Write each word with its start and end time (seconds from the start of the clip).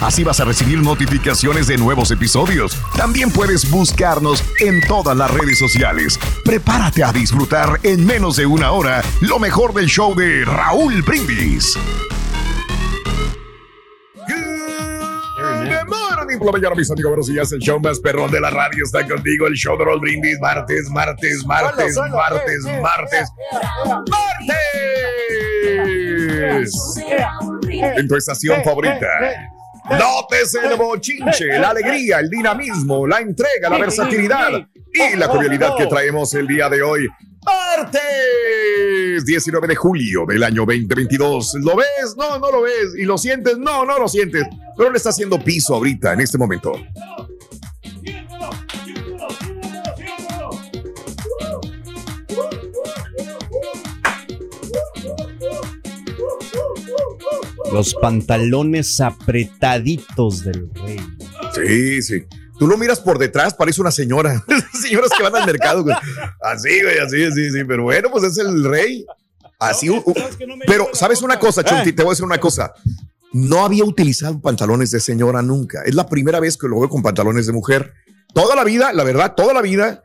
Así 0.00 0.24
vas 0.24 0.40
a 0.40 0.44
recibir 0.44 0.78
notificaciones 0.82 1.66
de 1.66 1.76
nuevos 1.76 2.10
episodios. 2.10 2.76
También 2.96 3.30
puedes 3.30 3.70
buscarnos 3.70 4.44
en 4.60 4.80
todas 4.86 5.16
las 5.16 5.30
redes 5.30 5.58
sociales. 5.58 6.18
Prepárate 6.44 7.04
a 7.04 7.12
disfrutar 7.12 7.80
en 7.82 8.04
menos 8.04 8.36
de 8.36 8.46
una 8.46 8.72
hora 8.72 9.02
lo 9.20 9.38
mejor 9.38 9.72
del 9.72 9.86
show 9.86 10.14
de 10.14 10.44
Raúl 10.44 11.02
Brindis. 11.02 11.76
Por 16.38 16.46
la 16.46 16.52
mañana, 16.52 16.74
mis 16.74 16.90
amigos. 16.90 17.10
Buenos 17.10 17.26
días. 17.28 17.52
El 17.52 17.60
show 17.60 17.78
más 17.80 18.00
perrón 18.00 18.30
de 18.30 18.40
la 18.40 18.50
radio 18.50 18.84
está 18.84 19.06
contigo. 19.06 19.46
El 19.46 19.54
show 19.54 19.78
de 19.78 19.84
Raúl 19.84 20.00
Brindis. 20.00 20.38
Martes, 20.40 20.90
martes, 20.90 21.46
martes, 21.46 21.96
martes, 21.96 22.64
martes, 22.82 23.28
martes. 24.10 24.64
En 27.96 28.08
tu 28.08 28.16
estación 28.16 28.62
favorita. 28.64 29.06
Nótese 29.90 30.58
el 30.66 30.76
bochinche, 30.76 31.58
la 31.58 31.70
alegría, 31.70 32.20
el 32.20 32.30
dinamismo, 32.30 33.06
la 33.06 33.20
entrega, 33.20 33.68
la 33.68 33.78
versatilidad 33.78 34.66
y 34.92 35.16
la 35.16 35.28
cordialidad 35.28 35.76
que 35.76 35.86
traemos 35.86 36.32
el 36.34 36.46
día 36.46 36.68
de 36.68 36.82
hoy. 36.82 37.08
Martes 37.44 39.24
19 39.26 39.68
de 39.68 39.74
julio 39.76 40.24
del 40.26 40.42
año 40.42 40.64
2022. 40.64 41.56
¿Lo 41.60 41.76
ves? 41.76 42.14
No, 42.16 42.38
no 42.38 42.50
lo 42.50 42.62
ves. 42.62 42.94
¿Y 42.96 43.04
lo 43.04 43.18
sientes? 43.18 43.58
No, 43.58 43.84
no 43.84 43.98
lo 43.98 44.08
sientes. 44.08 44.44
Pero 44.76 44.90
le 44.90 44.96
está 44.96 45.10
haciendo 45.10 45.38
piso 45.38 45.74
ahorita, 45.74 46.14
en 46.14 46.20
este 46.20 46.38
momento. 46.38 46.72
Los 57.74 57.92
pantalones 57.96 59.00
apretaditos 59.00 60.44
del 60.44 60.70
rey. 60.74 61.00
Sí, 61.56 62.02
sí. 62.02 62.24
Tú 62.56 62.68
lo 62.68 62.78
miras 62.78 63.00
por 63.00 63.18
detrás, 63.18 63.52
parece 63.52 63.80
una 63.80 63.90
señora. 63.90 64.44
Señoras 64.80 65.10
que 65.16 65.24
van 65.24 65.34
al 65.34 65.44
mercado. 65.44 65.82
güey. 65.82 65.96
Así, 66.40 66.80
güey, 66.80 66.98
así, 66.98 67.24
así, 67.24 67.50
sí. 67.50 67.64
Pero 67.66 67.82
bueno, 67.82 68.10
pues 68.12 68.22
es 68.22 68.38
el 68.38 68.62
rey. 68.62 69.04
Así. 69.58 69.90
Pero, 70.68 70.86
¿sabes 70.92 71.20
una 71.22 71.36
cosa, 71.40 71.64
Chunti? 71.64 71.92
Te 71.92 72.04
voy 72.04 72.10
a 72.10 72.12
decir 72.12 72.24
una 72.24 72.38
cosa. 72.38 72.72
No 73.32 73.64
había 73.64 73.84
utilizado 73.84 74.40
pantalones 74.40 74.92
de 74.92 75.00
señora 75.00 75.42
nunca. 75.42 75.82
Es 75.84 75.96
la 75.96 76.06
primera 76.08 76.38
vez 76.38 76.56
que 76.56 76.68
lo 76.68 76.78
veo 76.78 76.88
con 76.88 77.02
pantalones 77.02 77.46
de 77.46 77.52
mujer. 77.54 77.92
Toda 78.32 78.54
la 78.54 78.62
vida, 78.62 78.92
la 78.92 79.02
verdad, 79.02 79.34
toda 79.36 79.52
la 79.52 79.62
vida 79.62 80.04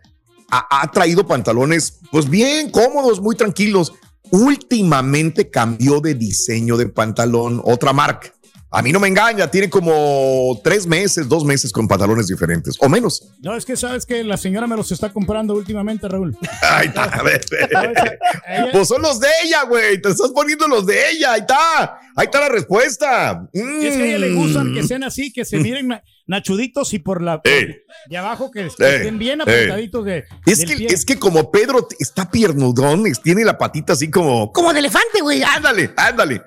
ha, 0.49 0.81
ha 0.81 0.89
traído 0.91 1.27
pantalones, 1.27 1.99
pues 2.11 2.27
bien 2.27 2.71
cómodos, 2.71 3.21
muy 3.21 3.35
tranquilos. 3.35 3.93
Últimamente 4.31 5.49
cambió 5.49 6.01
de 6.01 6.13
diseño 6.13 6.77
de 6.77 6.87
pantalón, 6.87 7.61
otra 7.63 7.93
marca. 7.93 8.33
A 8.71 8.83
mí 8.83 8.91
no 8.91 8.99
me 8.99 9.07
engaña, 9.07 9.49
tiene 9.49 9.67
como 9.67 10.59
tres 10.63 10.85
meses, 10.85 11.27
dos 11.27 11.43
meses 11.43 11.71
con 11.71 11.87
pantalones 11.87 12.27
diferentes, 12.27 12.75
o 12.79 12.87
menos. 12.87 13.23
No, 13.41 13.55
es 13.55 13.65
que 13.65 13.75
sabes 13.75 14.05
que 14.05 14.23
la 14.23 14.37
señora 14.37 14.67
me 14.67 14.75
los 14.77 14.91
está 14.91 15.11
comprando 15.11 15.55
últimamente, 15.55 16.07
Raúl. 16.07 16.37
Ahí 16.61 16.87
está, 16.87 17.05
a 17.05 17.23
ver, 17.23 17.41
Pues 18.71 18.87
son 18.87 19.01
los 19.01 19.19
de 19.19 19.27
ella, 19.43 19.63
güey. 19.63 19.99
Te 20.01 20.09
estás 20.09 20.29
poniendo 20.35 20.67
los 20.67 20.85
de 20.85 21.09
ella. 21.11 21.33
Ahí 21.33 21.39
está. 21.41 21.99
Ahí 22.15 22.25
está 22.25 22.39
la 22.41 22.49
respuesta. 22.49 23.47
Y 23.53 23.59
es 23.87 23.95
que 23.97 24.03
a 24.03 24.05
ella 24.05 24.17
le 24.19 24.33
gustan 24.33 24.73
que 24.73 24.83
sean 24.83 25.03
así, 25.03 25.33
que 25.33 25.45
se 25.45 25.57
miren 25.57 25.87
na- 25.87 26.03
nachuditos 26.27 26.93
y 26.93 26.99
por 26.99 27.21
la 27.23 27.41
de 27.43 28.17
abajo 28.17 28.51
que, 28.51 28.67
que 28.77 28.83
Eh, 28.85 28.95
estén 28.97 29.17
bien 29.17 29.39
eh. 29.39 29.43
apretaditos 29.43 30.05
de. 30.05 30.25
Es 30.45 30.63
que, 30.63 30.75
pie. 30.75 30.87
es 30.91 31.05
que 31.05 31.17
como 31.17 31.49
Pedro 31.51 31.87
está 31.99 32.29
piernudón, 32.29 33.03
tiene 33.23 33.43
la 33.45 33.57
patita 33.57 33.93
así 33.93 34.11
como, 34.11 34.51
como 34.51 34.73
de 34.73 34.79
elefante, 34.79 35.21
güey. 35.21 35.41
Ándale, 35.41 35.91
ándale. 35.97 36.41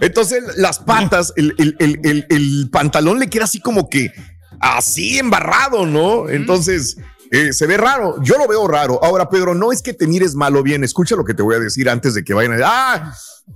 Entonces 0.00 0.42
las 0.56 0.78
patas, 0.78 1.32
el, 1.36 1.54
el- 1.58 1.76
el- 1.78 2.26
el- 2.28 2.68
pantalón 2.70 3.18
le 3.18 3.28
queda 3.28 3.44
así 3.44 3.60
como 3.60 3.88
que 3.88 4.12
así 4.60 5.18
embarrado, 5.18 5.86
¿no? 5.86 6.28
Entonces 6.28 6.96
eh, 7.30 7.52
se 7.52 7.66
ve 7.66 7.76
raro. 7.76 8.16
Yo 8.22 8.36
lo 8.38 8.46
veo 8.46 8.66
raro. 8.68 9.02
Ahora, 9.02 9.28
Pedro, 9.28 9.54
no 9.54 9.72
es 9.72 9.82
que 9.82 9.92
te 9.92 10.06
mires 10.06 10.34
mal 10.34 10.56
o 10.56 10.62
bien. 10.62 10.84
Escucha 10.84 11.16
lo 11.16 11.24
que 11.24 11.34
te 11.34 11.42
voy 11.42 11.56
a 11.56 11.58
decir 11.58 11.88
antes 11.88 12.14
de 12.14 12.22
que 12.24 12.34
vayan 12.34 12.52
a 12.62 12.64
ah, 12.64 13.14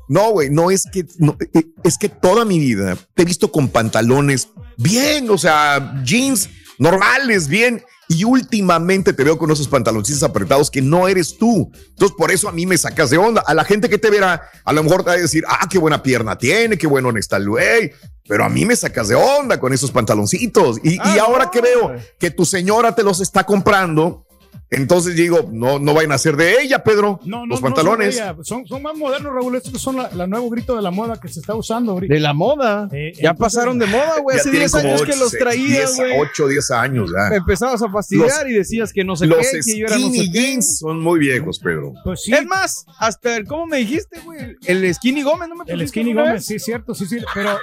no, 0.09 0.31
güey, 0.31 0.51
no 0.51 0.71
es 0.71 0.85
que, 0.93 1.07
no, 1.19 1.37
eh, 1.55 1.65
es 1.83 1.97
que 1.97 2.09
toda 2.09 2.45
mi 2.45 2.59
vida 2.59 2.97
te 3.15 3.23
he 3.23 3.25
visto 3.25 3.51
con 3.51 3.69
pantalones 3.69 4.49
bien, 4.77 5.31
o 5.31 5.39
sea, 5.39 6.03
jeans 6.05 6.49
normales, 6.79 7.49
bien. 7.49 7.83
Y 8.09 8.25
últimamente 8.25 9.13
te 9.13 9.23
veo 9.23 9.37
con 9.37 9.51
esos 9.51 9.69
pantaloncitos 9.69 10.23
apretados 10.23 10.71
que 10.71 10.81
no 10.81 11.09
eres 11.09 11.37
tú. 11.37 11.71
Entonces, 11.91 12.17
por 12.17 12.31
eso 12.31 12.49
a 12.49 12.53
mí 12.53 12.65
me 12.65 12.79
sacas 12.79 13.11
de 13.11 13.19
onda. 13.19 13.43
A 13.47 13.53
la 13.53 13.65
gente 13.65 13.91
que 13.91 13.99
te 13.99 14.09
verá, 14.09 14.43
a 14.65 14.73
lo 14.73 14.83
mejor 14.83 15.03
te 15.03 15.11
va 15.11 15.17
a 15.17 15.19
decir, 15.19 15.45
ah, 15.47 15.67
qué 15.71 15.79
buena 15.79 16.03
pierna 16.03 16.39
tiene, 16.39 16.79
qué 16.79 16.87
bueno 16.87 17.11
está 17.19 17.37
el 17.37 17.49
güey. 17.49 17.93
Pero 18.27 18.45
a 18.45 18.49
mí 18.49 18.65
me 18.65 18.77
sacas 18.77 19.09
de 19.09 19.15
onda 19.15 19.61
con 19.61 19.73
esos 19.73 19.91
pantaloncitos. 19.91 20.79
Y, 20.83 20.95
y 20.97 21.19
ahora 21.19 21.51
que 21.51 21.61
veo 21.61 21.95
que 22.19 22.31
tu 22.31 22.45
señora 22.45 22.95
te 22.95 23.03
los 23.03 23.21
está 23.21 23.45
comprando, 23.45 24.27
entonces 24.71 25.17
digo, 25.17 25.49
no, 25.51 25.79
no 25.79 25.95
vayan 25.95 26.13
a 26.13 26.19
ser 26.19 26.37
de 26.37 26.61
ella, 26.61 26.85
Pedro. 26.85 27.21
No, 27.25 27.39
no, 27.41 27.47
los 27.47 27.61
no 27.63 27.65
pantalones. 27.69 28.17
son, 28.17 28.25
ella. 28.25 28.37
son, 28.43 28.67
son 28.67 28.83
más 28.83 28.97
modernos, 28.97 29.33
Raúl. 29.33 29.57
Estos 29.57 29.81
son 29.81 29.97
la, 29.97 30.11
la 30.15 30.27
nuevo 30.27 30.51
grito 30.51 30.77
de 30.77 30.83
la 30.83 30.91
moda 30.91 31.19
que 31.19 31.29
se 31.29 31.41
está 31.41 31.55
usando 31.55 31.93
ahorita. 31.93 32.13
De 32.13 32.21
la 32.21 32.35
moda. 32.35 32.87
Eh, 32.93 33.13
ya 33.15 33.31
entonces- 33.31 33.39
pasaron 33.39 33.79
de 33.79 33.87
moda, 33.87 34.19
güey. 34.21 34.37
Ya 34.37 34.41
Hace 34.43 34.51
tienen 34.51 34.69
10 34.71 34.75
años 34.85 35.03
que 35.03 35.17
los 35.17 35.29
ocho, 35.29 35.37
traías, 35.39 35.97
10, 35.97 35.97
güey. 35.97 36.21
8, 36.21 36.49
10 36.49 36.71
años 36.73 37.11
ya. 37.11 37.31
Me 37.31 37.37
empezabas 37.37 37.81
a 37.83 37.89
fastidiar 37.91 38.29
Los- 38.43 38.51
y 38.51 38.55
decías 38.55 38.93
que 38.93 39.05
no 39.05 39.17
sé 39.17 39.27
Los 39.27 39.39
qué, 39.39 39.61
que 39.65 39.79
yo 39.79 39.87
era 39.87 39.97
no 39.97 40.03
skinny 40.09 40.27
sé 40.27 40.33
qué. 40.33 40.39
jeans 40.39 40.79
son 40.81 41.01
muy 41.01 41.19
viejos, 41.19 41.59
Pedro. 41.61 41.95
Pues 42.05 42.23
sí, 42.25 42.33
Es 42.33 42.45
más, 42.45 42.85
hasta 42.99 43.37
el, 43.37 43.47
¿cómo 43.47 43.67
me 43.67 43.79
dijiste, 43.79 44.21
güey? 44.21 44.55
El 44.67 44.95
Skinny 44.95 45.23
Gómez, 45.23 45.49
¿no 45.49 45.55
me 45.57 45.65
el 45.73 45.89
Skinny 45.89 46.13
Gómez, 46.13 46.33
vez? 46.35 46.45
sí, 46.45 46.59
cierto, 46.59 46.95
sí, 46.95 47.07
sí. 47.07 47.17
Pero 47.33 47.59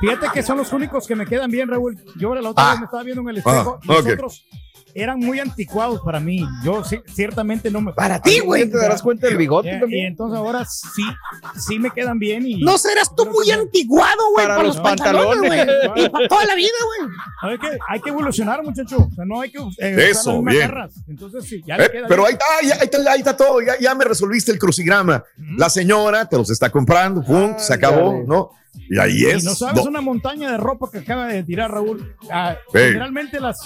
fíjate 0.00 0.26
que 0.32 0.42
son 0.42 0.58
los 0.58 0.70
únicos 0.74 1.06
que 1.06 1.14
me 1.16 1.24
quedan 1.26 1.50
bien, 1.50 1.68
Raúl. 1.68 1.96
Yo 2.16 2.34
la 2.34 2.50
otra 2.50 2.68
Ah. 2.68 2.70
vez 2.72 2.80
me 2.80 2.84
estaba 2.84 3.02
viendo 3.02 3.22
en 3.22 3.28
el 3.30 3.36
espejo. 3.38 3.78
Ah. 3.80 3.86
Nosotros 3.86 4.44
eran 4.94 5.18
muy 5.18 5.40
anticuados 5.40 6.00
para 6.04 6.20
mí. 6.20 6.40
Yo 6.64 6.82
ci- 6.84 7.02
ciertamente 7.12 7.70
no 7.70 7.80
me. 7.80 7.92
Para 7.92 8.20
ti, 8.20 8.40
güey. 8.40 8.70
Te 8.70 8.78
darás 8.78 9.02
cuenta 9.02 9.26
del 9.26 9.36
bigote 9.36 9.70
Eh, 9.70 9.76
Y 9.76 9.80
también. 9.80 10.06
entonces 10.06 10.38
ahora 10.38 10.64
sí, 10.64 11.02
sí 11.58 11.78
me 11.78 11.90
quedan 11.90 12.18
bien 12.18 12.46
y. 12.46 12.60
No 12.60 12.78
serás 12.78 13.14
tú 13.14 13.26
muy 13.26 13.50
antiguado, 13.50 14.22
güey, 14.32 14.44
Para 14.46 14.56
para, 14.56 14.66
los 14.68 14.76
los 14.76 14.84
pantalones, 14.84 15.40
güey. 15.50 15.60
Y 16.06 16.08
para 16.08 16.28
toda 16.28 16.44
la 16.44 16.54
vida, 16.54 16.70
güey. 16.86 17.10
Hay 17.42 17.58
que, 17.58 17.78
hay 17.88 18.00
que 18.00 18.10
evolucionar, 18.10 18.62
muchacho. 18.62 18.96
O 19.10 19.14
sea, 19.14 19.24
no 19.24 19.40
hay 19.40 19.50
que. 19.50 19.58
eh, 19.58 19.62
usar 19.62 19.88
Eso, 19.98 20.42
bien. 20.42 20.60
garras. 20.60 20.94
Entonces 21.08 21.44
sí, 21.44 21.62
ya 21.66 21.76
le 21.76 21.84
Eh, 21.86 21.90
queda 21.90 22.06
pero 22.08 22.24
bien. 22.24 22.38
ahí 22.40 22.64
está, 22.64 22.76
ya, 22.76 22.80
ahí 22.82 22.88
está, 22.90 23.12
ahí 23.12 23.18
está 23.18 23.36
todo, 23.36 23.60
ya, 23.60 23.78
ya 23.80 23.94
me 23.94 24.04
resolviste 24.04 24.52
el 24.52 24.58
crucigrama. 24.58 25.24
La 25.56 25.68
señora 25.70 26.28
te 26.28 26.36
los 26.36 26.50
está 26.50 26.70
comprando, 26.70 27.22
punto, 27.22 27.58
se 27.58 27.74
acabó. 27.74 28.22
¿no? 28.26 28.50
Y 28.90 28.98
ahí 28.98 29.22
Y 29.22 29.26
es. 29.26 29.44
no 29.44 29.54
sabes 29.54 29.76
No. 29.84 29.90
una 29.90 30.00
montaña 30.00 30.50
de 30.52 30.56
ropa 30.58 30.90
que 30.90 30.98
acaba 30.98 31.26
de 31.28 31.42
tirar 31.42 31.70
Raúl. 31.70 32.14
Ah. 32.30 32.56
Generalmente 32.72 33.40
las, 33.40 33.58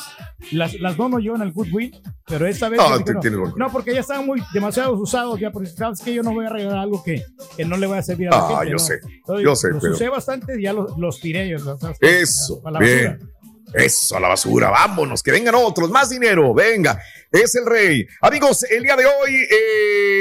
las, 0.53 0.75
las 0.75 0.97
dono 0.97 1.19
yo 1.19 1.35
en 1.35 1.43
el 1.43 1.53
Goodwill, 1.53 2.01
pero 2.27 2.47
esta 2.47 2.69
vez. 2.69 2.79
No, 2.79 2.99
yo 3.05 3.55
no, 3.57 3.71
porque 3.73 3.95
ya 3.95 4.01
estaban 4.01 4.27
muy 4.27 4.43
demasiado 4.53 4.93
usados 4.93 5.41
ya, 5.41 5.51
porque 5.51 5.69
sabes 5.69 6.01
que 6.01 6.15
yo 6.15 6.23
no 6.23 6.33
voy 6.33 6.47
a 6.47 6.51
regalar 6.51 6.79
algo 6.79 7.03
que, 7.03 7.25
que 7.57 7.65
no 7.65 7.77
le 7.77 7.87
voy 7.87 7.99
a 7.99 8.03
servir 8.03 8.29
a 8.29 8.31
la 8.33 8.39
Ah, 8.39 8.49
gente. 8.61 8.67
yo 8.67 8.73
¿no? 8.73 8.79
sé, 8.79 8.95
Entonces, 9.03 9.45
yo 9.45 9.57
sé, 9.57 9.69
Los 9.71 9.83
pero- 9.83 9.95
usé 9.95 10.09
bastante 10.09 10.59
y 10.61 10.63
ya 10.63 10.73
los, 10.73 10.97
los 10.99 11.21
tiré. 11.21 11.49
yo, 11.49 11.57
Eso, 12.01 12.61
la 12.65 12.71
basura. 12.71 12.81
bien. 12.81 13.19
Eso, 13.75 14.17
a 14.17 14.21
la 14.21 14.29
basura, 14.29 14.71
vámonos, 14.71 15.23
que 15.23 15.31
vengan 15.31 15.55
otros, 15.55 15.91
más 15.91 16.09
dinero, 16.09 16.55
venga, 16.55 16.99
es 17.31 17.55
el 17.55 17.67
rey. 17.67 18.07
Amigos, 18.23 18.63
el 18.65 18.83
día 18.83 18.97
de 18.97 19.05
hoy, 19.05 19.35
eh, 19.51 20.18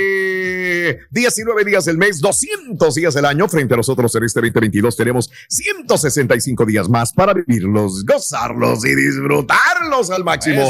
19 1.12 1.64
días 1.64 1.86
del 1.86 1.98
mes, 1.98 2.20
200 2.20 2.96
días 2.96 3.14
del 3.14 3.26
año, 3.26 3.48
frente 3.48 3.74
a 3.74 3.78
nosotros 3.78 4.14
en 4.16 4.24
este 4.24 4.42
2022 4.42 4.96
tenemos 4.96 5.30
165 5.50 6.66
días 6.66 6.90
más 6.90 7.14
para 7.14 7.34
vivirlos, 7.34 8.06
gozarlos 8.06 8.86
y 8.86 8.96
disfrutarlos 8.96 10.10
al 10.12 10.24
máximo. 10.24 10.64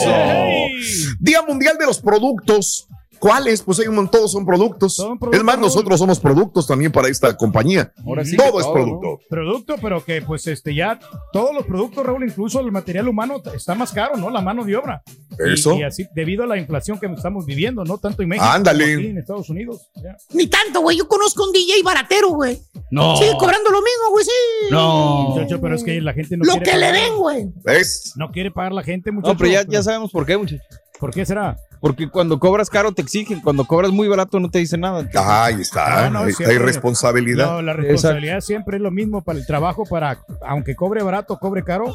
Día 1.19 1.41
Mundial 1.41 1.77
de 1.77 1.85
los 1.85 1.99
Productos. 1.99 2.87
¿Cuáles? 3.19 3.61
Pues 3.61 3.79
hay 3.79 3.87
un 3.87 3.95
montón, 3.95 4.19
todos 4.19 4.31
son 4.31 4.45
productos. 4.45 4.95
Son 4.95 5.17
productos, 5.17 5.39
es 5.39 5.43
más, 5.43 5.59
nosotros 5.59 5.99
somos 5.99 6.19
productos 6.19 6.67
también 6.67 6.91
para 6.91 7.07
esta 7.07 7.35
compañía. 7.35 7.91
Ahora 8.05 8.23
sí 8.23 8.37
todo 8.37 8.59
es 8.59 8.67
producto. 8.67 9.19
Producto, 9.29 9.75
pero 9.81 10.03
que 10.03 10.21
pues 10.21 10.47
este 10.47 10.73
ya 10.73 10.99
todos 11.31 11.53
los 11.53 11.65
productos, 11.65 12.05
Raúl, 12.05 12.23
incluso 12.23 12.59
el 12.59 12.71
material 12.71 13.07
humano 13.07 13.41
está 13.53 13.75
más 13.75 13.91
caro, 13.91 14.17
¿no? 14.17 14.29
La 14.29 14.41
mano 14.41 14.63
de 14.63 14.75
obra. 14.75 15.03
Eso. 15.39 15.75
Y, 15.75 15.83
así, 15.83 16.07
debido 16.15 16.43
a 16.43 16.47
la 16.47 16.57
inflación 16.57 16.99
que 16.99 17.07
estamos 17.07 17.45
viviendo, 17.45 17.83
¿no? 17.83 17.97
Tanto 17.97 18.23
en 18.23 18.29
México 18.29 18.47
Ándale. 18.47 18.85
como 18.85 18.97
aquí 18.97 19.07
en 19.07 19.17
Estados 19.17 19.49
Unidos. 19.49 19.89
Ni 20.33 20.47
tanto, 20.47 20.81
güey. 20.81 20.97
Yo 20.97 21.07
conozco 21.07 21.43
un 21.45 21.51
DJ 21.51 21.83
baratero, 21.83 22.29
güey. 22.29 22.59
No. 22.91 23.17
Sigue 23.17 23.33
cobrando 23.37 23.69
lo 23.69 23.79
mismo, 23.79 24.11
güey, 24.11 24.25
sí. 24.25 24.71
No. 24.71 25.29
Muchacho, 25.29 25.61
pero 25.61 25.75
es 25.75 25.83
que 25.83 26.01
la 26.01 26.13
gente 26.13 26.37
no 26.37 26.45
Lo 26.45 26.53
quiere 26.53 26.71
que 26.71 26.77
le 26.77 26.91
den, 26.91 27.17
güey. 27.17 27.47
¿Ves? 27.63 28.13
No 28.15 28.31
quiere 28.31 28.51
pagar 28.51 28.73
la 28.73 28.83
gente, 28.83 29.11
muchacho. 29.11 29.33
No, 29.33 29.37
pero 29.37 29.51
ya, 29.51 29.65
ya 29.67 29.83
sabemos 29.83 30.11
por 30.11 30.25
qué, 30.25 30.37
muchachos. 30.37 30.65
¿Por 30.99 31.13
qué 31.13 31.25
será? 31.25 31.57
Porque 31.79 32.09
cuando 32.09 32.39
cobras 32.39 32.69
caro 32.69 32.91
te 32.91 33.01
exigen, 33.01 33.41
cuando 33.41 33.65
cobras 33.65 33.91
muy 33.91 34.07
barato 34.07 34.39
no 34.39 34.49
te 34.49 34.59
dicen 34.59 34.81
nada. 34.81 35.01
Entonces, 35.01 35.21
Ahí 35.31 35.61
está, 35.61 36.05
No, 36.05 36.09
no, 36.11 36.19
hay, 36.25 36.33
siempre- 36.33 36.57
hay 36.57 36.63
responsabilidad. 36.63 37.45
No, 37.45 37.61
la 37.61 37.73
responsabilidad 37.73 38.41
siempre 38.41 38.77
es 38.77 38.83
lo 38.83 38.91
mismo 38.91 39.23
para 39.23 39.37
el 39.39 39.45
trabajo, 39.45 39.85
para 39.85 40.19
aunque 40.47 40.75
cobre 40.75 41.03
barato, 41.03 41.37
cobre 41.39 41.63
caro, 41.63 41.93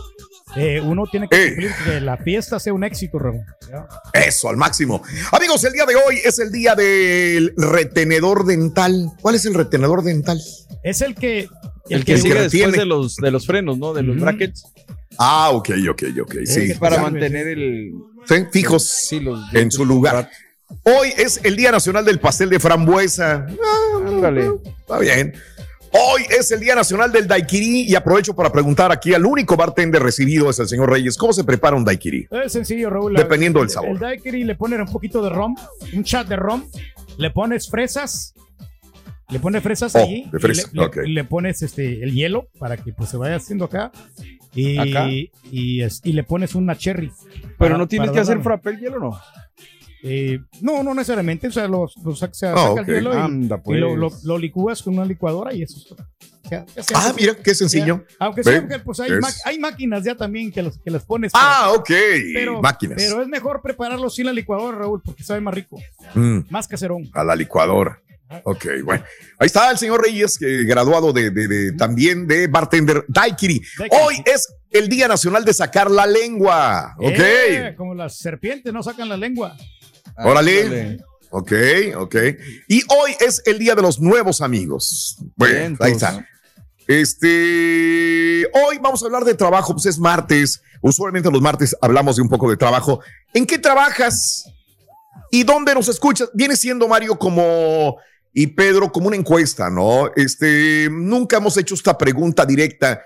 eh, 0.56 0.80
uno 0.80 1.04
tiene 1.10 1.28
que 1.28 1.36
Eh. 1.42 1.46
cumplir 1.48 1.70
que 1.84 2.00
la 2.00 2.16
fiesta 2.16 2.60
sea 2.60 2.72
un 2.72 2.84
éxito, 2.84 3.18
Raúl. 3.18 3.40
Eso, 4.12 4.48
al 4.48 4.56
máximo. 4.56 5.02
Amigos, 5.32 5.64
el 5.64 5.72
día 5.72 5.86
de 5.86 5.94
hoy 5.96 6.20
es 6.24 6.38
el 6.38 6.52
día 6.52 6.74
del 6.74 7.52
retenedor 7.56 8.44
dental. 8.44 9.10
¿Cuál 9.20 9.34
es 9.34 9.44
el 9.46 9.54
retenedor 9.54 10.02
dental? 10.02 10.40
Es 10.82 11.00
el 11.00 11.14
que 11.14 11.48
el 11.88 12.04
que 12.04 12.12
el 12.14 12.20
sigue 12.20 12.34
que 12.34 12.40
después 12.42 12.72
de 12.72 12.84
los, 12.86 13.16
de 13.16 13.30
los 13.30 13.46
frenos, 13.46 13.78
¿no? 13.78 13.92
De 13.92 14.02
los 14.02 14.16
brackets. 14.18 14.64
Ah, 15.18 15.50
ok, 15.52 15.70
ok, 15.90 16.02
ok. 16.22 16.34
Sí, 16.44 16.70
Es 16.70 16.78
para 16.78 16.96
ya. 16.96 17.02
mantener 17.02 17.46
el. 17.48 17.92
Sí, 18.26 18.34
fijos 18.52 18.88
Sí, 18.88 19.20
los 19.20 19.52
en 19.54 19.70
su 19.70 19.84
lugar. 19.84 20.30
Hoy 20.84 21.12
es 21.16 21.40
el 21.44 21.56
Día 21.56 21.70
Nacional 21.70 22.04
del 22.04 22.18
Pastel 22.18 22.48
de 22.50 22.58
Frambuesa. 22.60 23.46
Ah, 23.48 23.98
Ándale. 24.08 24.50
Está 24.80 24.98
bien. 24.98 25.34
Hoy 25.94 26.22
es 26.38 26.50
el 26.50 26.60
Día 26.60 26.74
Nacional 26.74 27.12
del 27.12 27.26
Daiquiri 27.28 27.82
y 27.82 27.94
aprovecho 27.94 28.34
para 28.34 28.50
preguntar 28.50 28.90
aquí 28.90 29.12
al 29.12 29.26
único 29.26 29.56
bartender 29.56 30.02
recibido 30.02 30.48
es 30.48 30.58
el 30.58 30.66
señor 30.66 30.90
Reyes. 30.90 31.18
¿Cómo 31.18 31.34
se 31.34 31.44
prepara 31.44 31.76
un 31.76 31.84
daiquiri? 31.84 32.26
Es 32.30 32.52
sencillo, 32.52 32.88
Raúl. 32.88 33.14
Dependiendo 33.14 33.58
del 33.60 33.68
El- 33.68 33.72
sabor. 33.74 33.90
El 33.90 33.98
daiquiri 33.98 34.44
le 34.44 34.54
pones 34.54 34.80
un 34.80 34.86
poquito 34.86 35.22
de 35.22 35.28
rom, 35.28 35.54
un 35.92 36.02
chat 36.02 36.26
de 36.26 36.36
rom, 36.36 36.64
le 37.18 37.30
pones 37.30 37.68
fresas, 37.68 38.32
le 39.28 39.38
pones 39.38 39.62
fresas 39.62 39.94
Oh, 39.94 39.98
allí, 39.98 40.26
de 40.32 40.38
fresa, 40.38 40.70
y 40.72 40.76
le, 40.78 41.08
le 41.08 41.24
pones 41.24 41.60
este 41.60 42.02
el 42.02 42.14
hielo 42.14 42.48
para 42.58 42.78
que 42.78 42.94
pues 42.94 43.10
se 43.10 43.18
vaya 43.18 43.36
haciendo 43.36 43.66
acá 43.66 43.92
y, 44.54 44.78
Acá. 44.78 45.08
y, 45.10 45.82
es- 45.82 46.00
y 46.04 46.12
le 46.12 46.24
pones 46.24 46.54
una 46.54 46.76
cherry. 46.76 47.10
Pero 47.32 47.54
para- 47.58 47.78
no 47.78 47.88
tienes 47.88 48.08
para 48.08 48.14
que 48.14 48.20
hacer 48.20 48.36
adornar. 48.38 48.60
frappé 48.60 48.70
el 48.76 48.80
hielo, 48.80 48.98
¿no? 49.00 49.20
Eh, 50.04 50.40
no, 50.60 50.82
no 50.82 50.94
necesariamente, 50.94 51.46
o 51.46 51.52
sea, 51.52 51.68
lo, 51.68 51.88
lo 52.04 52.16
saca, 52.16 52.34
se 52.34 52.46
Ah, 52.48 52.74
el 52.76 52.86
hielo 52.86 53.14
y, 53.14 53.16
Anda, 53.18 53.56
y 53.56 53.60
pues. 53.60 53.80
lo, 53.80 53.94
lo- 53.96 54.10
lo 54.24 54.36
licúas 54.38 54.82
con 54.82 54.94
una 54.94 55.04
licuadora 55.04 55.54
y 55.54 55.62
eso. 55.62 55.78
es 55.78 55.86
todo. 55.86 56.06
Ya- 56.50 56.66
ya 56.74 56.82
se 56.82 56.92
Ah, 56.96 57.14
mira, 57.18 57.34
qué 57.36 57.54
sencillo. 57.54 58.04
Ya, 58.08 58.16
Aunque 58.18 58.42
sea, 58.42 58.66
pues 58.84 58.98
hay, 59.00 59.10
hay 59.44 59.58
máquinas 59.60 60.02
ya 60.04 60.16
también 60.16 60.50
que, 60.50 60.60
los, 60.62 60.76
que 60.78 60.90
las 60.90 61.04
pones. 61.04 61.30
Ah, 61.34 61.72
ok. 61.74 61.90
pero, 62.34 62.60
Máquinas. 62.60 62.96
pero 62.98 63.22
es 63.22 63.28
mejor 63.28 63.62
prepararlo 63.62 64.10
sin 64.10 64.26
la 64.26 64.32
licuadora, 64.32 64.76
Raúl, 64.76 65.00
porque 65.04 65.22
sabe 65.22 65.40
más 65.40 65.54
rico. 65.54 65.78
Mm, 66.14 66.40
Más 66.50 66.66
caserón. 66.66 67.08
a 67.14 67.22
la 67.24 67.36
licuadora. 67.36 68.00
Ok, 68.44 68.66
bueno. 68.84 69.04
Ahí 69.38 69.46
está 69.46 69.70
el 69.70 69.78
señor 69.78 70.02
Reyes, 70.02 70.38
que 70.38 70.64
graduado 70.64 71.12
de, 71.12 71.30
de- 71.30 71.48
de- 71.48 71.72
también 71.72 72.26
de 72.26 72.46
bartender. 72.46 73.04
Daiquiri. 73.08 73.60
Hoy 73.90 74.22
es 74.26 74.46
el 74.70 74.88
Día 74.88 75.08
Nacional 75.08 75.44
de 75.44 75.52
Sacar 75.54 75.90
la 75.90 76.06
Lengua. 76.06 76.94
Ok. 76.98 77.12
Eh, 77.18 77.74
como 77.76 77.94
las 77.94 78.18
serpientes 78.18 78.72
no 78.72 78.82
sacan 78.82 79.08
la 79.08 79.16
lengua. 79.16 79.56
Órale. 80.18 80.62
Ándale. 80.62 81.00
Ok, 81.30 81.52
ok. 81.96 82.16
Y 82.68 82.82
hoy 82.88 83.12
es 83.20 83.42
el 83.46 83.58
Día 83.58 83.74
de 83.74 83.82
los 83.82 83.98
Nuevos 84.00 84.40
Amigos. 84.42 85.16
Bueno, 85.36 85.54
Bien, 85.58 85.76
ahí 85.80 85.92
está. 85.92 86.26
Este, 87.22 88.46
hoy 88.52 88.78
vamos 88.80 89.02
a 89.02 89.06
hablar 89.06 89.24
de 89.24 89.34
trabajo, 89.34 89.72
pues 89.72 89.86
es 89.86 89.98
martes. 89.98 90.60
Usualmente 90.80 91.30
los 91.30 91.40
martes 91.40 91.76
hablamos 91.80 92.16
de 92.16 92.22
un 92.22 92.28
poco 92.28 92.50
de 92.50 92.56
trabajo. 92.56 93.00
¿En 93.32 93.46
qué 93.46 93.58
trabajas? 93.58 94.44
¿Y 95.30 95.44
dónde 95.44 95.74
nos 95.74 95.88
escuchas? 95.88 96.28
Viene 96.34 96.56
siendo 96.56 96.88
Mario 96.88 97.18
como 97.18 97.96
y 98.32 98.48
Pedro 98.48 98.90
como 98.90 99.08
una 99.08 99.16
encuesta, 99.16 99.68
¿no? 99.68 100.10
Este, 100.16 100.88
nunca 100.90 101.36
hemos 101.36 101.56
hecho 101.56 101.74
esta 101.74 101.98
pregunta 101.98 102.46
directa. 102.46 103.02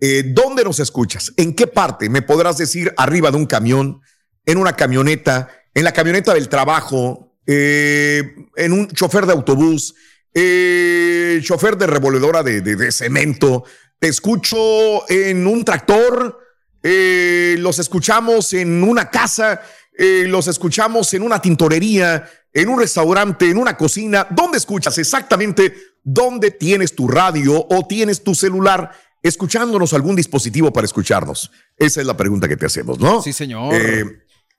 Eh, 0.00 0.24
¿Dónde 0.26 0.64
nos 0.64 0.80
escuchas? 0.80 1.32
¿En 1.36 1.54
qué 1.54 1.66
parte? 1.66 2.08
¿Me 2.08 2.22
podrás 2.22 2.56
decir 2.58 2.92
arriba 2.96 3.30
de 3.30 3.36
un 3.36 3.46
camión, 3.46 4.00
en 4.46 4.58
una 4.58 4.74
camioneta, 4.74 5.48
en 5.74 5.84
la 5.84 5.92
camioneta 5.92 6.34
del 6.34 6.48
trabajo, 6.48 7.36
eh, 7.46 8.34
en 8.56 8.72
un 8.72 8.88
chofer 8.88 9.26
de 9.26 9.32
autobús, 9.32 9.94
eh, 10.34 11.40
chofer 11.42 11.76
de 11.76 11.86
revolvedora 11.86 12.42
de, 12.42 12.92
cemento? 12.92 13.64
¿Te 13.98 14.08
escucho 14.08 15.08
en 15.08 15.46
un 15.46 15.64
tractor? 15.64 16.38
¿Los 16.82 17.78
escuchamos 17.78 18.54
en 18.54 18.82
una 18.82 19.08
casa? 19.08 19.62
Eh, 19.96 20.24
¿Los 20.28 20.48
escuchamos 20.48 21.12
en 21.14 21.22
una 21.22 21.40
tintorería? 21.40 22.28
¿En 22.52 22.68
un 22.68 22.78
restaurante? 22.80 23.48
¿En 23.50 23.58
una 23.58 23.76
cocina? 23.76 24.26
¿Dónde 24.30 24.58
escuchas 24.58 24.96
exactamente? 24.98 25.74
¿Dónde 26.02 26.50
tienes 26.50 26.94
tu 26.94 27.08
radio 27.08 27.66
o 27.68 27.86
tienes 27.86 28.22
tu 28.22 28.34
celular? 28.34 28.90
escuchándonos 29.24 29.92
algún 29.92 30.16
dispositivo 30.16 30.72
para 30.72 30.84
escucharnos? 30.84 31.48
Esa 31.76 32.00
es 32.00 32.06
la 32.08 32.16
pregunta 32.16 32.48
que 32.48 32.56
te 32.56 32.66
hacemos, 32.66 32.98
¿no? 32.98 33.22
Sí, 33.22 33.32
señor. 33.32 33.72
Eh, 33.72 34.04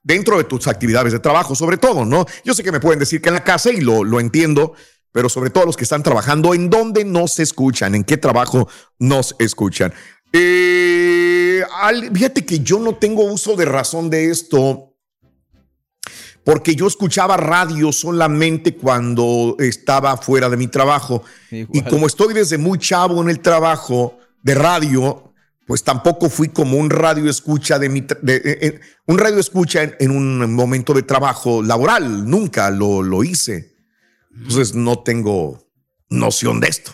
dentro 0.01 0.37
de 0.37 0.45
tus 0.45 0.67
actividades 0.69 1.11
de 1.11 1.19
trabajo, 1.19 1.53
sobre 1.53 1.75
todo, 1.75 2.05
¿no? 2.05 2.25
Yo 2.45 2.53
sé 2.53 2.63
que 2.63 2.71
me 2.71 2.79
pueden 2.79 2.97
decir 2.99 3.21
que 3.21 3.27
en 3.27 3.35
la 3.35 3.43
casa 3.43 3.71
y 3.73 3.81
lo, 3.81 4.05
lo 4.05 4.21
entiendo, 4.21 4.73
pero 5.11 5.27
sobre 5.27 5.49
todo 5.49 5.65
los 5.65 5.75
que 5.75 5.83
están 5.83 6.01
trabajando, 6.01 6.53
¿en 6.53 6.69
dónde 6.69 7.03
nos 7.03 7.39
escuchan? 7.39 7.93
¿En 7.93 8.05
qué 8.05 8.15
trabajo 8.15 8.69
nos 8.99 9.35
escuchan? 9.37 9.93
Eh, 10.31 11.61
al- 11.81 12.09
fíjate 12.15 12.45
que 12.45 12.59
yo 12.59 12.79
no 12.79 12.95
tengo 12.95 13.23
uso 13.25 13.57
de 13.57 13.65
razón 13.65 14.09
de 14.09 14.31
esto, 14.31 14.92
porque 16.43 16.75
yo 16.75 16.87
escuchaba 16.87 17.37
radio 17.37 17.91
solamente 17.91 18.75
cuando 18.75 19.55
estaba 19.59 20.17
fuera 20.17 20.49
de 20.49 20.57
mi 20.57 20.67
trabajo. 20.67 21.23
Y 21.51 21.81
como 21.83 22.07
estoy 22.07 22.33
desde 22.33 22.57
muy 22.57 22.77
chavo 22.79 23.21
en 23.21 23.29
el 23.29 23.39
trabajo 23.39 24.17
de 24.41 24.55
radio, 24.55 25.33
pues 25.65 25.83
tampoco 25.83 26.29
fui 26.29 26.49
como 26.49 26.77
un 26.77 26.89
radio 26.89 27.29
escucha 27.29 27.79
de 27.79 27.87
mi 27.89 28.01
de- 28.01 28.35
eh, 28.35 28.41
eh, 28.61 28.79
un 29.07 29.17
radio 29.17 29.39
escucha 29.39 29.83
en, 29.83 29.95
en 29.99 30.11
un 30.11 30.53
momento 30.53 30.93
de 30.93 31.03
trabajo 31.03 31.63
laboral. 31.63 32.29
Nunca 32.29 32.69
lo, 32.71 33.01
lo 33.01 33.23
hice. 33.23 33.75
Entonces 34.35 34.73
no 34.75 34.99
tengo 34.99 35.69
noción 36.09 36.59
de 36.59 36.67
esto. 36.67 36.91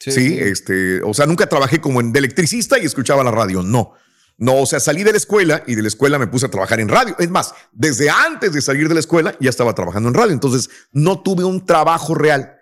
Sí. 0.00 0.38
este, 0.40 1.02
o 1.02 1.12
sea, 1.12 1.26
nunca 1.26 1.48
trabajé 1.48 1.80
como 1.80 2.02
de 2.02 2.18
electricista 2.18 2.78
y 2.78 2.84
escuchaba 2.86 3.22
la 3.24 3.30
radio. 3.30 3.62
No. 3.62 3.92
No, 4.38 4.56
o 4.62 4.66
sea, 4.66 4.78
salí 4.80 5.02
de 5.02 5.10
la 5.10 5.18
escuela 5.18 5.64
y 5.66 5.74
de 5.74 5.82
la 5.82 5.88
escuela 5.88 6.18
me 6.18 6.28
puse 6.28 6.46
a 6.46 6.48
trabajar 6.50 6.78
en 6.78 6.88
radio. 6.88 7.16
Es 7.18 7.28
más, 7.28 7.54
desde 7.72 8.08
antes 8.08 8.52
de 8.52 8.62
salir 8.62 8.88
de 8.88 8.94
la 8.94 9.00
escuela 9.00 9.34
ya 9.40 9.50
estaba 9.50 9.74
trabajando 9.74 10.08
en 10.08 10.14
radio. 10.14 10.32
Entonces, 10.32 10.70
no 10.92 11.20
tuve 11.20 11.42
un 11.44 11.66
trabajo 11.66 12.14
real 12.14 12.54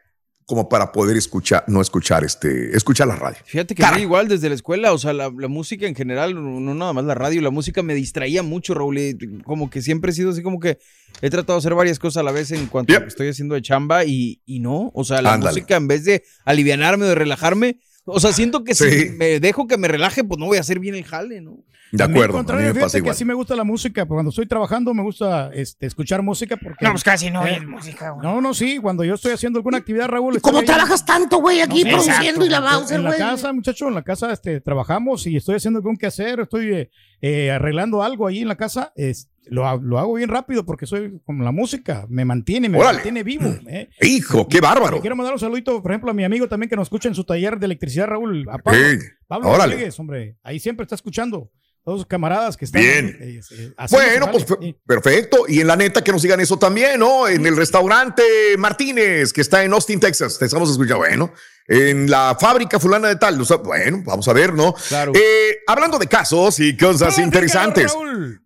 como 0.47 0.69
para 0.69 0.93
poder 0.93 1.17
escuchar, 1.17 1.65
no 1.67 1.83
escuchar 1.83 2.23
este, 2.25 2.75
escuchar 2.77 3.09
la 3.09 3.17
radio. 3.17 3.37
Fíjate 3.45 3.75
que 3.75 3.85
mí 3.97 4.03
igual 4.03 4.29
desde 4.29 4.49
la 4.49 4.55
escuela, 4.55 4.93
o 4.93 4.99
sea, 4.99 5.13
la, 5.13 5.31
la 5.37 5.49
música 5.49 5.89
en 5.89 5.95
general, 5.97 6.35
no 6.35 6.73
nada 6.73 6.93
más 6.93 7.05
la 7.05 7.17
radio, 7.17 7.43
la 7.43 7.51
música 7.51 7.83
me 7.83 7.95
distraía 7.97 8.45
mucho, 8.45 8.73
Raúl. 8.73 8.97
y 8.97 9.19
como 9.45 9.69
que 9.69 9.83
siempre 9.83 10.13
he 10.13 10.15
sido 10.15 10.31
así 10.31 10.43
como 10.45 10.61
que 10.61 10.79
he 11.21 11.31
tratado 11.31 11.59
de 11.59 11.63
hacer 11.63 11.75
varias 11.75 11.99
cosas 11.99 12.21
a 12.21 12.23
la 12.23 12.31
vez 12.31 12.53
en 12.53 12.67
cuanto 12.67 12.93
a 12.93 12.97
lo 12.97 13.03
que 13.03 13.09
estoy 13.09 13.29
haciendo 13.29 13.57
de 13.57 13.63
chamba 13.63 14.05
y, 14.05 14.41
y 14.47 14.61
no, 14.61 14.93
o 14.95 15.05
sea, 15.05 15.21
la 15.21 15.35
Ándale. 15.35 15.51
música 15.53 15.75
en 15.77 15.89
vez 15.89 16.05
de 16.05 16.23
alivianarme 16.45 17.07
o 17.07 17.09
de 17.09 17.17
relajarme, 17.17 17.81
o 18.07 18.21
sea, 18.21 18.33
siento 18.33 18.65
que 18.65 18.75
Sí. 18.75 18.91
si 18.91 19.11
me 19.11 19.41
dejo 19.41 19.67
que 19.67 19.77
me 19.77 19.89
relaje, 19.89 20.25
pues 20.25 20.39
no 20.39 20.47
voy 20.47 20.57
a 20.57 20.61
hacer 20.61 20.79
bien 20.79 20.95
el 20.95 21.05
jale, 21.05 21.41
¿no? 21.41 21.59
De 21.93 22.03
A 22.03 22.09
mí, 22.09 22.15
al 22.15 22.25
acuerdo, 22.25 22.25
a 22.25 22.27
mí 22.27 22.47
contrario, 22.47 22.75
me 22.75 23.03
que 23.03 23.15
sí 23.15 23.25
me 23.25 23.33
gusta 23.35 23.55
la 23.55 23.63
música, 23.63 24.05
pero 24.05 24.17
cuando 24.17 24.31
estoy 24.31 24.47
trabajando 24.47 24.93
me 24.93 25.03
gusta 25.03 25.51
este, 25.55 25.87
escuchar 25.87 26.21
música 26.21 26.57
porque... 26.57 26.85
No, 26.85 26.91
pues 26.91 27.05
casi 27.05 27.31
no 27.31 27.47
Eh, 27.47 27.61
música, 27.65 28.11
güey. 28.11 28.27
No, 28.27 28.41
no, 28.41 28.55
sí, 28.55 28.79
cuando 28.79 29.05
yo 29.05 29.15
estoy 29.15 29.33
haciendo 29.33 29.59
alguna 29.61 29.79
actividad, 29.79 30.09
Raúl... 30.09 30.41
¿Cómo 30.41 30.59
estoy 30.59 30.69
ahí- 30.73 30.77
trabajas 30.79 31.05
tanto, 31.07 31.39
güey, 31.39 31.61
aquí 31.61 31.85
No, 31.85 31.91
produciendo 31.91 32.45
y 32.45 32.49
la. 32.49 32.61
Bowser, 32.61 32.97
En 32.97 33.05
la 33.05 33.11
güey? 33.11 33.21
casa, 33.21 33.53
muchacho, 33.53 33.87
en 33.87 33.95
la 33.95 34.03
casa 34.03 34.33
este, 34.33 34.61
trabajamos 34.61 35.27
y 35.29 35.37
estoy 35.37 35.55
haciendo 35.55 35.79
algún 35.79 35.97
quehacer, 35.97 36.41
estoy 36.41 36.75
eh, 36.75 36.91
eh, 37.21 37.53
arreglando 37.53 38.03
algo 38.03 38.27
ahí 38.27 38.41
en 38.41 38.49
la 38.49 38.57
casa. 38.57 38.93
es- 38.97 39.29
lo, 39.49 39.77
lo 39.81 39.99
hago 39.99 40.15
bien 40.15 40.29
rápido 40.29 40.65
porque 40.65 40.87
soy 40.87 41.21
como 41.25 41.43
la 41.45 41.53
música, 41.53 42.07
me 42.09 42.25
mantiene, 42.25 42.69
me 42.69 42.79
Órale. 42.79 42.97
mantiene 42.99 43.23
vivo. 43.23 43.49
eh. 43.69 43.89
Hijo, 44.03 44.49
qué 44.49 44.61
bárbaro. 44.61 44.97
Le 44.97 45.01
quiero 45.01 45.17
mandar 45.17 45.35
un 45.35 45.41
saludito, 45.41 45.83
por 45.83 45.91
ejemplo, 45.93 46.11
a 46.11 46.15
mi 46.15 46.25
amigo 46.25 46.49
también 46.49 46.69
que 46.71 46.77
nos 46.77 46.87
escucha 46.87 47.09
en 47.09 47.15
su 47.15 47.25
taller 47.25 47.59
de 47.59 47.67
electricidad, 47.67 48.07
Raúl. 48.09 48.47
A 48.51 48.59
Pablo, 48.59 48.81
Ey, 48.81 48.99
Pablo 49.27 49.49
órale. 49.49 49.73
Rodríguez, 49.75 49.99
hombre. 50.01 50.37
Ahí 50.43 50.59
siempre 50.59 50.85
está 50.85 50.95
escuchando. 50.95 51.51
Todos 51.85 52.01
sus 52.01 52.07
camaradas 52.07 52.57
que 52.57 52.65
están. 52.65 52.83
Bien. 52.83 53.17
eh, 53.21 53.41
eh, 53.53 53.73
Bueno, 53.93 54.29
pues 54.33 54.45
perfecto. 54.85 55.45
Y 55.47 55.61
en 55.61 55.69
la 55.69 55.77
neta 55.77 56.03
que 56.03 56.11
nos 56.11 56.21
sigan 56.21 56.41
eso 56.41 56.59
también, 56.59 56.99
¿no? 56.99 57.29
En 57.29 57.47
el 57.47 57.57
restaurante 57.57 58.25
Martínez, 58.59 59.33
que 59.33 59.41
está 59.41 59.63
en 59.63 59.73
Austin, 59.73 60.01
Texas. 60.01 60.37
Te 60.37 60.47
estamos 60.47 60.69
escuchando. 60.69 60.99
Bueno, 60.99 61.33
en 61.69 62.11
la 62.11 62.37
fábrica 62.39 62.79
fulana 62.79 63.09
de 63.09 63.17
tal. 63.17 63.41
o 63.41 63.45
sea, 63.45 63.57
bueno, 63.57 64.03
vamos 64.05 64.27
a 64.29 64.33
ver, 64.33 64.55
¿no? 64.55 64.75
Claro. 64.89 65.13
Eh, 65.15 65.59
hablando 65.67 65.99
de 65.99 66.07
casos 66.07 66.61
y 66.61 66.77
cosas 66.77 67.19
interesantes. 67.19 67.95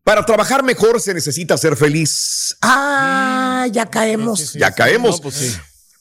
Para 0.04 0.24
trabajar 0.24 0.62
mejor 0.62 1.00
se 1.00 1.14
necesita 1.14 1.56
ser 1.56 1.76
feliz. 1.76 2.56
Ah, 2.62 3.66
ya 3.70 3.86
caemos. 3.86 4.52
ya 4.54 4.70
caemos. 4.72 5.16
No, 5.16 5.22
pues. 5.22 5.60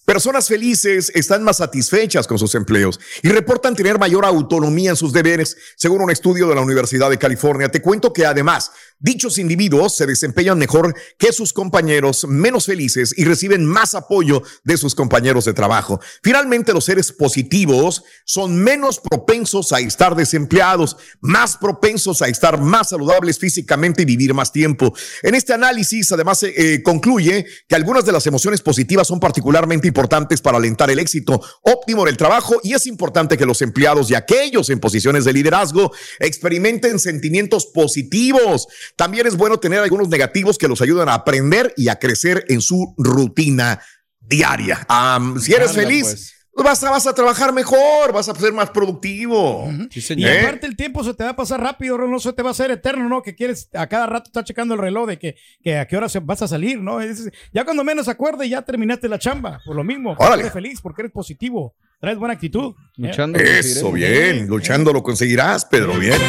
Personas 0.10 0.48
felices 0.48 1.12
están 1.14 1.44
más 1.44 1.58
satisfechas 1.58 2.26
con 2.26 2.40
sus 2.40 2.56
empleos 2.56 3.00
y 3.22 3.30
reportan 3.30 3.76
tener 3.76 4.00
mayor 4.00 4.26
autonomía 4.26 4.90
en 4.90 4.96
sus 4.96 5.14
deberes, 5.14 5.56
según 5.76 6.02
un 6.02 6.10
estudio 6.10 6.48
de 6.48 6.56
la 6.56 6.62
Universidad 6.62 7.12
de 7.12 7.20
California. 7.20 7.70
Te 7.70 7.80
cuento 7.80 8.12
que 8.12 8.26
además 8.26 8.72
dichos 9.00 9.38
individuos 9.38 9.96
se 9.96 10.06
desempeñan 10.06 10.58
mejor 10.58 10.94
que 11.18 11.34
sus 11.34 11.54
compañeros 11.54 12.26
menos 12.28 12.66
felices 12.66 13.14
y 13.18 13.24
reciben 13.24 13.66
más 13.66 13.96
apoyo 13.96 14.44
de 14.64 14.78
sus 14.78 14.96
compañeros 14.96 15.46
de 15.46 15.54
trabajo. 15.54 16.00
Finalmente, 16.22 16.74
los 16.74 16.86
seres 16.86 17.12
positivos 17.12 18.04
son 18.26 18.58
menos 18.58 19.00
propensos 19.00 19.72
a 19.72 19.80
estar 19.80 20.16
desempleados, 20.16 20.98
más 21.22 21.58
propensos 21.58 22.22
a 22.22 22.28
estar 22.28 22.60
más 22.60 22.90
saludables 22.90 23.40
físicamente 23.40 24.04
y 24.04 24.06
vivir 24.06 24.34
más 24.34 24.52
tiempo. 24.52 24.94
En 25.24 25.36
este 25.36 25.54
análisis, 25.54 26.12
además, 26.12 26.44
eh, 26.44 26.54
eh, 26.56 26.84
concluye 26.84 27.46
que 27.68 27.76
algunas 27.76 28.06
de 28.06 28.12
las 28.12 28.28
emociones 28.28 28.62
positivas 28.62 29.08
son 29.08 29.20
particularmente 29.20 29.88
importantes 29.88 30.42
para 30.42 30.58
alentar 30.58 30.90
el 30.90 31.00
éxito 31.00 31.42
óptimo 31.64 32.04
en 32.04 32.10
el 32.10 32.18
trabajo 32.18 32.60
y 32.64 32.74
es 32.74 32.86
importante 32.88 33.38
que 33.38 33.46
los 33.46 33.62
empleados 33.62 34.12
y 34.12 34.16
aquellos 34.16 34.70
en 34.70 34.80
posiciones 34.80 35.26
de 35.26 35.34
liderazgo 35.34 35.92
experimenten 36.20 37.00
sentimientos 37.00 37.66
positivos. 37.66 38.68
También 38.96 39.28
es 39.28 39.38
bueno 39.38 39.58
tener 39.60 39.80
algunos 39.80 40.10
negativos 40.10 40.58
que 40.58 40.68
los 40.68 40.82
ayudan 40.82 41.10
a 41.10 41.14
aprender 41.14 41.74
y 41.78 41.88
a 41.90 41.98
crecer 41.98 42.46
en 42.50 42.62
su 42.62 42.94
rutina 42.98 43.82
diaria. 44.20 44.86
Am, 44.90 45.40
si 45.40 45.54
eres 45.54 45.72
feliz, 45.74 46.04
pues. 46.04 46.34
pues 46.54 46.66
vas, 46.66 46.84
a, 46.84 46.92
vas 46.92 47.08
a 47.08 47.14
trabajar 47.16 47.52
mejor, 47.54 48.12
vas 48.14 48.30
a 48.30 48.36
ser 48.36 48.54
más 48.54 48.70
productivo. 48.70 49.68
Sí, 49.90 50.00
Y 50.00 50.02
señor. 50.02 50.30
¿Eh? 50.32 50.42
aparte 50.42 50.68
el 50.68 50.76
tiempo 50.76 51.04
se 51.04 51.14
te 51.14 51.24
va 51.24 51.32
a 51.32 51.36
pasar 51.36 51.62
rápido, 51.62 51.98
no 51.98 52.20
se 52.20 52.34
te 52.34 52.44
va 52.44 52.50
a 52.50 52.52
hacer 52.52 52.70
eterno, 52.72 53.08
¿no? 53.10 53.22
Que 53.24 53.34
quieres 53.34 53.70
a 53.74 53.88
cada 53.88 54.06
rato 54.06 54.28
estar 54.28 54.44
checando 54.44 54.74
el 54.76 54.82
reloj 54.82 55.08
de 55.08 55.18
que, 55.18 55.36
que 55.64 55.78
a 55.80 55.88
qué 55.88 55.98
hora 55.98 56.08
vas 56.24 56.42
a 56.42 56.48
salir, 56.48 56.80
¿no? 56.80 57.02
Es- 57.02 57.30
ya 57.54 57.64
cuando 57.66 57.84
menos 57.84 58.08
acuerdes 58.08 58.50
ya 58.50 58.62
terminaste 58.62 59.08
la 59.10 59.18
chamba, 59.18 59.60
por 59.66 59.76
lo 59.76 59.84
mismo. 59.84 60.16
Eres 60.38 60.52
feliz, 60.54 60.82
porque 60.82 61.02
eres 61.04 61.12
positivo, 61.12 61.74
traes 62.00 62.18
buena 62.18 62.34
actitud. 62.36 62.74
¿eh? 62.78 62.92
Luchando. 62.98 63.40
lo 63.40 63.46
Eso, 63.46 63.92
bien, 63.92 64.48
luchando 64.48 64.92
lo 64.94 65.02
conseguirás, 65.02 65.66
Pedro, 65.66 65.94
bien. 65.98 66.20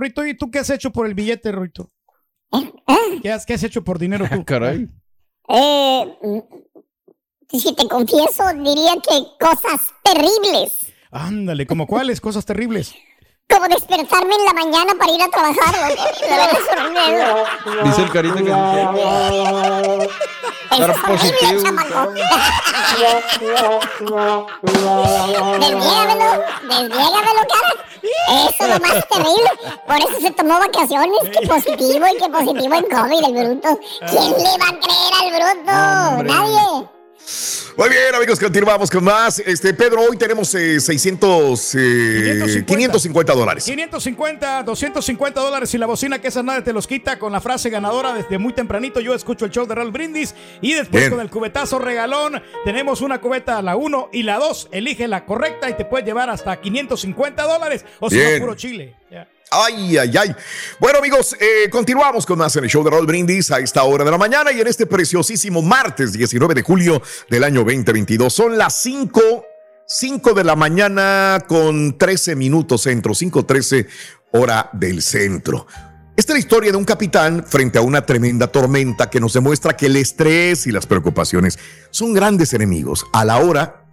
Rito, 0.00 0.24
¿y 0.26 0.36
tú 0.36 0.50
qué 0.50 0.58
has 0.60 0.70
hecho 0.70 0.90
por 0.92 1.06
el 1.06 1.14
billete, 1.14 1.52
Rito? 1.52 1.88
¿Qué 3.22 3.30
has, 3.32 3.44
qué 3.46 3.54
has 3.54 3.62
hecho 3.62 3.82
por 3.84 3.98
dinero 3.98 4.26
tú? 4.30 4.44
Caray. 4.44 4.88
Eh, 5.48 6.16
si 7.48 7.74
te 7.74 7.88
confieso, 7.88 8.44
diría 8.54 8.94
que 8.96 9.24
cosas 9.40 9.92
terribles. 10.02 10.76
Ándale, 11.10 11.66
¿como 11.66 11.86
cuáles? 11.86 12.20
Cosas 12.20 12.44
terribles. 12.44 12.94
Como 13.48 13.68
despertarme 13.68 14.34
en 14.34 14.44
la 14.44 14.52
mañana 14.52 14.92
para 14.98 15.12
ir 15.12 15.22
a 15.22 15.28
trabajar. 15.28 15.72
Dice 17.84 18.02
el 18.02 18.10
carita 18.10 18.34
que 18.42 18.50
Eso 20.74 20.90
es 20.90 20.98
horrible, 20.98 21.06
positivo. 21.06 21.62
chamaco. 21.62 22.12
Desviégamelo, 25.60 26.28
desviégamelo, 26.68 27.42
cara. 27.48 27.70
Eso 28.48 28.64
es 28.64 28.68
lo 28.68 28.80
más 28.80 29.08
terrible. 29.08 29.50
Por 29.86 29.96
eso 29.96 30.20
se 30.20 30.30
tomó 30.32 30.58
vacaciones. 30.58 31.18
Que 31.32 31.46
positivo 31.46 32.06
y 32.06 32.18
que 32.18 32.28
positivo 32.28 32.74
en 32.74 32.84
COVID, 32.84 33.24
el 33.24 33.32
bruto. 33.32 33.80
¿Quién 34.10 34.32
le 34.32 34.58
va 34.58 34.68
a 34.68 34.78
creer 34.80 35.12
al 35.20 35.54
bruto? 35.54 36.34
Nadie. 36.34 36.95
Muy 37.76 37.88
bien, 37.90 38.14
amigos, 38.14 38.38
continuamos 38.38 38.90
con 38.90 39.02
más. 39.04 39.40
Este, 39.40 39.74
Pedro, 39.74 40.00
hoy 40.02 40.16
tenemos 40.16 40.54
eh, 40.54 40.78
600, 40.80 41.74
eh, 41.74 42.64
550 42.66 43.34
dólares. 43.34 43.64
550, 43.64 44.62
250 44.62 45.40
dólares 45.40 45.74
y 45.74 45.78
la 45.78 45.86
bocina 45.86 46.20
que 46.20 46.28
esa 46.28 46.42
nadie 46.42 46.62
te 46.62 46.72
los 46.72 46.86
quita 46.86 47.18
con 47.18 47.32
la 47.32 47.40
frase 47.40 47.68
ganadora 47.68 48.14
desde 48.14 48.38
muy 48.38 48.52
tempranito. 48.52 49.00
Yo 49.00 49.12
escucho 49.12 49.44
el 49.44 49.50
show 49.50 49.66
de 49.66 49.74
Raúl 49.74 49.90
Brindis 49.90 50.34
y 50.60 50.74
después 50.74 51.02
Bien. 51.02 51.10
con 51.10 51.20
el 51.20 51.28
cubetazo 51.28 51.78
regalón 51.78 52.40
tenemos 52.64 53.00
una 53.00 53.20
cubeta, 53.20 53.60
la 53.60 53.76
1 53.76 54.10
y 54.12 54.22
la 54.22 54.38
2. 54.38 54.68
Elige 54.70 55.08
la 55.08 55.24
correcta 55.24 55.68
y 55.68 55.74
te 55.76 55.84
puedes 55.84 56.06
llevar 56.06 56.30
hasta 56.30 56.60
550 56.60 57.42
dólares 57.42 57.84
o 58.00 58.08
si 58.08 58.18
no, 58.18 58.38
puro 58.38 58.54
chile. 58.54 58.94
Ay, 59.50 59.96
ay, 59.96 60.12
ay. 60.16 60.34
Bueno, 60.80 60.98
amigos, 60.98 61.36
eh, 61.38 61.70
continuamos 61.70 62.26
con 62.26 62.38
más 62.38 62.56
en 62.56 62.64
el 62.64 62.70
show 62.70 62.82
de 62.82 62.90
Raúl 62.90 63.06
Brindis 63.06 63.52
a 63.52 63.60
esta 63.60 63.84
hora 63.84 64.04
de 64.04 64.10
la 64.10 64.18
mañana 64.18 64.50
y 64.50 64.60
en 64.60 64.66
este 64.66 64.86
preciosísimo 64.86 65.62
martes 65.62 66.12
19 66.12 66.52
de 66.52 66.62
julio 66.62 67.00
del 67.30 67.44
año 67.44 67.60
2022. 67.60 68.32
Son 68.32 68.58
las 68.58 68.74
5, 68.82 69.46
5 69.86 70.34
de 70.34 70.42
la 70.42 70.56
mañana 70.56 71.44
con 71.46 71.96
13 71.96 72.34
minutos 72.34 72.82
centro, 72.82 73.12
5.13 73.12 73.86
hora 74.32 74.68
del 74.72 75.00
centro. 75.00 75.68
Esta 76.16 76.32
es 76.32 76.36
la 76.36 76.40
historia 76.40 76.72
de 76.72 76.78
un 76.78 76.84
capitán 76.84 77.44
frente 77.46 77.78
a 77.78 77.82
una 77.82 78.04
tremenda 78.04 78.48
tormenta 78.48 79.10
que 79.10 79.20
nos 79.20 79.34
demuestra 79.34 79.76
que 79.76 79.86
el 79.86 79.94
estrés 79.94 80.66
y 80.66 80.72
las 80.72 80.86
preocupaciones 80.86 81.56
son 81.90 82.14
grandes 82.14 82.52
enemigos 82.52 83.04
a 83.12 83.24
la 83.24 83.36
hora 83.38 83.86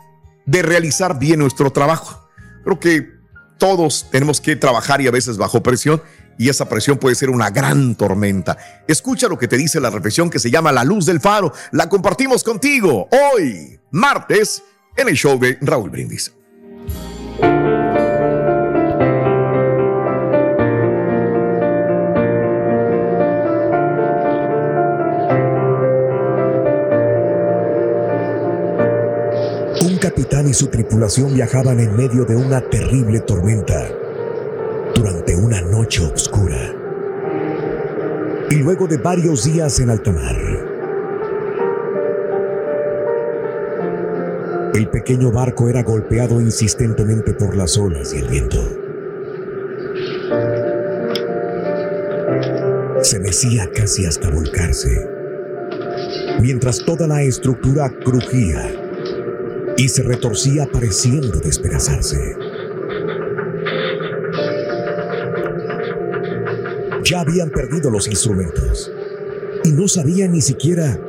de 0.48 0.63
realizar 0.63 1.19
bien 1.19 1.39
nuestro 1.39 1.72
trabajo. 1.72 2.27
Creo 2.63 2.79
que 2.79 3.23
todos 3.57 4.07
tenemos 4.12 4.41
que 4.41 4.55
trabajar 4.55 5.01
y 5.01 5.07
a 5.07 5.12
veces 5.12 5.38
bajo 5.38 5.63
presión 5.63 6.01
y 6.38 6.50
esa 6.50 6.67
presión 6.67 6.98
puede 6.98 7.15
ser 7.15 7.29
una 7.29 7.50
gran 7.50 7.95
tormenta. 7.95 8.57
Escucha 8.88 9.27
lo 9.27 9.38
que 9.38 9.48
te 9.48 9.57
dice 9.57 9.79
la 9.79 9.89
reflexión 9.89 10.29
que 10.29 10.39
se 10.39 10.51
llama 10.51 10.72
La 10.72 10.83
Luz 10.83 11.05
del 11.05 11.19
Faro. 11.19 11.53
La 11.72 11.89
compartimos 11.89 12.43
contigo 12.43 13.07
hoy, 13.12 13.79
martes, 13.91 14.63
en 14.95 15.10
el 15.10 15.15
show 15.15 15.39
de 15.39 15.57
Raúl 15.62 15.89
Brindis. 15.89 16.31
Capitán 30.03 30.50
y 30.50 30.53
su 30.53 30.67
tripulación 30.67 31.33
viajaban 31.33 31.79
en 31.79 31.95
medio 31.95 32.25
de 32.25 32.36
una 32.36 32.60
terrible 32.60 33.22
tormenta 33.22 33.88
durante 34.93 35.33
una 35.33 35.62
noche 35.62 36.03
oscura. 36.03 36.75
Y 38.50 38.55
luego 38.55 38.86
de 38.86 38.98
varios 38.98 39.45
días 39.45 39.79
en 39.79 39.89
alta 39.89 40.12
mar, 40.12 40.36
el 44.74 44.89
pequeño 44.89 45.31
barco 45.31 45.69
era 45.69 45.83
golpeado 45.83 46.41
insistentemente 46.41 47.33
por 47.33 47.55
las 47.55 47.77
olas 47.77 48.13
y 48.13 48.17
el 48.17 48.27
viento. 48.27 48.60
Se 53.01 53.22
mecía 53.22 53.69
casi 53.74 54.05
hasta 54.05 54.29
volcarse, 54.29 55.10
mientras 56.41 56.83
toda 56.83 57.07
la 57.07 57.22
estructura 57.22 57.89
crujía 58.03 58.83
y 59.77 59.89
se 59.89 60.03
retorcía 60.03 60.68
pareciendo 60.72 61.39
despedazarse. 61.39 62.36
Ya 67.03 67.22
habían 67.22 67.50
perdido 67.50 67.89
los 67.89 68.08
instrumentos 68.08 68.92
y 69.63 69.72
no 69.72 69.88
sabían 69.88 70.32
ni 70.32 70.42
siquiera 70.42 71.00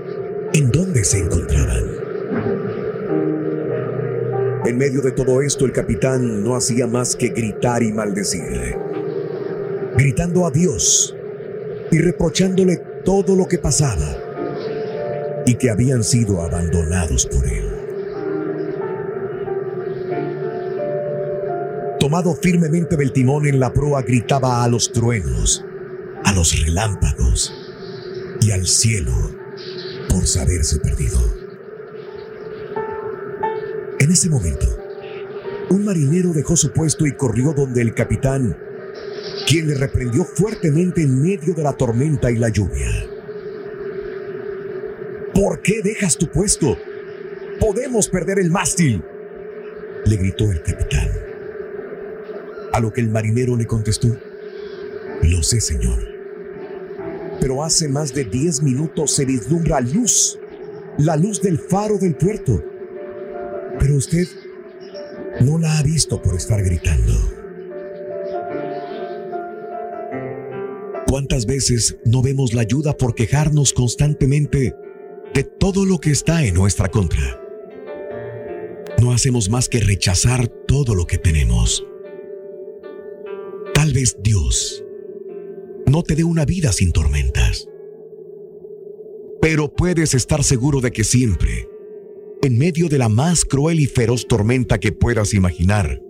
en 0.53 0.71
dónde 0.71 1.05
se 1.05 1.19
encontraban. 1.19 1.85
En 4.67 4.79
medio 4.79 5.03
de 5.03 5.13
todo 5.13 5.43
esto, 5.43 5.67
el 5.67 5.73
capitán 5.73 6.43
no 6.43 6.57
hacía 6.57 6.87
más 6.87 7.17
que 7.17 7.29
gritar 7.29 7.83
y 7.83 7.93
maldecir, 7.93 8.77
gritando 9.97 10.47
a 10.47 10.51
Dios 10.51 11.15
y 11.91 11.99
reprochándole 11.99 12.79
todo 13.05 13.37
lo 13.37 13.47
que 13.47 13.59
pasaba 13.59 14.17
y 15.47 15.55
que 15.57 15.71
habían 15.71 16.03
sido 16.03 16.41
abandonados 16.41 17.27
por 17.27 17.47
él. 17.47 17.74
Tomado 22.05 22.35
firmemente 22.35 22.99
del 22.99 23.13
timón 23.13 23.47
en 23.47 23.59
la 23.59 23.73
proa, 23.73 24.03
gritaba 24.03 24.63
a 24.63 24.69
los 24.69 24.93
truenos, 24.93 25.65
a 26.23 26.35
los 26.35 26.63
relámpagos 26.63 27.51
y 28.43 28.51
al 28.51 28.67
cielo 28.67 29.15
por 30.11 30.27
saberse 30.27 30.81
perdido. 30.81 31.19
En 33.99 34.11
ese 34.11 34.29
momento, 34.29 34.67
un 35.71 35.87
marinero 35.87 36.35
dejó 36.35 36.57
su 36.57 36.73
puesto 36.73 37.07
y 37.07 37.13
corrió 37.13 37.55
donde 37.55 37.81
el 37.81 37.95
capitán, 37.95 38.55
quien 39.49 39.67
le 39.67 39.75
reprendió 39.75 40.27
fuertemente 40.27 41.01
en 41.01 41.23
medio 41.23 41.55
de 41.55 41.63
la 41.63 41.73
tormenta 41.73 42.31
y 42.31 42.37
la 42.37 42.51
lluvia. 42.51 42.91
¿Por 45.33 45.63
qué 45.63 45.81
dejas 45.83 46.19
tu 46.19 46.31
puesto? 46.31 46.77
Podemos 47.59 48.11
perder 48.11 48.41
el 48.41 48.51
mástil, 48.51 49.03
le 50.05 50.17
gritó 50.17 50.53
el 50.53 50.63
capitán. 50.63 51.24
A 52.75 52.81
lo 52.81 52.93
que 52.93 53.01
el 53.01 53.09
marinero 53.09 53.57
le 53.57 53.67
contestó, 53.67 54.09
lo 55.23 55.45
sé, 55.45 55.61
señor. 55.61 55.97
Pero 57.41 57.63
hace 57.63 57.89
más 57.89 58.13
de 58.13 58.25
10 58.25 58.63
minutos 58.63 59.13
se 59.13 59.25
vislumbra 59.25 59.81
luz, 59.81 60.41
la 60.99 61.15
luz 61.15 61.41
del 61.41 61.61
faro 61.61 61.99
del 61.99 62.17
puerto. 62.17 62.65
Pero 63.79 63.95
usted 63.95 64.27
no 65.41 65.57
la 65.57 65.79
ha 65.79 65.85
visto 65.85 66.21
por 66.21 66.35
estar 66.35 66.65
gritando. 66.65 67.13
¿Cuántas 71.07 71.47
veces 71.47 71.97
no 72.05 72.23
vemos 72.23 72.55
la 72.55 72.63
ayuda 72.63 72.97
por 72.97 73.15
quejarnos 73.15 73.73
constantemente 73.73 74.75
de 75.33 75.45
todo 75.45 75.85
lo 75.85 76.01
que 76.01 76.11
está 76.11 76.45
en 76.45 76.55
nuestra 76.55 76.89
contra? 76.89 77.41
No 79.01 79.13
hacemos 79.13 79.49
más 79.49 79.69
que 79.69 79.79
rechazar 79.79 80.49
todo 80.49 80.97
lo 80.97 81.07
que 81.07 81.19
tenemos. 81.19 81.87
Tal 83.85 83.93
vez 83.93 84.17
Dios 84.23 84.83
no 85.87 86.03
te 86.03 86.15
dé 86.15 86.25
una 86.25 86.47
vida 86.47 86.73
sin 86.73 86.91
tormentas. 86.91 87.69
Pero 89.43 89.75
puedes 89.75 90.15
estar 90.15 90.43
seguro 90.43 90.81
de 90.81 90.91
que 90.91 91.05
siempre, 91.05 91.69
en 92.41 92.57
medio 92.57 92.89
de 92.89 92.97
la 92.97 93.11
más 93.11 93.45
cruel 93.45 93.81
y 93.81 93.87
feroz 93.87 94.27
tormenta 94.27 94.81
que 94.81 94.93
puedas 94.93 95.35
imaginar, 95.35 96.01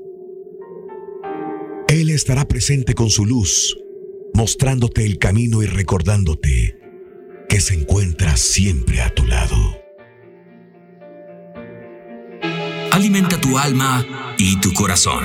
Él 1.88 2.11
estará 2.11 2.47
presente 2.47 2.95
con 2.95 3.11
su 3.11 3.26
luz, 3.26 3.76
mostrándote 4.35 5.04
el 5.04 5.19
camino 5.19 5.61
y 5.64 5.66
recordándote 5.66 6.78
que 7.49 7.61
se 7.61 7.75
encuentra 7.75 8.37
siempre 8.37 9.00
a 9.00 9.12
tu 9.12 9.25
lado. 9.25 9.57
Alimenta 12.93 13.40
tu 13.40 13.59
alma 13.59 14.07
y 14.38 14.61
tu 14.61 14.73
corazón 14.75 15.25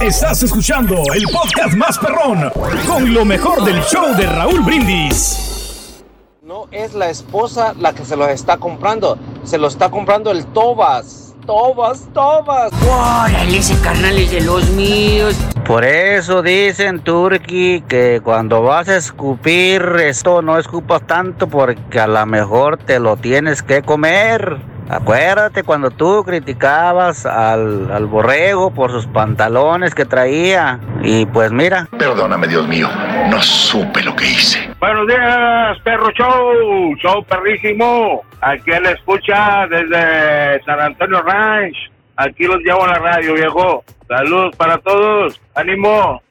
Estás 0.00 0.42
escuchando 0.42 0.96
el 1.14 1.24
podcast 1.32 1.74
más 1.74 1.98
perrón 1.98 2.50
con 2.86 3.14
lo 3.14 3.24
mejor 3.24 3.64
del 3.64 3.80
show 3.82 4.14
de 4.16 4.26
Raúl 4.26 4.60
Brindis. 4.60 6.02
No 6.42 6.66
es 6.70 6.94
la 6.94 7.08
esposa 7.08 7.74
la 7.78 7.94
que 7.94 8.04
se 8.04 8.16
los 8.16 8.28
está 8.28 8.58
comprando, 8.58 9.18
se 9.44 9.58
lo 9.58 9.68
está 9.68 9.90
comprando 9.90 10.30
el 10.30 10.44
Tobas. 10.46 11.34
Tobas, 11.46 12.08
Tobas. 12.12 12.72
Órale, 12.82 13.58
ese 13.58 13.80
carnal 13.80 14.18
es 14.18 14.30
de 14.32 14.40
los 14.40 14.68
míos. 14.70 15.36
Por 15.64 15.84
eso 15.84 16.42
dicen, 16.42 17.00
Turki, 17.00 17.82
que 17.82 18.20
cuando 18.22 18.62
vas 18.62 18.88
a 18.88 18.96
escupir 18.96 19.82
esto 20.00 20.42
no 20.42 20.58
escupas 20.58 21.06
tanto 21.06 21.46
porque 21.48 22.00
a 22.00 22.06
lo 22.06 22.26
mejor 22.26 22.78
te 22.78 22.98
lo 22.98 23.16
tienes 23.16 23.62
que 23.62 23.82
comer. 23.82 24.75
Acuérdate 24.88 25.62
cuando 25.62 25.90
tú 25.90 26.22
criticabas 26.24 27.26
al, 27.26 27.90
al 27.90 28.06
borrego 28.06 28.70
por 28.70 28.90
sus 28.90 29.06
pantalones 29.06 29.94
que 29.94 30.04
traía. 30.04 30.78
Y 31.02 31.26
pues 31.26 31.50
mira. 31.52 31.88
Perdóname, 31.98 32.46
Dios 32.46 32.66
mío, 32.68 32.88
no 33.28 33.40
supe 33.42 34.02
lo 34.02 34.14
que 34.14 34.26
hice. 34.26 34.70
Buenos 34.78 35.06
días, 35.08 35.78
perro 35.82 36.10
show, 36.12 36.96
show 37.02 37.24
perrísimo. 37.24 38.22
Aquí 38.40 38.70
le 38.70 38.92
escucha 38.92 39.66
desde 39.68 40.62
San 40.64 40.80
Antonio 40.80 41.22
Ranch. 41.22 41.76
Aquí 42.16 42.44
los 42.44 42.58
llevo 42.60 42.84
a 42.84 42.88
la 42.88 42.98
radio, 42.98 43.34
viejo. 43.34 43.84
Saludos 44.08 44.54
para 44.56 44.78
todos. 44.78 45.40
ánimo. 45.54 46.22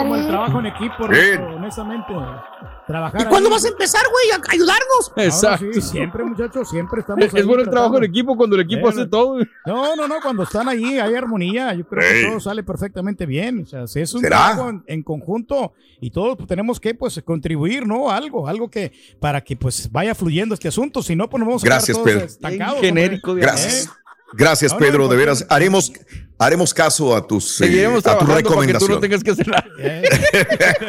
Como 0.00 0.16
el 0.16 0.26
trabajo 0.26 0.60
en 0.60 0.66
equipo, 0.66 1.04
honestamente. 1.04 2.14
Trabajar 2.90 3.22
¿Y 3.22 3.24
cuándo 3.26 3.50
vas 3.50 3.64
a 3.64 3.68
empezar, 3.68 4.02
güey, 4.10 4.30
a 4.32 4.52
ayudarnos? 4.52 5.12
Ahora 5.44 5.58
sí, 5.58 5.80
siempre, 5.80 6.24
muchachos, 6.24 6.68
siempre 6.68 7.00
estamos 7.00 7.24
Es 7.24 7.32
ahí 7.34 7.42
bueno 7.44 7.62
el 7.62 7.70
trabajo 7.70 7.98
en 7.98 8.04
equipo 8.04 8.36
cuando 8.36 8.56
el 8.56 8.62
equipo 8.62 8.82
Bueno. 8.82 9.00
hace 9.00 9.08
todo. 9.08 9.38
No, 9.64 9.94
no, 9.94 10.08
no, 10.08 10.16
cuando 10.20 10.42
están 10.42 10.68
ahí 10.68 10.98
hay 10.98 11.14
armonía, 11.14 11.72
yo 11.74 11.86
creo 11.86 12.02
que 12.02 12.26
todo 12.28 12.40
sale 12.40 12.64
perfectamente 12.64 13.26
bien, 13.26 13.62
o 13.62 13.66
sea, 13.66 13.86
si 13.86 14.00
es 14.00 14.12
un 14.12 14.22
¿Será? 14.22 14.36
trabajo 14.38 14.70
en, 14.70 14.82
en 14.86 15.02
conjunto 15.04 15.72
y 16.00 16.10
todos 16.10 16.36
pues, 16.36 16.48
tenemos 16.48 16.80
que 16.80 16.94
pues 16.94 17.20
contribuir, 17.24 17.86
¿no? 17.86 18.10
Algo, 18.10 18.48
algo 18.48 18.68
que 18.68 18.92
para 19.20 19.40
que 19.40 19.54
pues 19.54 19.90
vaya 19.92 20.14
fluyendo 20.16 20.54
este 20.54 20.66
asunto, 20.66 21.00
si 21.02 21.14
no 21.14 21.30
pues 21.30 21.38
nos 21.38 21.46
vamos 21.46 21.62
a 21.62 21.66
quedar 21.66 21.76
Gracias, 21.78 21.96
todos 21.96 22.10
Pedro. 22.10 22.24
estancados, 22.26 22.80
genérico 22.80 23.34
de 23.36 23.40
Gracias. 23.42 23.86
¿Eh? 23.86 23.90
Gracias, 24.32 24.72
No, 24.72 24.78
no, 24.78 24.86
Pedro. 24.86 25.08
De 25.08 25.16
veras, 25.16 25.44
haremos, 25.48 25.92
haremos 26.38 26.72
caso 26.72 27.16
a 27.16 27.26
tus 27.26 27.60
eh, 27.60 27.64
Seguiremos 27.64 28.06
a 28.06 28.18
tu 28.18 28.26
para 28.26 28.36
que 28.38 28.42
tú 28.42 28.48
recomendación. 28.50 28.90
no 28.92 29.00
tengas 29.00 29.24
que 29.24 29.30
hacer 29.32 29.48
nada. 29.48 29.64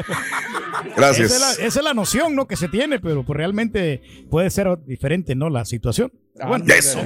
Gracias. 0.96 1.32
Esa 1.32 1.36
es, 1.36 1.42
la, 1.60 1.66
esa 1.68 1.80
es 1.80 1.86
la 1.86 1.94
noción, 1.94 2.36
¿no? 2.36 2.48
Que 2.48 2.56
se 2.56 2.68
tiene, 2.68 3.00
pero 3.00 3.24
pues 3.24 3.38
realmente 3.38 4.02
puede 4.30 4.50
ser 4.50 4.68
diferente, 4.86 5.36
¿no? 5.36 5.50
La 5.50 5.66
situación. 5.66 6.12
Bueno, 6.48 6.66
Eso. 6.74 7.00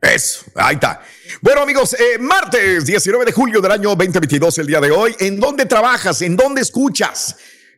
Eso, 0.00 0.46
ahí 0.54 0.76
está. 0.76 1.02
Bueno, 1.42 1.60
amigos, 1.60 1.94
eh, 1.94 2.16
martes 2.18 2.86
19 2.86 3.26
de 3.26 3.32
julio 3.32 3.60
del 3.60 3.72
año 3.72 3.90
2022, 3.90 4.58
el 4.58 4.66
día 4.66 4.80
de 4.80 4.90
hoy. 4.90 5.14
¿En 5.18 5.38
dónde 5.38 5.66
trabajas? 5.66 6.22
¿En 6.22 6.36
dónde 6.36 6.62
escuchas? 6.62 7.36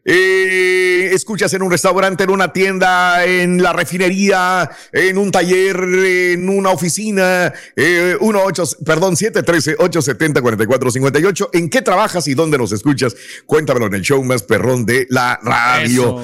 Eh, 0.08 1.10
escuchas 1.12 1.52
en 1.54 1.62
un 1.62 1.70
restaurante, 1.70 2.22
en 2.24 2.30
una 2.30 2.52
tienda, 2.52 3.24
en 3.24 3.60
la 3.62 3.72
refinería, 3.72 4.70
en 4.92 5.18
un 5.18 5.30
taller, 5.32 5.76
en 5.76 6.48
una 6.48 6.70
oficina, 6.70 7.52
eh, 7.74 8.16
18, 8.20 8.64
perdón, 8.84 9.16
713-870-4458. 9.16 11.48
¿En 11.52 11.68
qué 11.70 11.82
trabajas 11.82 12.28
y 12.28 12.34
dónde 12.34 12.58
nos 12.58 12.72
escuchas? 12.72 13.14
Cuéntamelo 13.46 13.86
en 13.86 13.94
el 13.94 14.02
show 14.02 14.22
más 14.22 14.42
perrón 14.42 14.84
de 14.86 15.06
la 15.10 15.38
radio. 15.42 16.22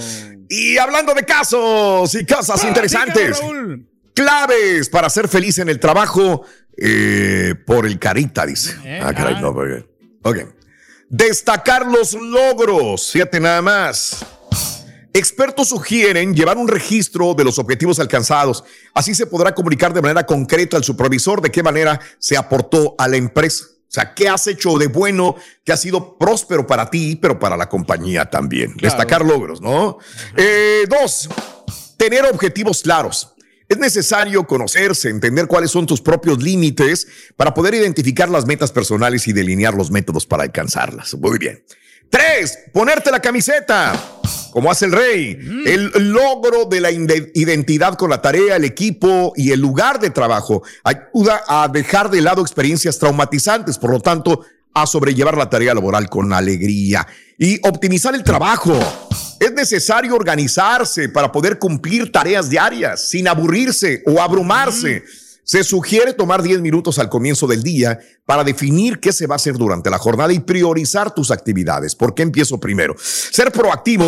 Y 0.49 0.77
hablando 0.79 1.15
de 1.15 1.25
casos 1.25 2.15
y 2.15 2.25
cosas 2.27 2.63
interesantes, 2.65 3.41
claves 4.15 4.89
para 4.91 5.09
ser 5.11 5.29
feliz 5.29 5.59
en 5.59 5.69
el 5.69 5.81
trabajo 5.81 6.45
eh, 6.77 7.55
por 7.67 7.87
el 7.87 7.99
carita, 7.99 8.47
dice. 8.47 8.75
ah, 9.03 9.13
caray, 9.15 9.41
no, 9.41 9.53
porque- 9.55 9.85
Ok. 10.23 10.39
Destacar 11.13 11.85
los 11.85 12.15
logros. 12.15 13.11
Fíjate 13.11 13.39
nada 13.39 13.61
más. 13.61 14.25
Expertos 15.13 15.69
sugieren 15.69 16.35
llevar 16.35 16.57
un 16.57 16.67
registro 16.67 17.35
de 17.35 17.45
los 17.45 17.59
objetivos 17.59 18.01
alcanzados. 18.01 18.65
Así 18.95 19.15
se 19.15 19.27
podrá 19.27 19.55
comunicar 19.55 19.93
de 19.93 20.01
manera 20.01 20.25
concreta 20.25 20.79
al 20.79 20.85
supervisor 20.85 21.43
de 21.43 21.51
qué 21.51 21.63
manera 21.63 22.01
se 22.19 22.35
aportó 22.35 22.95
a 22.97 23.09
la 23.09 23.19
empresa. 23.19 23.67
O 23.69 23.91
sea, 23.91 24.15
qué 24.15 24.27
has 24.27 24.47
hecho 24.47 24.79
de 24.79 24.87
bueno, 24.87 25.37
que 25.63 25.73
ha 25.73 25.77
sido 25.77 26.17
próspero 26.17 26.67
para 26.67 26.89
ti, 26.89 27.17
pero 27.21 27.39
para 27.39 27.59
la 27.59 27.69
compañía 27.69 28.31
también. 28.31 28.75
Destacar 28.79 29.23
logros, 29.23 29.61
¿no? 29.61 29.99
Eh, 30.35 30.87
dos, 30.89 31.29
tener 31.99 32.25
objetivos 32.25 32.81
claros. 32.81 33.35
Es 33.69 33.79
necesario 33.79 34.47
conocerse, 34.47 35.09
entender 35.09 35.47
cuáles 35.47 35.71
son 35.71 35.87
tus 35.87 36.01
propios 36.01 36.43
límites 36.43 37.07
para 37.37 37.55
poder 37.55 37.75
identificar 37.75 38.29
las 38.29 38.47
metas 38.47 38.73
personales 38.73 39.27
y 39.29 39.33
delinear 39.33 39.75
los 39.75 39.91
métodos 39.91 40.27
para 40.27 40.43
alcanzarlas. 40.43 41.15
Muy 41.15 41.39
bien. 41.39 41.63
Tres, 42.11 42.59
ponerte 42.75 43.11
la 43.11 43.21
camiseta, 43.21 43.99
como 44.51 44.71
hace 44.71 44.85
el 44.85 44.93
rey. 44.93 45.39
El 45.65 46.13
logro 46.13 46.67
de 46.67 46.81
la 46.81 46.91
identidad 46.91 47.95
con 47.95 48.11
la 48.11 48.21
tarea, 48.21 48.57
el 48.57 48.65
equipo 48.65 49.33
y 49.35 49.53
el 49.53 49.61
lugar 49.61 49.99
de 49.99 50.11
trabajo 50.11 50.63
ayuda 50.85 51.43
a 51.49 51.69
dejar 51.69 52.11
de 52.11 52.21
lado 52.21 52.43
experiencias 52.43 52.99
traumatizantes, 52.99 53.79
por 53.79 53.93
lo 53.93 54.01
tanto, 54.01 54.45
a 54.75 54.87
sobrellevar 54.87 55.37
la 55.37 55.51
tarea 55.51 55.75
laboral 55.75 56.09
con 56.09 56.33
alegría 56.33 57.07
y 57.39 57.59
optimizar 57.67 58.15
el 58.15 58.25
trabajo. 58.25 58.79
Es 59.41 59.53
necesario 59.53 60.15
organizarse 60.15 61.09
para 61.09 61.33
poder 61.33 61.59
cumplir 61.59 62.13
tareas 62.13 62.49
diarias 62.49 63.09
sin 63.09 63.29
aburrirse 63.29 64.03
o 64.07 64.21
abrumarse. 64.21 65.03
Se 65.45 65.65
sugiere 65.65 66.13
tomar 66.13 66.43
10 66.43 66.61
minutos 66.61 67.01
al 67.01 67.09
comienzo 67.09 67.49
del 67.49 67.65
día 67.65 67.99
para 68.25 68.45
definir 68.45 69.01
qué 69.01 69.13
se 69.13 69.27
va 69.27 69.35
a 69.35 69.37
hacer 69.37 69.55
durante 69.55 69.91
la 69.91 69.99
jornada 69.99 70.33
y 70.33 70.39
priorizar 70.39 71.13
tus 71.13 71.33
actividades. 71.33 71.97
¿Por 71.97 72.15
qué 72.15 72.23
empiezo 72.23 72.61
primero? 72.61 72.95
Ser 72.99 73.51
proactivo, 73.51 74.07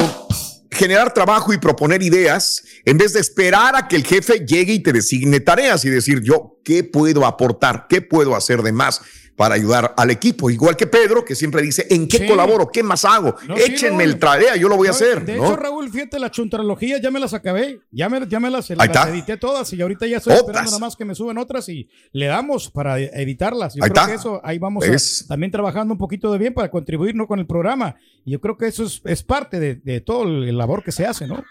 generar 0.71 1.13
trabajo 1.13 1.53
y 1.53 1.59
proponer 1.59 2.03
ideas 2.03 2.63
en 2.85 2.99
vez 2.99 3.13
de 3.15 3.21
esperar 3.21 3.75
a 3.75 3.89
que 3.89 3.97
el 3.97 4.05
jefe 4.05 4.47
llegue 4.47 4.75
y 4.75 4.81
te 4.81 4.93
designe 4.93 5.41
tareas 5.41 5.85
y 5.85 5.91
decir 5.91 6.21
yo, 6.23 6.61
¿qué 6.65 6.85
puedo 6.85 7.27
aportar? 7.27 7.87
¿Qué 7.89 8.01
puedo 8.01 8.37
hacer 8.37 8.63
de 8.63 8.73
más? 8.73 9.01
Para 9.37 9.55
ayudar 9.57 9.95
al 9.97 10.11
equipo, 10.11 10.49
igual 10.51 10.77
que 10.77 10.87
Pedro, 10.87 11.25
que 11.25 11.35
siempre 11.35 11.61
dice, 11.63 11.87
¿en 11.91 12.07
qué 12.07 12.19
Sí. 12.19 12.27
colaboro? 12.27 12.69
¿Qué 12.73 12.83
más 12.83 13.05
hago? 13.05 13.35
No, 13.49 13.57
Échenme 13.57 14.05
el 14.05 14.19
tarea, 14.19 14.55
yo 14.57 14.69
lo 14.69 14.77
voy 14.77 14.89
a 14.89 14.93
hacer. 14.93 15.25
De 15.25 15.37
¿no? 15.37 15.45
hecho, 15.45 15.57
Raúl, 15.57 15.91
fíjate, 15.91 16.19
las 16.19 16.31
chuntarologías 16.31 17.01
ya 17.01 17.11
me 17.11 17.19
las 17.21 17.35
acabé. 17.35 17.81
Ya 17.91 18.09
me, 18.09 18.27
ya 18.29 18.39
me 18.41 18.51
las, 18.51 18.71
edité 18.71 19.37
todas 19.37 19.73
y 19.73 19.83
ahorita 19.83 20.07
ya 20.07 20.19
estoy 20.19 20.33
Otras. 20.35 20.47
esperando 20.47 20.71
nada 20.71 20.79
más 20.81 20.97
que 20.97 21.05
me 21.05 21.15
suben 21.15 21.39
otras 21.39 21.69
y 21.69 21.89
le 22.13 22.27
damos 22.27 22.71
para 22.71 22.99
editarlas. 23.01 23.75
Yo 23.75 23.83
Ahí 23.85 23.91
creo 23.91 24.03
está. 24.03 24.13
que 24.15 24.19
eso, 24.21 24.41
ahí 24.45 24.59
vamos 24.59 24.85
a- 24.85 25.27
también 25.29 25.51
trabajando 25.51 25.93
un 25.95 25.99
poquito 25.99 26.31
de 26.33 26.39
bien 26.39 26.55
para 26.55 26.71
contribuir 26.71 27.15
¿no? 27.15 27.27
con 27.27 27.39
el 27.41 27.47
programa. 27.47 27.97
Y 28.25 28.33
yo 28.33 28.41
creo 28.41 28.57
que 28.57 28.67
eso 28.67 28.85
es, 28.85 29.03
es 29.05 29.23
parte 29.23 29.59
de, 29.59 29.75
de 29.77 30.01
todo 30.01 30.23
el 30.25 30.57
labor 30.57 30.83
que 30.85 30.93
se 30.93 31.07
hace, 31.07 31.27
¿no? 31.27 31.43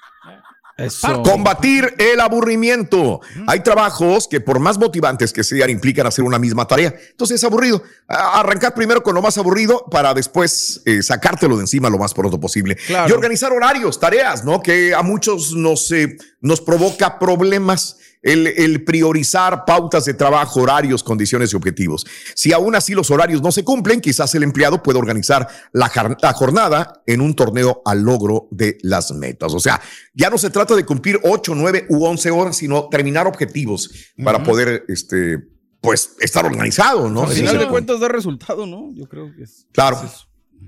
Combatir 1.23 1.93
el 1.99 2.19
aburrimiento. 2.19 3.21
Hay 3.47 3.59
trabajos 3.59 4.27
que 4.27 4.41
por 4.41 4.59
más 4.59 4.77
motivantes 4.77 5.31
que 5.31 5.43
sean 5.43 5.69
implican 5.69 6.07
hacer 6.07 6.25
una 6.25 6.39
misma 6.39 6.65
tarea. 6.65 6.95
Entonces 7.11 7.35
es 7.35 7.43
aburrido. 7.43 7.83
Arrancar 8.07 8.73
primero 8.73 9.03
con 9.03 9.13
lo 9.13 9.21
más 9.21 9.37
aburrido 9.37 9.85
para 9.91 10.13
después 10.13 10.81
eh, 10.85 11.03
sacártelo 11.03 11.57
de 11.57 11.61
encima 11.61 11.89
lo 11.89 11.97
más 11.97 12.13
pronto 12.13 12.39
posible. 12.39 12.75
Claro. 12.75 13.09
Y 13.09 13.11
organizar 13.11 13.51
horarios, 13.51 13.99
tareas, 13.99 14.43
¿no? 14.43 14.61
Que 14.61 14.95
a 14.95 15.03
muchos 15.03 15.53
nos, 15.53 15.91
eh, 15.91 16.17
nos 16.41 16.59
provoca 16.61 17.19
problemas. 17.19 17.97
El, 18.23 18.47
el 18.47 18.83
priorizar 18.83 19.65
pautas 19.65 20.05
de 20.05 20.15
trabajo, 20.15 20.61
horarios, 20.61 21.03
condiciones 21.03 21.53
y 21.53 21.55
objetivos. 21.55 22.05
Si 22.33 22.51
aún 22.53 22.73
así 22.73 22.93
los 22.93 23.11
horarios 23.11 23.41
no 23.41 23.51
se 23.51 23.63
cumplen, 23.63 24.01
quizás 24.01 24.33
el 24.35 24.43
empleado 24.43 24.81
puede 24.81 24.97
organizar 24.99 25.47
la, 25.71 25.89
jornada 26.33 27.03
en 27.05 27.21
un 27.21 27.35
torneo 27.35 27.81
al 27.85 28.01
logro 28.01 28.47
de 28.51 28.77
las 28.81 29.11
metas. 29.11 29.53
O 29.53 29.59
sea, 29.59 29.81
ya 30.13 30.29
no 30.29 30.37
se 30.37 30.49
trata 30.49 30.75
de 30.75 30.85
cumplir 30.85 31.19
8, 31.23 31.53
9 31.55 31.87
u 31.89 32.05
11 32.05 32.31
horas, 32.31 32.57
sino 32.57 32.87
terminar 32.89 33.27
objetivos 33.27 33.91
para 34.23 34.43
poder, 34.43 34.85
este, 34.87 35.39
pues, 35.81 36.15
estar 36.19 36.45
organizado, 36.45 37.09
¿no? 37.09 37.23
Al 37.23 37.29
final 37.29 37.59
de 37.59 37.67
cuentas 37.67 37.99
da 37.99 38.07
resultado, 38.07 38.65
¿no? 38.65 38.89
Yo 38.93 39.07
creo 39.07 39.33
que 39.35 39.43
es. 39.43 39.67
Claro, 39.71 40.01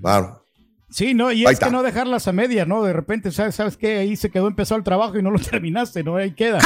claro. 0.00 0.45
Sí, 0.96 1.12
no, 1.12 1.30
y 1.30 1.40
Ahí 1.40 1.44
es 1.44 1.50
está. 1.52 1.66
que 1.66 1.72
no 1.72 1.82
dejarlas 1.82 2.26
a 2.26 2.32
media, 2.32 2.64
¿no? 2.64 2.82
De 2.82 2.94
repente, 2.94 3.30
¿sabes, 3.30 3.54
¿sabes 3.54 3.76
qué? 3.76 3.98
Ahí 3.98 4.16
se 4.16 4.30
quedó 4.30 4.48
empezado 4.48 4.78
el 4.78 4.82
trabajo 4.84 5.18
y 5.18 5.22
no 5.22 5.30
lo 5.30 5.38
terminaste, 5.38 6.02
¿no? 6.02 6.16
Ahí 6.16 6.30
queda. 6.32 6.58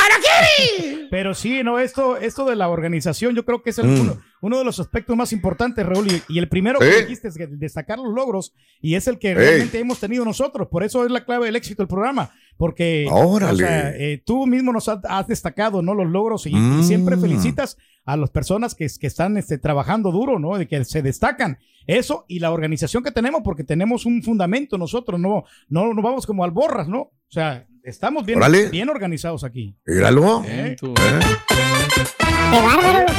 Pero 1.11 1.35
sí, 1.35 1.63
no, 1.65 1.81
esto, 1.81 2.17
esto 2.17 2.45
de 2.45 2.55
la 2.55 2.69
organización, 2.69 3.35
yo 3.35 3.45
creo 3.45 3.63
que 3.65 3.71
es 3.71 3.79
el- 3.79 3.87
Mm. 3.89 4.01
uno, 4.03 4.21
uno 4.43 4.59
de 4.59 4.65
los 4.65 4.79
aspectos 4.79 5.17
más 5.17 5.33
importantes, 5.33 5.85
Raúl, 5.85 6.07
y, 6.07 6.23
y 6.29 6.39
el 6.39 6.49
primero 6.49 6.79
que 6.79 7.01
dijiste 7.03 7.27
es 7.27 7.35
destacar 7.59 7.99
los 7.99 8.15
logros, 8.15 8.55
y 8.81 8.95
es 8.95 9.09
el 9.09 9.19
que 9.19 9.35
realmente 9.35 9.81
hemos 9.81 9.99
tenido 9.99 10.25
nosotros, 10.25 10.69
por 10.71 10.85
eso 10.85 11.05
es 11.05 11.11
la 11.11 11.25
clave 11.25 11.47
del 11.47 11.57
éxito 11.57 11.83
del 11.83 11.89
programa, 11.89 12.31
porque 12.61 13.07
Órale. 13.11 13.53
o 13.55 13.57
sea, 13.57 13.91
eh, 13.97 14.23
tú 14.23 14.47
mismo 14.47 14.71
nos 14.71 14.87
has, 14.87 14.99
has 15.09 15.27
destacado, 15.27 15.81
¿no? 15.81 15.95
Los 15.95 16.07
logros, 16.11 16.47
y, 16.47 16.51
y 16.55 16.83
siempre 16.85 17.17
Mm. 17.17 17.21
felicitas 17.23 17.79
a 18.05 18.19
las 18.19 18.29
personas 18.31 18.75
que, 18.75 18.87
que 19.01 19.07
están 19.07 19.39
este, 19.39 19.57
trabajando 19.57 20.13
duro, 20.13 20.39
¿no? 20.39 20.59
De 20.59 20.69
que 20.69 20.85
se 20.85 21.01
destacan. 21.01 21.59
Eso 21.87 22.27
y 22.29 22.39
la 22.39 22.53
organización 22.53 23.03
que 23.03 23.13
tenemos, 23.13 23.41
porque 23.43 23.65
tenemos 23.65 24.05
un 24.05 24.23
fundamento 24.23 24.77
nosotros, 24.77 25.19
no, 25.19 25.45
no, 25.71 25.95
no 25.95 26.03
vamos 26.03 26.27
como 26.27 26.45
alborras, 26.45 26.87
¿no? 26.87 27.01
O 27.01 27.13
sea, 27.31 27.67
estamos 27.83 28.27
bien, 28.27 28.39
Órale. 28.39 28.69
bien 28.69 28.91
organizados 28.91 29.43
aquí. 29.43 29.75
Míralo. 29.87 30.43
¿Eh? 30.47 30.77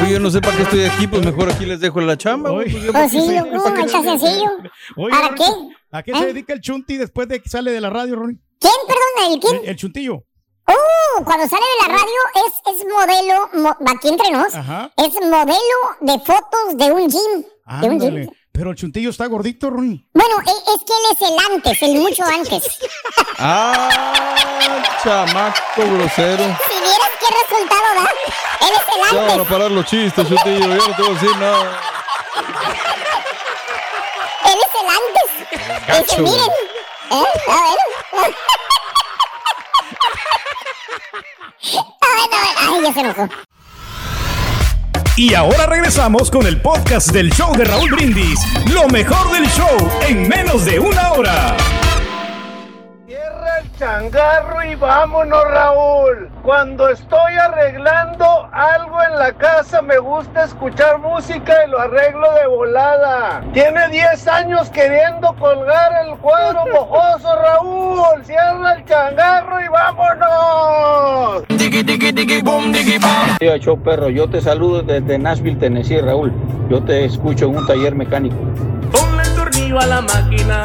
Oye, 0.03 0.11
yo 0.11 0.19
no 0.19 0.29
sé 0.29 0.39
para 0.41 0.55
qué 0.57 0.63
estoy 0.63 0.83
aquí, 0.83 1.07
pues 1.07 1.25
mejor 1.25 1.49
aquí 1.51 1.65
les 1.65 1.79
dejo 1.79 1.99
la 2.01 2.17
chamba. 2.17 2.51
güey, 2.51 2.69
pues 2.71 2.83
yo 2.83 2.91
Pues 2.91 3.11
sí, 3.11 3.17
está 3.17 4.03
sencillo. 4.03 4.51
Oye, 4.97 5.09
¿Para 5.11 5.27
Ronnie, 5.29 5.37
qué? 5.37 5.75
¿A 5.97 6.03
qué 6.03 6.11
¿Eh? 6.11 6.15
se 6.17 6.25
dedica 6.27 6.53
el 6.53 6.61
Chunti 6.61 6.97
después 6.97 7.27
de 7.27 7.39
que 7.41 7.49
sale 7.49 7.71
de 7.71 7.81
la 7.81 7.89
radio, 7.89 8.15
Ronnie? 8.17 8.37
¿Quién, 8.61 8.73
perdón? 8.87 9.33
¿El 9.33 9.39
quién? 9.39 9.55
El, 9.63 9.69
el 9.69 9.75
Chuntillo. 9.75 10.23
Uh, 10.67 11.23
cuando 11.25 11.47
sale 11.49 11.65
de 11.65 11.87
la 11.87 11.97
radio 11.97 12.19
es, 12.47 12.53
es 12.79 12.85
modelo, 12.87 13.49
mo- 13.53 13.77
aquí 13.91 14.07
entre 14.07 14.29
nos, 14.31 14.55
Ajá. 14.55 14.89
es 14.95 15.13
modelo 15.21 15.77
de 15.99 16.19
fotos 16.19 16.75
de 16.77 16.91
un 16.91 17.09
gym. 17.09 17.43
De 17.81 17.89
un 17.89 17.99
gym. 17.99 18.29
Pero 18.53 18.69
el 18.69 18.75
Chuntillo 18.77 19.09
está 19.09 19.25
gordito, 19.25 19.69
Ronnie. 19.69 20.05
Bueno, 20.13 20.35
e- 20.45 20.71
es 20.73 20.83
que 20.85 20.93
él 20.93 21.05
es 21.11 21.21
el 21.21 21.53
antes, 21.53 21.81
el 21.81 21.95
mucho 21.95 22.23
antes. 22.23 22.77
Ah, 23.43 23.89
chamaco 25.03 25.61
grosero. 25.77 26.43
Si 26.43 26.79
vieras 26.79 27.09
qué 27.19 27.25
resultado 27.41 27.81
da, 27.95 28.11
él 28.67 28.73
es 28.75 28.95
el 28.95 29.01
Ya 29.15 29.21
van 29.21 29.29
a 29.29 29.33
antes. 29.33 29.47
parar 29.47 29.71
los 29.71 29.85
chistes, 29.87 30.27
chutillo. 30.29 30.59
Yo 30.59 30.87
no 30.87 30.95
te 30.95 31.01
voy 31.01 31.11
a 31.11 31.13
decir 31.15 31.37
nada. 31.37 31.81
Él 34.45 34.59
es 34.59 34.73
el 34.79 34.87
antes. 34.87 35.87
Gacho, 35.87 36.03
Dice, 36.03 36.21
miren. 36.21 36.49
¿Eh? 37.11 37.25
A 37.47 37.55
ver. 37.55 38.35
A 42.01 42.07
ver, 42.15 42.33
a 42.33 42.41
ver. 42.41 42.55
Ay, 42.59 42.83
ya 42.83 42.93
se 42.93 42.99
enojó. 43.01 43.29
Y 45.17 45.33
ahora 45.35 45.65
regresamos 45.65 46.31
con 46.31 46.47
el 46.47 46.61
podcast 46.61 47.11
del 47.11 47.31
show 47.31 47.53
de 47.55 47.65
Raúl 47.65 47.91
Brindis. 47.91 48.39
Lo 48.73 48.87
mejor 48.87 49.31
del 49.31 49.45
show 49.49 49.91
en 50.07 50.27
menos 50.27 50.65
de 50.65 50.79
una 50.79 51.11
hora. 51.11 51.57
el 53.07 53.77
changarro 53.77 54.63
y 54.63 54.75
vámonos, 54.75 55.43
Raúl. 55.49 56.29
Cuando 56.41 56.89
estoy 56.89 57.33
arreglando 57.35 58.49
la 59.31 59.37
casa, 59.37 59.81
me 59.81 59.97
gusta 59.97 60.43
escuchar 60.45 60.99
música 60.99 61.53
y 61.65 61.69
lo 61.69 61.79
arreglo 61.79 62.33
de 62.33 62.47
volada. 62.47 63.41
Tiene 63.53 63.87
10 63.89 64.27
años 64.27 64.69
queriendo 64.69 65.33
colgar 65.39 66.05
el 66.05 66.17
cuadro 66.17 66.65
mojoso, 66.73 67.35
Raúl. 67.41 68.25
Cierra 68.25 68.73
el 68.73 68.85
changarro 68.85 69.61
y 69.61 69.67
vámonos. 69.69 71.43
Tío 73.39 73.57
Show 73.57 73.81
Perro, 73.81 74.09
yo 74.09 74.29
te 74.29 74.41
saludo 74.41 74.81
desde 74.81 75.17
Nashville, 75.17 75.57
Tennessee, 75.57 76.01
Raúl. 76.01 76.33
Yo 76.69 76.83
te 76.83 77.05
escucho 77.05 77.45
en 77.45 77.57
un 77.57 77.65
taller 77.67 77.95
mecánico. 77.95 78.35
Ponle 78.91 79.23
el 79.23 79.35
tornillo 79.35 79.79
a 79.79 79.85
la 79.85 80.01
máquina. 80.01 80.63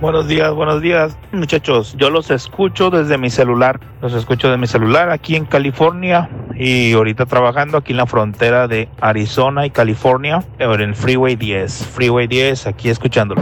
Buenos 0.00 0.28
días, 0.28 0.52
buenos 0.52 0.82
días, 0.82 1.16
muchachos. 1.32 1.96
Yo 1.96 2.10
los 2.10 2.30
escucho 2.30 2.90
desde 2.90 3.16
mi 3.16 3.30
celular. 3.30 3.80
Los 4.02 4.12
escucho 4.12 4.50
de 4.50 4.58
mi 4.58 4.66
celular 4.66 5.10
aquí 5.10 5.36
en 5.36 5.46
California 5.46 6.28
y 6.54 6.92
ahorita 6.92 7.24
trabajando 7.24 7.78
aquí 7.78 7.92
en 7.92 7.96
la 7.96 8.06
frontera 8.06 8.68
de 8.68 8.90
Arizona 9.00 9.64
y 9.64 9.70
California, 9.70 10.44
en 10.58 10.80
el 10.82 10.94
Freeway 10.94 11.36
10. 11.36 11.86
Freeway 11.94 12.26
10, 12.26 12.66
aquí 12.66 12.90
escuchándolo. 12.90 13.40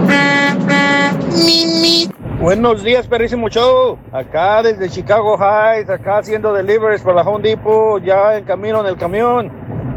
Buenos 2.40 2.84
días, 2.84 3.08
perrísimo 3.08 3.48
show. 3.48 3.98
Acá 4.12 4.62
desde 4.62 4.88
Chicago 4.88 5.36
Heights, 5.36 5.90
acá 5.90 6.18
haciendo 6.18 6.52
deliveries 6.52 7.02
por 7.02 7.16
la 7.16 7.22
Home 7.22 7.42
Depot, 7.42 8.00
ya 8.04 8.36
en 8.36 8.44
camino 8.44 8.80
en 8.80 8.86
el 8.86 8.96
camión 8.96 9.50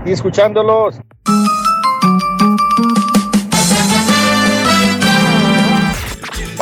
y 0.05 0.11
escuchándolos. 0.11 0.99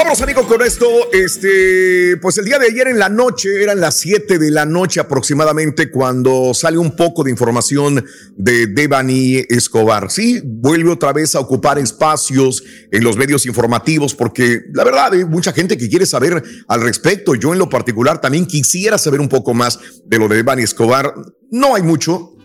Vamos 0.05 0.21
amigos 0.21 0.45
con 0.45 0.61
esto, 0.61 1.11
este, 1.13 2.17
pues 2.21 2.37
el 2.37 2.45
día 2.45 2.59
de 2.59 2.67
ayer 2.67 2.89
en 2.89 2.99
la 2.99 3.09
noche, 3.09 3.63
eran 3.63 3.79
las 3.79 3.95
7 4.01 4.37
de 4.37 4.51
la 4.51 4.63
noche 4.63 4.99
aproximadamente 4.99 5.89
cuando 5.89 6.53
sale 6.53 6.77
un 6.77 6.95
poco 6.95 7.23
de 7.23 7.31
información 7.31 8.05
de 8.35 8.67
Devani 8.67 9.37
Escobar. 9.49 10.11
Sí, 10.11 10.43
vuelve 10.45 10.91
otra 10.91 11.11
vez 11.11 11.33
a 11.33 11.39
ocupar 11.39 11.79
espacios 11.79 12.63
en 12.91 13.03
los 13.03 13.17
medios 13.17 13.47
informativos 13.47 14.13
porque 14.13 14.65
la 14.75 14.83
verdad 14.83 15.13
hay 15.13 15.25
mucha 15.25 15.51
gente 15.53 15.75
que 15.75 15.89
quiere 15.89 16.05
saber 16.05 16.43
al 16.67 16.81
respecto. 16.81 17.33
Yo 17.33 17.53
en 17.53 17.57
lo 17.57 17.67
particular 17.67 18.21
también 18.21 18.45
quisiera 18.45 18.99
saber 18.99 19.19
un 19.19 19.27
poco 19.27 19.55
más 19.55 19.79
de 20.05 20.19
lo 20.19 20.27
de 20.27 20.35
Devani 20.35 20.61
Escobar. 20.61 21.15
No 21.49 21.73
hay 21.73 21.81
mucho, 21.81 22.37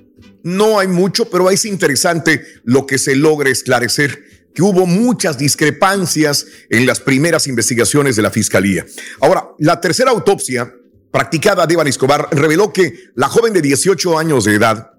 no 0.43 0.79
hay 0.79 0.89
mucho, 0.89 1.29
pero 1.29 1.51
es 1.51 1.67
interesante 1.67 2.43
lo 2.65 2.87
que 2.87 2.97
se 2.97 3.17
logra 3.17 3.51
esclarecer 3.51 4.30
que 4.55 4.63
hubo 4.63 4.87
muchas 4.87 5.39
discrepancias 5.39 6.47
en 6.69 6.87
las 6.87 7.01
primeras 7.01 7.47
investigaciones 7.47 8.17
de 8.17 8.23
la 8.23 8.31
fiscalía. 8.31 8.85
Ahora, 9.21 9.49
la 9.59 9.81
tercera 9.81 10.11
autopsia 10.11 10.73
practicada 11.11 11.67
de 11.67 11.75
Iván 11.75 11.89
Escobar 11.89 12.29
reveló 12.31 12.73
que 12.73 13.11
la 13.15 13.29
joven 13.29 13.53
de 13.53 13.63
18 13.63 14.19
años 14.19 14.45
de 14.45 14.55
edad 14.55 14.91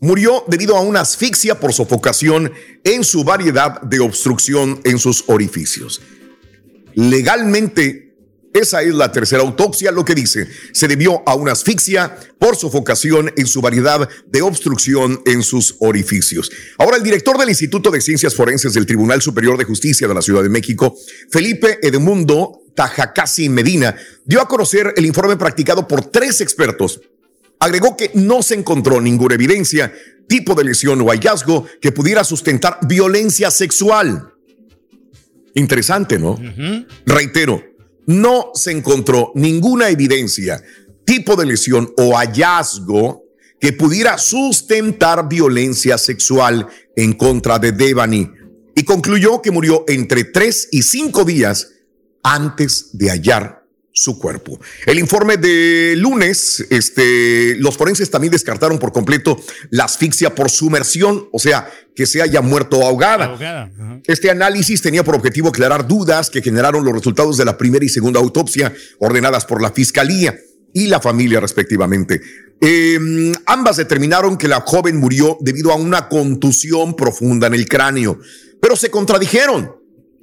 murió 0.00 0.44
debido 0.48 0.76
a 0.76 0.80
una 0.80 1.00
asfixia 1.00 1.60
por 1.60 1.72
sofocación 1.72 2.52
en 2.84 3.04
su 3.04 3.22
variedad 3.24 3.80
de 3.82 4.00
obstrucción 4.00 4.80
en 4.84 4.98
sus 4.98 5.24
orificios. 5.26 6.00
Legalmente, 6.94 8.09
esa 8.52 8.82
es 8.82 8.94
la 8.94 9.12
tercera 9.12 9.42
autopsia, 9.42 9.92
lo 9.92 10.04
que 10.04 10.14
dice, 10.14 10.48
se 10.72 10.88
debió 10.88 11.22
a 11.24 11.34
una 11.36 11.52
asfixia 11.52 12.16
por 12.38 12.56
sofocación 12.56 13.32
en 13.36 13.46
su 13.46 13.60
variedad 13.60 14.08
de 14.26 14.42
obstrucción 14.42 15.20
en 15.24 15.44
sus 15.44 15.76
orificios. 15.78 16.50
Ahora, 16.76 16.96
el 16.96 17.04
director 17.04 17.38
del 17.38 17.48
Instituto 17.48 17.92
de 17.92 18.00
Ciencias 18.00 18.34
Forenses 18.34 18.72
del 18.74 18.86
Tribunal 18.86 19.22
Superior 19.22 19.56
de 19.56 19.64
Justicia 19.64 20.08
de 20.08 20.14
la 20.14 20.22
Ciudad 20.22 20.42
de 20.42 20.48
México, 20.48 20.96
Felipe 21.30 21.78
Edmundo 21.80 22.62
Tajacasi 22.74 23.48
Medina, 23.48 23.94
dio 24.24 24.40
a 24.40 24.48
conocer 24.48 24.94
el 24.96 25.06
informe 25.06 25.36
practicado 25.36 25.86
por 25.86 26.06
tres 26.06 26.40
expertos. 26.40 27.00
Agregó 27.60 27.96
que 27.96 28.10
no 28.14 28.42
se 28.42 28.54
encontró 28.54 29.00
ninguna 29.00 29.36
evidencia, 29.36 29.92
tipo 30.26 30.54
de 30.54 30.64
lesión 30.64 31.00
o 31.02 31.10
hallazgo 31.10 31.66
que 31.80 31.92
pudiera 31.92 32.24
sustentar 32.24 32.78
violencia 32.82 33.50
sexual. 33.50 34.32
Interesante, 35.54 36.18
¿no? 36.18 36.36
Reitero, 37.06 37.69
no 38.10 38.50
se 38.54 38.72
encontró 38.72 39.30
ninguna 39.36 39.88
evidencia, 39.88 40.62
tipo 41.04 41.36
de 41.36 41.46
lesión 41.46 41.92
o 41.96 42.16
hallazgo 42.16 43.24
que 43.60 43.72
pudiera 43.72 44.18
sustentar 44.18 45.28
violencia 45.28 45.96
sexual 45.96 46.66
en 46.96 47.12
contra 47.12 47.60
de 47.60 47.70
Devani. 47.70 48.28
Y 48.74 48.82
concluyó 48.84 49.40
que 49.42 49.52
murió 49.52 49.84
entre 49.86 50.24
tres 50.24 50.68
y 50.72 50.82
cinco 50.82 51.24
días 51.24 51.68
antes 52.22 52.90
de 52.98 53.10
hallar 53.10 53.59
su 54.00 54.18
cuerpo. 54.18 54.58
El 54.86 54.98
informe 54.98 55.36
de 55.36 55.94
lunes, 55.98 56.64
este, 56.70 57.54
los 57.56 57.76
forenses 57.76 58.10
también 58.10 58.32
descartaron 58.32 58.78
por 58.78 58.92
completo 58.92 59.38
la 59.68 59.84
asfixia 59.84 60.34
por 60.34 60.50
sumersión, 60.50 61.28
o 61.32 61.38
sea, 61.38 61.70
que 61.94 62.06
se 62.06 62.22
haya 62.22 62.40
muerto 62.40 62.82
ahogada. 62.82 63.70
Este 64.04 64.30
análisis 64.30 64.80
tenía 64.80 65.04
por 65.04 65.14
objetivo 65.14 65.50
aclarar 65.50 65.86
dudas 65.86 66.30
que 66.30 66.40
generaron 66.40 66.82
los 66.82 66.94
resultados 66.94 67.36
de 67.36 67.44
la 67.44 67.58
primera 67.58 67.84
y 67.84 67.90
segunda 67.90 68.20
autopsia 68.20 68.72
ordenadas 69.00 69.44
por 69.44 69.60
la 69.60 69.70
fiscalía 69.70 70.34
y 70.72 70.86
la 70.86 71.00
familia 71.00 71.38
respectivamente. 71.38 72.22
Eh, 72.62 73.34
ambas 73.44 73.76
determinaron 73.76 74.38
que 74.38 74.48
la 74.48 74.62
joven 74.62 74.96
murió 74.96 75.36
debido 75.40 75.72
a 75.72 75.76
una 75.76 76.08
contusión 76.08 76.96
profunda 76.96 77.48
en 77.48 77.54
el 77.54 77.68
cráneo, 77.68 78.18
pero 78.62 78.76
se 78.76 78.90
contradijeron. 78.90 79.79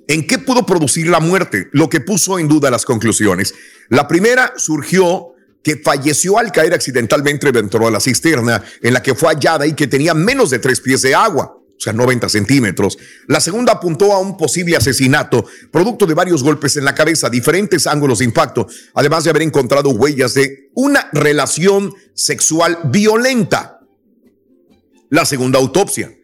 ¿En 0.07 0.25
qué 0.25 0.39
pudo 0.39 0.65
producir 0.65 1.07
la 1.07 1.19
muerte? 1.19 1.67
Lo 1.73 1.89
que 1.89 1.99
puso 1.99 2.39
en 2.39 2.47
duda 2.47 2.71
las 2.71 2.85
conclusiones. 2.85 3.53
La 3.89 4.07
primera 4.07 4.53
surgió 4.55 5.33
que 5.61 5.75
falleció 5.75 6.37
al 6.37 6.53
caer 6.53 6.73
accidentalmente 6.73 7.51
dentro 7.51 7.83
de 7.83 7.91
la 7.91 7.99
cisterna 7.99 8.63
en 8.81 8.93
la 8.93 9.03
que 9.03 9.15
fue 9.15 9.33
hallada 9.33 9.67
y 9.67 9.73
que 9.73 9.87
tenía 9.87 10.13
menos 10.13 10.49
de 10.49 10.59
tres 10.59 10.79
pies 10.79 11.01
de 11.01 11.13
agua, 11.13 11.57
o 11.57 11.79
sea, 11.79 11.91
90 11.91 12.29
centímetros. 12.29 12.97
La 13.27 13.41
segunda 13.41 13.73
apuntó 13.73 14.13
a 14.13 14.19
un 14.19 14.37
posible 14.37 14.77
asesinato, 14.77 15.45
producto 15.71 16.05
de 16.05 16.13
varios 16.13 16.41
golpes 16.41 16.77
en 16.77 16.85
la 16.85 16.95
cabeza, 16.95 17.29
diferentes 17.29 17.85
ángulos 17.85 18.19
de 18.19 18.25
impacto, 18.25 18.65
además 18.93 19.25
de 19.25 19.31
haber 19.31 19.41
encontrado 19.41 19.89
huellas 19.89 20.35
de 20.35 20.69
una 20.73 21.09
relación 21.11 21.93
sexual 22.13 22.79
violenta. 22.85 23.81
La 25.09 25.25
segunda 25.25 25.59
autopsia 25.59 26.16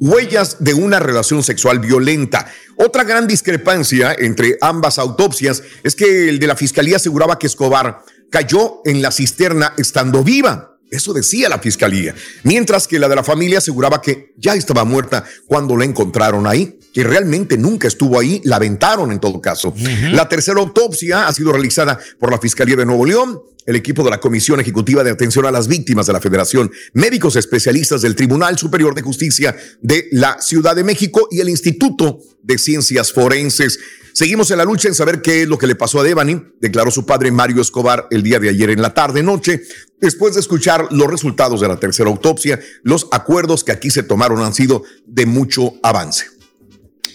huellas 0.00 0.56
de 0.58 0.74
una 0.74 0.98
relación 0.98 1.42
sexual 1.42 1.78
violenta. 1.78 2.50
Otra 2.76 3.04
gran 3.04 3.26
discrepancia 3.26 4.14
entre 4.18 4.56
ambas 4.60 4.98
autopsias 4.98 5.62
es 5.84 5.94
que 5.94 6.28
el 6.28 6.38
de 6.38 6.46
la 6.46 6.56
fiscalía 6.56 6.96
aseguraba 6.96 7.38
que 7.38 7.46
Escobar 7.46 8.02
cayó 8.30 8.80
en 8.84 9.02
la 9.02 9.12
cisterna 9.12 9.74
estando 9.76 10.24
viva. 10.24 10.69
Eso 10.90 11.12
decía 11.12 11.48
la 11.48 11.58
fiscalía. 11.58 12.14
Mientras 12.42 12.88
que 12.88 12.98
la 12.98 13.08
de 13.08 13.16
la 13.16 13.24
familia 13.24 13.58
aseguraba 13.58 14.02
que 14.02 14.34
ya 14.36 14.54
estaba 14.54 14.84
muerta 14.84 15.24
cuando 15.46 15.76
la 15.76 15.84
encontraron 15.84 16.46
ahí, 16.46 16.78
que 16.92 17.04
realmente 17.04 17.56
nunca 17.56 17.86
estuvo 17.86 18.18
ahí, 18.18 18.40
la 18.44 18.56
aventaron 18.56 19.12
en 19.12 19.20
todo 19.20 19.40
caso. 19.40 19.72
La 20.12 20.28
tercera 20.28 20.60
autopsia 20.60 21.28
ha 21.28 21.32
sido 21.32 21.52
realizada 21.52 21.98
por 22.18 22.32
la 22.32 22.38
Fiscalía 22.38 22.76
de 22.76 22.86
Nuevo 22.86 23.06
León, 23.06 23.40
el 23.66 23.76
equipo 23.76 24.02
de 24.02 24.10
la 24.10 24.18
Comisión 24.18 24.58
Ejecutiva 24.58 25.04
de 25.04 25.10
Atención 25.10 25.46
a 25.46 25.52
las 25.52 25.68
Víctimas 25.68 26.06
de 26.06 26.12
la 26.12 26.20
Federación, 26.20 26.72
médicos 26.92 27.36
especialistas 27.36 28.02
del 28.02 28.16
Tribunal 28.16 28.58
Superior 28.58 28.94
de 28.94 29.02
Justicia 29.02 29.56
de 29.80 30.08
la 30.10 30.40
Ciudad 30.40 30.74
de 30.74 30.82
México 30.82 31.28
y 31.30 31.40
el 31.40 31.48
Instituto 31.48 32.18
de 32.42 32.58
Ciencias 32.58 33.12
Forenses. 33.12 33.78
Seguimos 34.12 34.50
en 34.50 34.58
la 34.58 34.64
lucha 34.64 34.88
en 34.88 34.94
saber 34.94 35.22
qué 35.22 35.42
es 35.42 35.48
lo 35.48 35.56
que 35.56 35.68
le 35.68 35.76
pasó 35.76 36.00
a 36.00 36.02
Devani, 36.02 36.42
declaró 36.60 36.90
su 36.90 37.06
padre 37.06 37.30
Mario 37.30 37.62
Escobar 37.62 38.08
el 38.10 38.22
día 38.22 38.40
de 38.40 38.48
ayer 38.48 38.70
en 38.70 38.82
la 38.82 38.92
tarde 38.92 39.22
noche. 39.22 39.62
Después 40.00 40.34
de 40.34 40.40
escuchar 40.40 40.86
los 40.90 41.06
resultados 41.08 41.60
de 41.60 41.68
la 41.68 41.78
tercera 41.78 42.08
autopsia, 42.10 42.58
los 42.82 43.06
acuerdos 43.12 43.64
que 43.64 43.72
aquí 43.72 43.90
se 43.90 44.02
tomaron 44.02 44.40
han 44.42 44.54
sido 44.54 44.82
de 45.06 45.26
mucho 45.26 45.74
avance. 45.82 46.24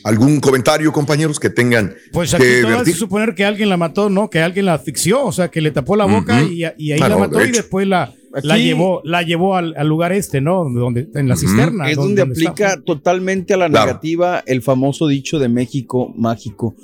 ¿Algún 0.04 0.39
comentario, 0.39 0.91
compañeros, 0.93 1.39
que 1.39 1.50
tengan 1.50 1.95
Pues 2.12 2.32
aquí 2.36 2.43
que 2.43 2.93
suponer 2.93 3.34
que 3.34 3.43
alguien 3.43 3.69
la 3.69 3.78
mató, 3.78 4.08
¿no? 4.12 4.30
Que 4.30 4.39
alguien 4.39 4.67
la 4.67 4.76
asfixió, 4.76 5.24
o 5.26 5.32
sea, 5.32 5.50
que 5.50 5.62
le 5.62 5.71
tapó 5.71 5.95
la 5.95 6.06
boca 6.06 6.43
y, 6.43 6.60
y 6.78 6.91
ahí 6.91 7.00
Ah, 7.02 7.10
la 7.10 7.15
no, 7.15 7.19
mató 7.21 7.39
de 7.39 7.48
y 7.48 7.52
después 7.52 7.88
la, 7.88 8.13
la 8.43 8.58
llevó, 8.60 9.02
la 9.04 9.24
llevó 9.24 9.56
al, 9.56 9.74
al 9.76 9.88
lugar 9.88 10.12
este, 10.12 10.41
¿no? 10.41 10.65
Donde, 10.69 11.10
en 11.15 11.28
la 11.28 11.36
cisterna. 11.36 11.89
Es 11.89 11.95
donde, 11.95 12.21
aplica 12.21 12.80
totalmente 12.82 13.56
a 13.56 13.58
la 13.58 13.67
Claro. 13.67 13.88
negativa 13.88 14.43
el 14.45 14.62
famoso 14.62 15.08
dicho 15.08 15.39
de 15.39 15.50
México 15.50 16.13
mágico. 16.15 16.76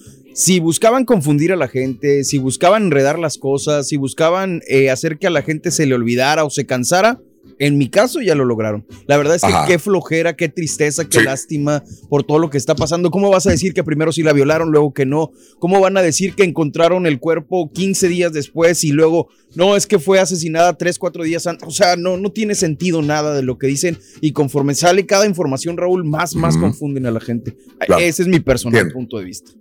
Si 0.42 0.60
buscaban 0.60 1.06
confundir 1.06 1.52
a 1.52 1.56
la 1.56 1.68
gente, 1.68 2.24
si 2.24 2.40
buscaban 2.40 2.86
enredar 2.86 3.20
las 3.20 3.38
cosas, 3.38 3.88
si 3.88 3.96
buscaban 3.96 4.62
eh, 4.68 4.90
hacer 4.90 5.20
que 5.20 5.28
a 5.28 5.30
la 5.30 5.44
gente 5.44 5.70
se 5.70 5.86
le 5.86 5.94
olvidara 5.94 6.44
o 6.46 6.50
se 6.50 6.66
cansara, 6.66 7.22
en 7.60 7.78
mi 7.78 7.90
caso 7.90 8.22
ya 8.22 8.34
lo 8.34 8.44
lograron. 8.44 8.84
La 9.06 9.18
verdad 9.18 9.36
es 9.36 9.44
que 9.44 9.50
Ajá. 9.54 9.68
qué 9.68 9.78
flojera, 9.78 10.36
qué 10.36 10.50
tristeza, 10.50 11.08
qué 11.08 11.20
Sí. 11.20 11.26
lástima 11.26 11.84
por 12.10 12.24
todo 12.24 12.40
lo 12.40 12.50
que 12.50 12.58
está 12.58 12.74
pasando. 12.74 13.12
¿Cómo 13.12 13.30
vas 13.30 13.46
a 13.46 13.52
decir 13.52 13.76
que 13.76 13.84
primero 13.84 14.12
sí 14.12 14.24
la 14.24 14.34
violaron, 14.34 14.72
luego 14.72 14.94
que 14.96 15.06
no? 15.06 15.32
¿Cómo 15.60 15.80
van 15.80 15.96
a 15.98 16.02
decir 16.02 16.34
que 16.34 16.44
encontraron 16.44 17.06
el 17.06 17.20
cuerpo 17.20 17.72
15 17.72 18.08
días 18.08 18.34
después 18.34 18.84
y 18.84 18.92
luego 18.94 19.28
no, 19.54 19.76
es 19.76 19.86
que 19.86 20.00
fue 20.00 20.18
asesinada 20.20 20.76
3, 20.76 20.98
4 20.98 21.24
días 21.24 21.46
antes? 21.46 21.68
O 21.68 21.72
sea, 21.72 21.98
no, 21.98 22.18
no 22.18 22.32
tiene 22.32 22.56
sentido 22.56 23.04
nada 23.04 23.36
de 23.36 23.44
lo 23.44 23.60
que 23.60 23.68
dicen 23.68 24.00
y 24.22 24.32
conforme 24.32 24.74
sale 24.74 25.06
cada 25.06 25.28
información, 25.28 25.78
Raúl, 25.78 26.04
más, 26.04 26.34
más 26.34 26.58
confunden 26.58 27.06
a 27.06 27.12
la 27.12 27.20
gente. 27.20 27.56
Claro. 27.86 28.02
Ese 28.02 28.24
es 28.24 28.28
mi 28.28 28.40
personal 28.40 28.92
punto 28.92 29.20
de 29.20 29.26
vista. 29.26 29.52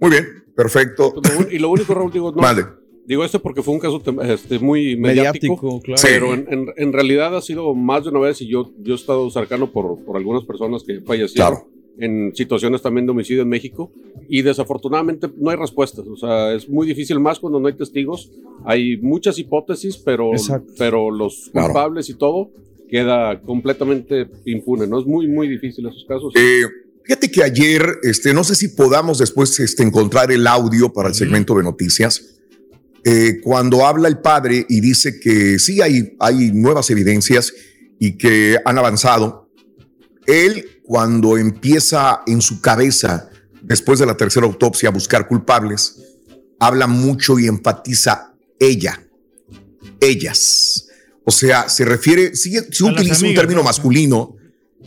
Muy 0.00 0.10
bien, 0.10 0.26
perfecto. 0.54 1.14
Y 1.50 1.58
lo 1.58 1.70
único, 1.70 1.94
Raúl, 1.94 2.12
digo, 2.12 2.30
no. 2.32 2.42
Vale. 2.42 2.64
Digo 3.06 3.22
esto 3.22 3.40
porque 3.42 3.62
fue 3.62 3.74
un 3.74 3.80
caso 3.80 4.02
este, 4.22 4.58
muy 4.58 4.96
Mediático, 4.96 5.56
mediático, 5.56 5.80
claro. 5.82 6.00
pero 6.02 6.26
Sí. 6.34 6.40
en, 6.48 6.52
en- 6.52 6.68
en 6.74 6.92
realidad 6.92 7.36
ha 7.36 7.42
sido 7.42 7.74
más 7.74 8.04
de 8.04 8.10
una 8.10 8.20
vez 8.20 8.40
y 8.40 8.46
yo, 8.48 8.72
yo 8.80 8.94
he 8.94 8.96
estado 8.96 9.28
cercano 9.30 9.70
por, 9.70 10.02
por 10.04 10.16
algunas 10.16 10.42
personas 10.44 10.82
que 10.84 11.02
fallecieron 11.02 11.50
Claro. 11.52 11.68
en 11.98 12.34
situaciones 12.34 12.80
también 12.80 13.04
de 13.04 13.12
homicidio 13.12 13.42
en 13.42 13.48
México 13.50 13.92
y 14.26 14.40
desafortunadamente 14.40 15.28
no 15.36 15.50
hay 15.50 15.56
respuestas, 15.56 16.06
o 16.08 16.16
sea, 16.16 16.54
es 16.54 16.66
muy 16.66 16.86
difícil 16.86 17.20
más 17.20 17.38
cuando 17.38 17.60
no 17.60 17.68
hay 17.68 17.74
testigos, 17.74 18.32
hay 18.64 18.96
muchas 18.96 19.38
hipótesis, 19.38 19.98
pero, 19.98 20.32
Exacto. 20.32 20.72
pero 20.78 21.10
los 21.10 21.50
Claro. 21.52 21.66
culpables 21.74 22.08
y 22.08 22.14
todo 22.14 22.52
queda 22.88 23.38
completamente 23.42 24.28
impune, 24.46 24.86
¿no? 24.86 24.98
Es 24.98 25.04
muy, 25.06 25.28
muy 25.28 25.46
difícil 25.46 25.86
esos 25.86 26.06
casos. 26.06 26.32
Eh, 26.36 26.62
fíjate 27.04 27.30
que 27.30 27.42
ayer, 27.42 27.98
este, 28.02 28.34
no 28.34 28.44
sé 28.44 28.54
si 28.54 28.68
podamos 28.68 29.18
después 29.18 29.58
este, 29.60 29.82
encontrar 29.82 30.32
el 30.32 30.46
audio 30.46 30.92
para 30.92 31.08
el 31.08 31.14
segmento 31.14 31.56
de 31.56 31.62
noticias. 31.62 32.22
Eh, 33.04 33.40
cuando 33.42 33.86
habla 33.86 34.08
el 34.08 34.18
padre 34.18 34.64
y 34.68 34.80
dice 34.80 35.20
que 35.20 35.58
sí 35.58 35.82
hay, 35.82 36.16
hay 36.18 36.52
nuevas 36.52 36.88
evidencias 36.90 37.52
y 37.98 38.16
que 38.16 38.58
han 38.64 38.78
avanzado, 38.78 39.50
él 40.26 40.80
cuando 40.82 41.36
empieza 41.36 42.22
en 42.26 42.40
su 42.40 42.60
cabeza 42.60 43.30
después 43.62 43.98
de 43.98 44.06
la 44.06 44.16
tercera 44.16 44.46
autopsia 44.46 44.88
a 44.88 44.92
buscar 44.92 45.26
culpables, 45.28 45.96
habla 46.58 46.86
mucho 46.86 47.38
y 47.38 47.46
enfatiza 47.46 48.34
ella, 48.58 49.02
ellas. 50.00 50.88
O 51.24 51.30
sea, 51.30 51.68
se 51.68 51.84
refiere, 51.84 52.26
A 52.26 52.28
las 52.28 52.80
utiliza 52.80 52.90
un 52.90 53.24
amigas, 53.26 53.34
término 53.34 53.60
¿no? 53.60 53.64
masculino 53.64 54.36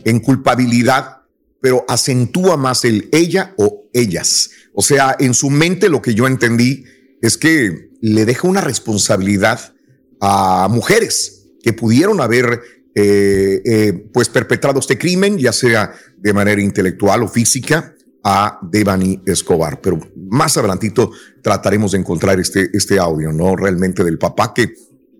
en 0.04 0.20
culpabilidad, 0.20 1.17
pero 1.60 1.84
acentúa 1.88 2.56
más 2.56 2.84
el 2.84 3.08
ella 3.12 3.54
o 3.58 3.88
ellas. 3.92 4.50
O 4.74 4.82
sea, 4.82 5.16
en 5.18 5.34
su 5.34 5.50
mente 5.50 5.88
lo 5.88 6.00
que 6.02 6.14
yo 6.14 6.26
entendí 6.26 6.84
es 7.20 7.36
que 7.36 7.90
le 8.00 8.24
deja 8.24 8.46
una 8.46 8.60
responsabilidad 8.60 9.74
a 10.20 10.68
mujeres 10.70 11.46
que 11.62 11.72
pudieron 11.72 12.20
haber 12.20 12.60
eh, 12.94 13.62
eh, 13.64 13.92
pues 14.12 14.28
perpetrado 14.28 14.80
este 14.80 14.98
crimen, 14.98 15.38
ya 15.38 15.52
sea 15.52 15.92
de 16.16 16.32
manera 16.32 16.60
intelectual 16.60 17.22
o 17.22 17.28
física, 17.28 17.94
a 18.24 18.58
Devani 18.62 19.22
Escobar. 19.26 19.80
Pero 19.80 19.98
más 20.16 20.56
adelantito 20.56 21.10
trataremos 21.42 21.92
de 21.92 21.98
encontrar 21.98 22.38
este, 22.40 22.70
este 22.72 22.98
audio, 22.98 23.32
¿no? 23.32 23.56
Realmente 23.56 24.04
del 24.04 24.18
papá 24.18 24.52
que, 24.54 24.74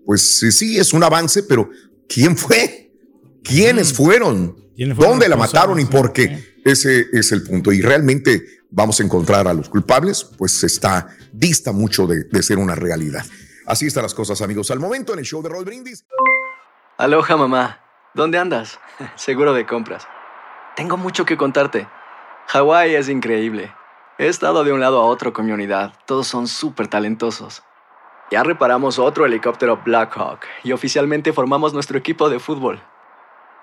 pues 0.05 0.39
sí, 0.39 0.51
sí, 0.51 0.77
es 0.77 0.93
un 0.93 1.03
avance, 1.03 1.43
pero 1.43 1.69
¿quién 2.07 2.35
fue? 2.37 2.91
¿Quiénes? 3.43 3.43
¿Quiénes 3.43 3.93
fueron 3.93 4.55
¿Dónde 4.95 5.27
la 5.27 5.35
mataron 5.35 5.79
y 5.79 5.85
por 5.85 6.13
qué? 6.13 6.57
Ese 6.63 7.07
es 7.11 7.31
el 7.31 7.43
punto. 7.43 7.71
Y 7.71 7.81
realmente 7.81 8.45
vamos 8.69 8.99
a 8.99 9.03
encontrar 9.03 9.47
a 9.47 9.53
los 9.53 9.69
culpables, 9.69 10.23
pues 10.23 10.63
está, 10.63 11.07
dista 11.31 11.71
mucho 11.71 12.07
de, 12.07 12.23
de 12.23 12.43
ser 12.43 12.57
una 12.57 12.75
realidad. 12.75 13.25
Así 13.65 13.87
están 13.87 14.03
las 14.03 14.13
cosas, 14.13 14.41
amigos. 14.41 14.71
Al 14.71 14.79
momento 14.79 15.13
en 15.13 15.19
el 15.19 15.25
show 15.25 15.41
de 15.41 15.49
Roll 15.49 15.65
Brindis. 15.65 16.05
Aloha 16.97 17.37
mamá, 17.37 17.79
¿dónde 18.13 18.37
andas? 18.37 18.79
Seguro 19.15 19.53
de 19.53 19.65
compras. 19.65 20.07
Tengo 20.75 20.97
mucho 20.97 21.25
que 21.25 21.37
contarte. 21.37 21.87
Hawái 22.47 22.95
es 22.95 23.09
increíble. 23.09 23.71
He 24.17 24.27
estado 24.27 24.63
de 24.63 24.73
un 24.73 24.79
lado 24.79 24.99
a 24.99 25.05
otro 25.05 25.33
con 25.33 25.45
mi 25.45 25.51
unidad. 25.51 25.93
Todos 26.05 26.27
son 26.27 26.47
súper 26.47 26.87
talentosos. 26.87 27.63
Ya 28.31 28.43
reparamos 28.43 28.99
otro 28.99 29.25
helicóptero 29.25 29.81
Blackhawk 29.83 30.41
y 30.63 30.71
oficialmente 30.71 31.33
formamos 31.33 31.73
nuestro 31.73 31.97
equipo 31.97 32.29
de 32.29 32.39
fútbol. 32.39 32.81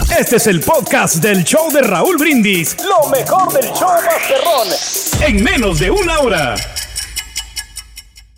Este 0.00 0.36
es 0.36 0.46
el 0.46 0.60
podcast 0.60 1.16
del 1.16 1.44
show 1.44 1.70
de 1.70 1.82
Raúl 1.82 2.16
Brindis. 2.16 2.76
Lo 2.82 3.10
mejor 3.10 3.52
del 3.52 3.64
show 3.72 3.90
Masterrón. 4.04 4.68
En 5.26 5.44
menos 5.44 5.80
de 5.80 5.90
una 5.90 6.18
hora. 6.20 6.54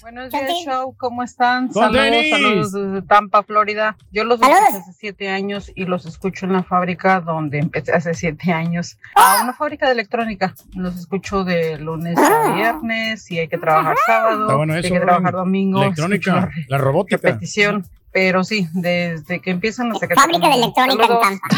Buenos 0.00 0.30
días, 0.30 0.50
show. 0.64 0.96
¿Cómo 0.98 1.22
están? 1.22 1.72
Saludos, 1.72 1.92
Denis. 1.92 2.30
saludos 2.30 2.72
desde 2.72 3.02
Tampa, 3.02 3.44
Florida. 3.44 3.96
Yo 4.10 4.24
los 4.24 4.40
escucho 4.40 4.78
hace 4.78 4.92
siete 4.98 5.28
años 5.28 5.70
y 5.74 5.84
los 5.84 6.06
escucho 6.06 6.46
en 6.46 6.54
la 6.54 6.64
fábrica 6.64 7.20
donde 7.20 7.58
empecé 7.58 7.92
hace 7.92 8.14
siete 8.14 8.52
años. 8.52 8.98
A 9.14 9.42
una 9.44 9.52
fábrica 9.52 9.86
de 9.86 9.92
electrónica. 9.92 10.54
Los 10.74 10.96
escucho 10.96 11.44
de 11.44 11.78
lunes 11.78 12.18
a 12.18 12.52
viernes 12.54 13.30
y 13.30 13.38
hay 13.38 13.48
que 13.48 13.58
trabajar 13.58 13.96
sábado. 14.04 14.60
Hay 14.72 14.82
que 14.82 15.00
trabajar 15.00 15.34
domingo. 15.34 15.82
Electrónica, 15.82 16.50
la 16.68 16.78
robótica. 16.78 17.28
Repetición. 17.28 17.84
Pero 18.14 18.44
sí, 18.44 18.68
desde 18.72 19.40
que 19.40 19.50
empiezan 19.50 19.90
hasta 19.90 20.06
que 20.06 20.14
Fábrica 20.14 20.46
de 20.48 20.54
electrónica 20.54 21.02
en 21.02 21.08
Saludos. 21.08 21.20
Tampa. 21.20 21.48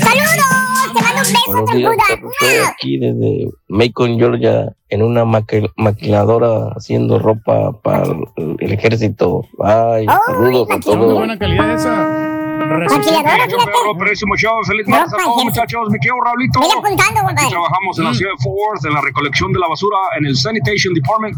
¡Saludos! 0.00 0.92
¡Te 0.94 1.02
mando 1.02 1.20
un 1.20 1.96
beso. 1.96 2.30
Estoy 2.40 2.56
aquí 2.66 2.98
desde 2.98 3.48
Macon, 3.68 4.18
Georgia, 4.18 4.72
en 4.88 5.02
una 5.02 5.24
maqui- 5.26 5.70
maquiladora 5.76 6.70
haciendo 6.74 7.18
ropa 7.18 7.72
para 7.82 8.04
el, 8.36 8.56
el 8.60 8.72
ejército. 8.72 9.44
Ay, 9.62 10.06
saludos 10.26 10.68
a 10.70 10.80
todos. 10.80 11.14
buena 11.18 11.38
calidad 11.38 11.74
esa. 11.74 12.25
Maquilladora, 12.56 12.86
Resucita. 12.86 13.30
fíjate. 13.30 13.54
Próximo 13.98 14.36
show, 14.36 14.64
feliz 14.64 14.86
martes 14.88 15.12
a 15.14 15.16
todos 15.16 15.44
muchachos, 15.44 15.90
mi 15.90 15.98
querido 15.98 16.20
Raulito. 16.24 16.60
Voy 16.60 16.70
apuntando, 16.70 17.20
compadre. 17.22 17.50
Trabajamos 17.50 17.98
en 17.98 18.04
la 18.04 18.14
ciudad 18.14 18.32
de 18.32 18.42
Fort 18.42 18.56
Worth, 18.56 18.84
en 18.86 18.94
la 18.94 19.00
recolección 19.00 19.52
de 19.52 19.58
la 19.58 19.68
basura, 19.68 19.96
en 20.18 20.26
el 20.26 20.36
Sanitation 20.36 20.94
Department. 20.94 21.36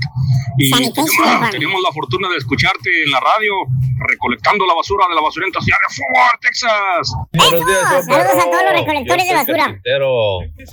Y 0.59 0.71
tenemos, 1.51 1.81
la 1.83 1.93
fortuna 1.93 2.29
de 2.29 2.37
escucharte 2.37 2.91
en 3.05 3.11
la 3.11 3.21
radio, 3.21 3.53
recolectando 4.09 4.67
la 4.67 4.75
basura 4.75 5.07
de 5.09 5.15
la 5.15 5.21
basurenta 5.21 5.61
ciudad 5.61 5.79
de 5.89 5.95
Fort 5.95 6.11
Worth, 6.15 6.41
Texas. 6.41 7.13
Buenos 7.33 7.67
días, 7.67 8.07
Saludos 8.07 8.45
a 8.45 8.51
todos 8.51 8.63
los 8.65 8.73
recolectores 8.73 9.29
de 9.29 9.35
basura. 9.35 9.81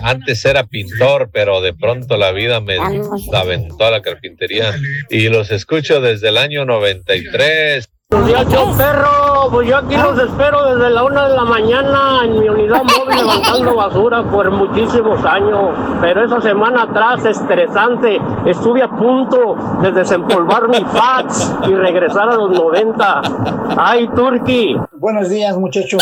Antes 0.01 0.45
era 0.45 0.63
pintor, 0.63 1.29
pero 1.31 1.61
de 1.61 1.73
pronto 1.73 2.17
la 2.17 2.31
vida 2.31 2.61
me 2.61 2.77
aventó 2.77 3.85
a 3.85 3.91
la 3.91 4.01
carpintería. 4.01 4.73
Y 5.09 5.29
los 5.29 5.51
escucho 5.51 6.01
desde 6.01 6.29
el 6.29 6.37
año 6.37 6.65
93. 6.65 7.89
Muchachos 8.11 8.77
perro, 8.77 9.49
pues 9.51 9.67
yo 9.67 9.77
aquí 9.77 9.95
los 9.95 10.19
espero 10.19 10.75
desde 10.75 10.91
la 10.91 11.03
una 11.03 11.27
de 11.27 11.35
la 11.35 11.43
mañana 11.43 12.19
en 12.23 12.39
mi 12.39 12.47
unidad 12.47 12.83
móvil 12.83 13.17
levantando 13.17 13.75
basura 13.75 14.23
por 14.29 14.51
muchísimos 14.51 15.25
años. 15.25 15.75
Pero 16.01 16.23
esa 16.23 16.39
semana 16.39 16.83
atrás, 16.83 17.25
estresante, 17.25 18.19
estuve 18.45 18.83
a 18.83 18.89
punto 18.89 19.55
de 19.81 19.91
desempolvar 19.91 20.69
mi 20.69 20.85
fax 20.93 21.51
y 21.67 21.73
regresar 21.73 22.29
a 22.29 22.35
los 22.35 22.51
90. 22.51 23.21
¡Ay, 23.75 24.07
Turki! 24.15 24.75
Buenos 24.97 25.29
días, 25.29 25.57
muchachos. 25.57 26.01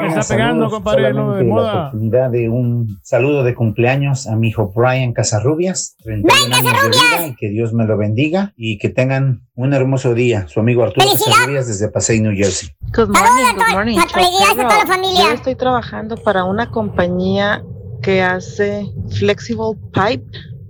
Me 0.00 0.08
está 0.08 0.34
pegando, 0.34 0.68
compadre, 0.68 1.12
lo 1.12 1.32
de 1.34 1.44
Solamente 1.44 1.48
la 1.48 1.54
moda. 1.54 1.80
oportunidad 1.88 2.30
de 2.30 2.48
un 2.48 2.98
saludo 3.02 3.44
de 3.44 3.54
cumpleaños 3.54 4.26
a 4.26 4.34
mi 4.36 4.48
hijo 4.48 4.72
Brian 4.74 5.12
Casarrubias. 5.12 5.96
31 6.02 6.54
años 6.56 6.82
de 6.82 6.88
vida 6.88 7.26
y 7.28 7.36
que 7.36 7.48
Dios 7.48 7.72
me 7.72 7.86
lo 7.86 7.96
bendiga 7.96 8.52
y 8.56 8.78
que 8.78 8.88
tengan 8.88 9.42
un 9.54 9.72
hermoso 9.72 10.14
día. 10.14 10.46
Su 10.46 10.60
amigo 10.60 10.84
Arturo 10.84 11.06
Casarrubias 11.06 11.27
desde 11.66 11.88
Pasay, 11.88 12.20
New 12.20 12.34
Jersey. 12.36 12.70
Good 12.94 13.08
morning, 13.08 13.54
good 13.56 13.72
morning. 13.72 13.98
A 13.98 14.06
toda 14.06 14.64
la 14.64 14.86
familia. 14.86 15.22
Yo 15.22 15.32
estoy 15.32 15.54
trabajando 15.54 16.16
para 16.16 16.44
una 16.44 16.70
compañía 16.70 17.62
que 18.02 18.22
hace 18.22 18.86
flexible 19.18 19.76
pipe. 19.92 20.26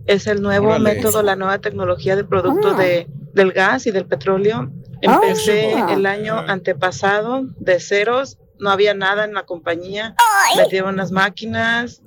Es 0.06 0.26
el 0.26 0.40
nuevo 0.40 0.68
Órale. 0.68 0.94
método, 0.94 1.22
la 1.22 1.36
nueva 1.36 1.58
tecnología 1.58 2.16
de 2.16 2.24
producto 2.24 2.74
de, 2.74 3.06
del 3.34 3.52
gas 3.52 3.86
y 3.86 3.90
del 3.90 4.06
petróleo. 4.06 4.70
Empecé 5.00 5.72
chido. 5.74 5.88
el 5.90 6.06
año 6.06 6.38
antepasado 6.38 7.42
de 7.58 7.78
ceros, 7.78 8.38
no 8.58 8.70
había 8.70 8.94
nada 8.94 9.24
en 9.24 9.34
la 9.34 9.44
compañía. 9.44 10.14
Metieron 10.56 10.96
las 10.96 11.12
máquinas, 11.12 12.02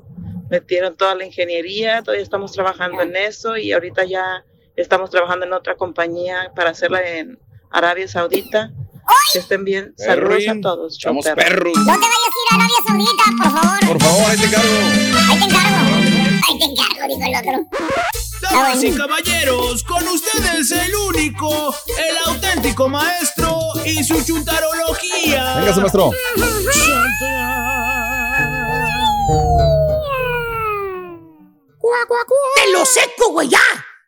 metieron 0.50 0.96
toda 0.98 1.16
la 1.16 1.26
ingeniería, 1.26 2.02
todavía 2.02 2.24
estamos 2.24 2.52
trabajando 2.52 3.02
en 3.02 3.16
eso 3.16 3.56
y 3.56 3.72
ahorita 3.72 4.04
ya 4.04 4.44
estamos 4.76 5.10
trabajando 5.10 5.46
en 5.46 5.54
otra 5.54 5.76
compañía 5.76 6.52
para 6.56 6.72
hacerla 6.72 7.02
en 7.08 7.40
Arabia 7.72 8.08
Saudita. 8.08 8.72
Que 9.34 9.40
estén 9.40 9.64
bien. 9.64 9.94
Saludos 9.98 10.44
a 10.50 10.62
todos. 10.62 10.98
Somos 10.98 11.26
Chau, 11.26 11.36
perros. 11.36 11.74
No 11.76 11.84
te 11.84 11.90
vayas 11.90 12.12
a 12.12 12.42
ir 12.42 12.48
a 12.50 12.56
Arabia 12.56 12.76
Saudita, 12.88 13.24
por 13.38 13.52
favor. 13.52 13.80
Por 13.88 14.02
favor, 14.02 14.32
ahí 14.32 14.38
te 14.38 14.46
encargo. 14.46 14.76
Ahí 15.30 15.40
te 15.40 15.46
encargo. 15.46 15.96
Ahí 16.48 16.60
te 16.60 16.66
encargo, 16.66 17.08
dijo 17.08 17.24
el 17.26 17.36
otro. 17.36 17.56
Damas 18.42 18.84
y 18.84 18.92
caballeros, 18.92 19.84
con 19.84 20.08
ustedes 20.08 20.72
el 20.72 20.96
único, 20.96 21.74
el 21.88 22.18
auténtico 22.26 22.90
maestro 22.90 23.60
y 23.86 24.04
su 24.04 24.24
chuntarología. 24.24 25.56
Véngase, 25.58 25.82
maestro. 25.82 26.12
¡Te 32.56 32.72
lo 32.72 32.86
seco, 32.86 33.32
güey! 33.32 33.50
¡Ya! 33.50 33.60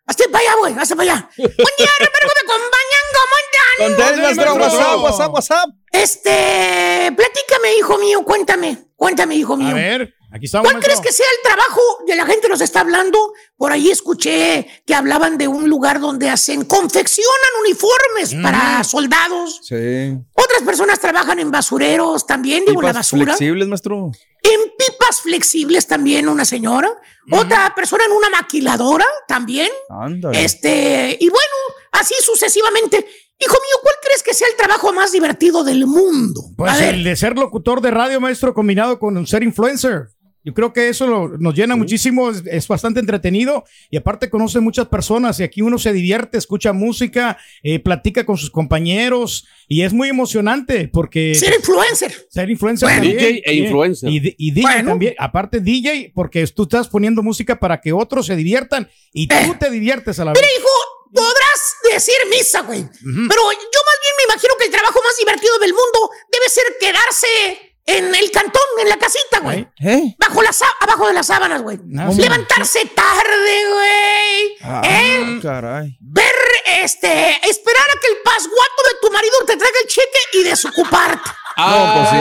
¡Hazte 0.06 0.28
para 0.30 0.44
allá, 0.44 0.56
güey! 0.60 0.74
¡Hazte 0.78 0.96
para 0.96 1.12
allá! 1.12 1.30
¡Buen 1.38 1.48
día, 1.78 1.90
Roberto! 2.00 2.28
¡Me 2.28 2.54
acompañan! 2.54 3.04
¿Cómo 3.16 3.88
andan? 3.88 4.22
Maestro. 4.22 4.54
WhatsApp, 4.56 5.00
WhatsApp, 5.04 5.34
WhatsApp. 5.34 5.70
Este... 5.92 6.74
Este, 7.04 7.12
platícame, 7.12 7.76
hijo 7.78 7.98
mío, 7.98 8.24
cuéntame, 8.24 8.78
cuéntame, 8.96 9.36
hijo 9.36 9.58
mío. 9.58 9.70
A 9.70 9.74
ver, 9.74 10.14
aquí 10.34 10.46
estamos. 10.46 10.66
¿Cuál 10.66 10.76
maestro. 10.76 10.94
crees 11.00 11.08
que 11.08 11.14
sea 11.16 11.26
el 11.38 11.44
trabajo 11.50 11.82
de 12.08 12.16
la 12.16 12.26
gente 12.26 12.50
nos 12.50 12.60
está 12.62 12.82
hablando? 12.82 13.34
Por 13.56 13.72
ahí 13.72 13.90
escuché 13.92 14.68
que 14.86 14.94
hablaban 14.96 15.38
de 15.38 15.48
un 15.48 15.70
lugar 15.70 16.00
donde 16.00 16.30
hacen, 16.30 16.66
confeccionan 16.66 17.32
uniformes 17.62 18.36
para 18.42 18.84
soldados. 18.84 19.62
Sí. 19.64 20.18
Otras 20.34 20.64
personas 20.66 21.00
trabajan 21.00 21.40
en 21.40 21.52
basureros 21.52 22.26
también, 22.28 22.64
digo, 22.66 22.82
la 22.82 22.90
Pipas 22.90 22.96
basura. 23.12 23.26
flexibles, 23.36 23.68
maestro. 23.68 24.12
En 24.42 24.60
pipas 24.78 25.22
flexibles 25.22 25.88
también 25.88 26.28
una 26.28 26.44
señora. 26.46 26.90
Otra 27.32 27.74
persona 27.74 28.04
en 28.06 28.12
una 28.12 28.30
maquiladora 28.30 29.06
también. 29.28 29.70
Ándale. 29.90 30.44
Este, 30.44 31.18
y 31.20 31.30
bueno, 31.30 31.56
así 31.94 32.14
sucesivamente. 32.22 33.06
Hijo 33.40 33.54
mío, 33.54 33.80
¿cuál 33.82 33.96
crees 34.02 34.22
que 34.24 34.34
sea 34.34 34.48
el 34.50 34.56
trabajo 34.56 34.94
más 34.94 35.12
divertido 35.12 35.64
del 35.64 35.86
mundo? 35.88 36.42
Pues 36.56 36.72
A 36.74 36.78
ver. 36.78 36.96
el 36.96 37.04
de 37.04 37.16
ser 37.16 37.36
locutor 37.38 37.82
de 37.82 37.92
radio, 37.92 38.20
maestro, 38.22 38.54
combinado 38.54 39.00
con 39.00 39.26
ser 39.26 39.44
influencer. 39.44 40.10
Yo 40.46 40.54
creo 40.54 40.74
que 40.74 40.90
eso 40.90 41.08
lo- 41.08 41.38
nos 41.38 41.54
llena 41.56 41.76
muchísimo, 41.76 42.30
es, 42.30 42.44
es 42.46 42.68
bastante 42.68 43.00
entretenido 43.00 43.64
y 43.90 43.98
aparte 43.98 44.30
conoce 44.30 44.60
muchas 44.60 44.88
personas 44.88 45.40
y 45.40 45.44
aquí 45.44 45.62
uno 45.62 45.78
se 45.78 45.94
divierte, 45.94 46.38
escucha 46.38 46.74
música, 46.74 47.38
eh, 47.64 47.80
platica 47.80 48.26
con 48.26 48.38
sus 48.38 48.50
compañeros 48.50 49.46
y 49.68 49.84
es 49.84 49.94
muy 49.94 50.10
emocionante 50.10 50.88
porque... 50.90 51.34
Ser 51.36 51.54
influencer. 51.56 52.28
Ser 52.30 52.50
influencer 52.50 52.88
Bueno. 52.90 53.02
también. 53.04 53.18
DJ 53.18 53.42
e 53.46 53.54
Y- 53.54 53.60
influencer. 53.66 54.10
Y, 54.10 54.36
y 54.38 54.52
DJ 54.52 54.84
también, 54.84 55.16
aparte 55.18 55.60
DJ, 55.62 56.12
porque 56.14 56.46
tú 56.48 56.64
estás 56.64 56.88
poniendo 56.90 57.24
música 57.24 57.60
para 57.60 57.80
que 57.80 57.94
otros 57.94 58.26
se 58.26 58.36
diviertan 58.36 58.90
y 59.14 59.28
tú 59.28 59.36
te 59.60 59.70
diviertes 59.70 60.20
a 60.20 60.26
la 60.26 60.34
vez. 60.34 60.42
Mira, 60.42 60.52
hijo, 60.60 60.70
podrás 61.14 61.76
decir 61.94 62.16
misa, 62.30 62.62
güey. 62.64 62.82
Pero 62.82 63.42
yo 63.52 63.80
más 63.88 63.98
bien 64.02 64.14
me 64.18 64.34
imagino 64.34 64.54
que 64.60 64.66
el 64.66 64.72
trabajo 64.72 65.00
más 65.02 65.16
divertido 65.20 65.58
del 65.60 65.72
mundo 65.72 66.10
debe 66.32 66.50
ser 66.50 66.64
quedarse 66.80 67.73
en 67.86 68.16
el 68.16 68.32
cantón, 68.32 68.64
en 68.80 68.90
la 68.90 68.98
casita, 68.98 69.40
güey. 69.40 69.68
¿Eh? 69.84 70.16
Bajo 70.18 70.42
la 70.42 70.54
sá- 70.54 70.76
abajo 70.80 71.08
de 71.08 71.14
las 71.14 71.28
sábanas, 71.28 71.62
güey. 71.62 71.78
Ah. 71.98 72.10
Levantarse 72.16 72.86
tarde, 72.86 73.66
güey. 73.72 74.58
Ah, 74.64 74.82
¿Eh? 74.86 75.40
caray. 75.42 75.98
Ver, 76.00 76.36
este, 76.82 77.40
esperar 77.50 77.90
a 77.90 78.00
que 78.00 78.08
el 78.08 78.18
pasguato 78.24 78.84
de 78.92 79.00
tu 79.02 79.12
marido 79.12 79.38
te 79.46 79.58
traiga 79.58 79.78
el 79.82 79.88
cheque 79.88 80.20
y 80.34 80.44
desocuparte. 80.44 81.30
No, 81.56 81.94
pues 81.96 82.10
sí. 82.10 82.16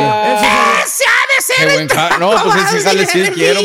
Ese 0.85 1.05
ha 1.07 1.23
de 1.37 1.43
ser 1.43 1.81
el 1.81 1.89
trabajo 1.89 2.19
No, 2.19 2.53
pues 2.53 3.11
sí 3.11 3.31
quiero, 3.33 3.61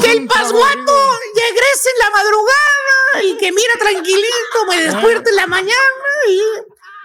Que 0.00 0.10
el 0.12 0.26
pasguato 0.26 1.10
regrese 1.34 1.88
en 1.90 1.98
la 1.98 2.10
madrugada 2.10 3.22
y 3.24 3.36
que 3.36 3.52
mira 3.52 3.74
tranquilito, 3.78 4.66
me 4.68 4.82
despierte 4.82 5.30
en 5.30 5.36
la 5.36 5.46
mañana 5.46 5.74
y 6.28 6.40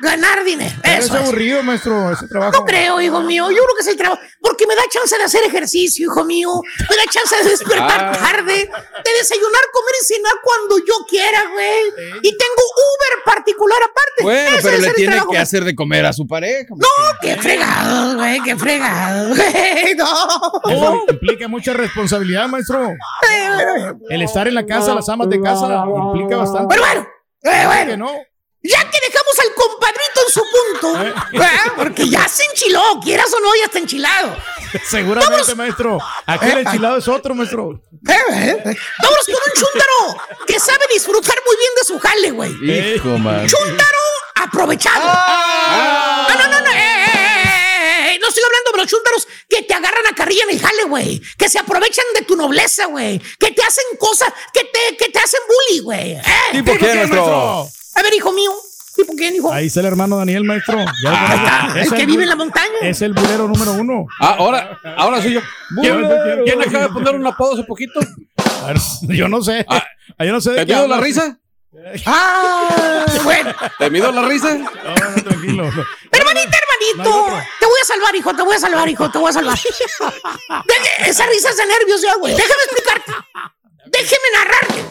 ganar 0.01 0.43
dinero. 0.43 0.75
Es 0.83 1.05
Eso 1.05 1.15
es. 1.17 1.23
aburrido, 1.23 1.63
maestro, 1.63 2.11
ese 2.11 2.27
trabajo. 2.27 2.51
No 2.59 2.65
creo, 2.65 2.99
hijo 3.01 3.21
mío. 3.21 3.49
Yo 3.49 3.57
creo 3.63 3.75
que 3.75 3.81
es 3.81 3.87
el 3.87 3.97
trabajo. 3.97 4.21
Porque 4.41 4.67
me 4.67 4.75
da 4.75 4.81
chance 4.89 5.17
de 5.17 5.23
hacer 5.23 5.43
ejercicio, 5.45 6.05
hijo 6.05 6.23
mío. 6.25 6.49
Me 6.89 6.95
da 6.95 7.03
chance 7.09 7.35
de 7.43 7.49
despertar 7.49 8.01
Ah. 8.05 8.11
tarde, 8.11 8.53
de 8.53 9.11
desayunar, 9.17 9.61
comer 9.71 9.93
y 10.01 10.05
cenar 10.05 10.33
cuando 10.43 10.77
yo 10.79 10.93
quiera, 11.09 11.43
güey. 11.51 12.19
Y 12.21 12.37
tengo 12.37 12.61
Uber 12.75 13.23
particular 13.25 13.79
aparte. 13.83 14.23
Bueno, 14.23 14.57
Ese 14.57 14.69
pero 14.69 14.81
le 14.81 14.93
tiene 14.93 15.11
trabajo. 15.13 15.31
que 15.31 15.37
hacer 15.37 15.63
de 15.63 15.75
comer 15.75 16.05
a 16.05 16.13
su 16.13 16.27
pareja. 16.27 16.67
No, 16.75 16.87
qué 17.21 17.35
fregado, 17.37 18.15
güey, 18.15 18.41
qué 18.41 18.55
fregado. 18.57 19.29
güey, 19.35 19.95
No. 19.95 20.63
Eso 20.69 21.03
implica 21.09 21.47
mucha 21.47 21.73
responsabilidad, 21.73 22.47
maestro. 22.47 22.93
El 24.09 24.21
estar 24.21 24.47
en 24.47 24.55
la 24.55 24.65
casa, 24.65 24.93
las 24.93 25.07
amas 25.09 25.29
de 25.29 25.41
casa, 25.41 25.83
implica 25.87 26.37
bastante. 26.37 26.67
Pero 26.75 26.81
bueno, 26.85 27.07
eh, 27.43 27.63
bueno. 27.65 27.91
Que 27.91 27.97
no. 27.97 28.11
Ya 28.67 28.79
que 28.89 28.97
dejamos 29.07 29.39
al 29.39 29.53
compadrito 29.53 30.21
en 30.25 30.33
su 30.33 30.41
punto, 30.55 31.01
Eh. 31.05 31.13
¿verdad? 31.37 31.73
porque 31.75 32.09
ya 32.09 32.27
se 32.27 32.43
enchiló, 32.45 32.99
quieras 33.03 33.31
o 33.33 33.39
no, 33.39 33.55
ya 33.55 33.65
está 33.65 33.79
enchilado. 33.79 34.35
Seguramente, 34.89 35.55
maestro. 35.55 35.99
Aquí 36.25 36.45
el 36.49 36.59
enchilado 36.59 36.97
es 36.97 37.07
otro, 37.07 37.33
maestro. 37.35 37.81
Eh, 38.07 38.11
eh, 38.13 38.63
eh. 38.65 38.77
Vámonos 39.01 39.25
con 39.25 39.35
un 39.35 39.53
chúntaro 39.55 40.25
que 40.47 40.59
sabe 40.59 40.85
disfrutar 40.91 41.35
muy 41.45 41.55
bien 41.57 41.71
de 41.79 41.83
su 41.85 41.99
jale, 41.99 42.31
güey. 42.31 42.95
Hijo, 42.95 43.17
man. 43.17 43.47
Chúntaro 43.47 43.99
aprovechado. 44.35 45.01
Ah. 45.05 46.27
No, 46.29 46.35
no, 46.35 46.47
no, 46.49 46.59
no. 46.61 46.71
eh, 46.71 46.75
eh, 46.75 47.11
eh, 47.13 48.15
eh, 48.15 48.19
No 48.21 48.27
estoy 48.27 48.43
hablando 48.43 48.71
de 48.71 48.77
los 48.79 48.87
chúntaros 48.87 49.27
que 49.49 49.61
te 49.63 49.73
agarran 49.73 50.05
a 50.11 50.15
carrilla 50.15 50.43
en 50.43 50.49
el 50.51 50.59
jale, 50.61 50.83
güey. 50.85 51.21
Que 51.37 51.47
se 51.49 51.59
aprovechan 51.59 52.05
de 52.15 52.23
tu 52.23 52.35
nobleza, 52.35 52.85
güey. 52.87 53.19
Que 53.39 53.51
te 53.51 53.63
hacen 53.63 53.85
cosas, 53.99 54.31
que 54.53 54.63
te, 54.65 54.97
que 54.97 55.09
te 55.09 55.19
hacen 55.19 55.39
bully, 55.47 55.79
güey. 55.81 56.11
Eh, 56.13 56.23
¿Tipo 56.51 56.71
¿Tipo 56.73 56.85
qué, 56.85 56.91
qué, 56.91 56.95
maestro? 56.97 57.67
A 57.95 58.01
ver, 58.03 58.13
hijo 58.13 58.31
mío. 58.31 58.51
¿Tipo 58.95 59.13
quién, 59.17 59.35
hijo? 59.35 59.51
Ahí 59.51 59.67
está 59.67 59.81
el 59.81 59.87
hermano 59.87 60.17
Daniel, 60.17 60.43
maestro. 60.45 60.79
Es 61.75 61.91
el 61.91 61.97
que 61.97 62.05
vive 62.05 62.23
en 62.23 62.29
la 62.29 62.35
montaña. 62.37 62.75
Es 62.81 63.01
el 63.01 63.11
bulero 63.13 63.47
número 63.47 63.73
uno. 63.73 64.07
Ah, 64.21 64.35
ahora, 64.39 64.79
ahora 64.97 65.21
soy 65.21 65.33
yo. 65.33 65.41
¿Quién, 65.81 66.07
quién 66.45 66.61
acaba 66.61 66.83
de 66.87 66.89
poner 66.93 67.15
un 67.15 67.27
apodo 67.27 67.55
hace 67.55 67.63
poquito? 67.63 67.99
A 68.63 68.67
ver, 68.67 68.77
Yo 69.09 69.27
no 69.27 69.41
sé. 69.41 69.65
Ah, 69.69 69.83
Yo 70.23 70.31
no 70.31 70.39
sé 70.39 70.51
de 70.51 70.57
¿Te 70.59 70.65
qué 70.67 70.73
mido 70.75 70.87
la 70.87 70.97
risa? 71.01 71.37
Ah, 72.05 73.05
bueno. 73.25 73.53
¿Te 73.77 73.89
mido 73.89 74.09
la 74.09 74.21
risa? 74.23 74.53
No, 74.55 74.63
no, 74.65 75.23
tranquilo. 75.23 75.63
Hermanita, 76.11 76.57
hermanito. 76.57 77.03
No 77.03 77.25
te 77.59 77.65
voy 77.65 77.79
a 77.83 77.85
salvar, 77.85 78.15
hijo. 78.15 78.33
Te 78.33 78.41
voy 78.43 78.55
a 78.55 78.59
salvar, 78.59 78.87
hijo. 78.89 79.11
Te 79.11 79.17
voy 79.17 79.29
a 79.29 79.33
salvar. 79.33 79.57
Deje- 80.67 81.09
esa 81.09 81.25
risa 81.27 81.49
es 81.49 81.57
de 81.57 81.65
nervios 81.65 82.01
ya, 82.01 82.15
güey. 82.15 82.33
Déjame 82.33 82.63
explicarte. 82.71 83.11
Déjeme 83.87 84.23
narrarte. 84.35 84.85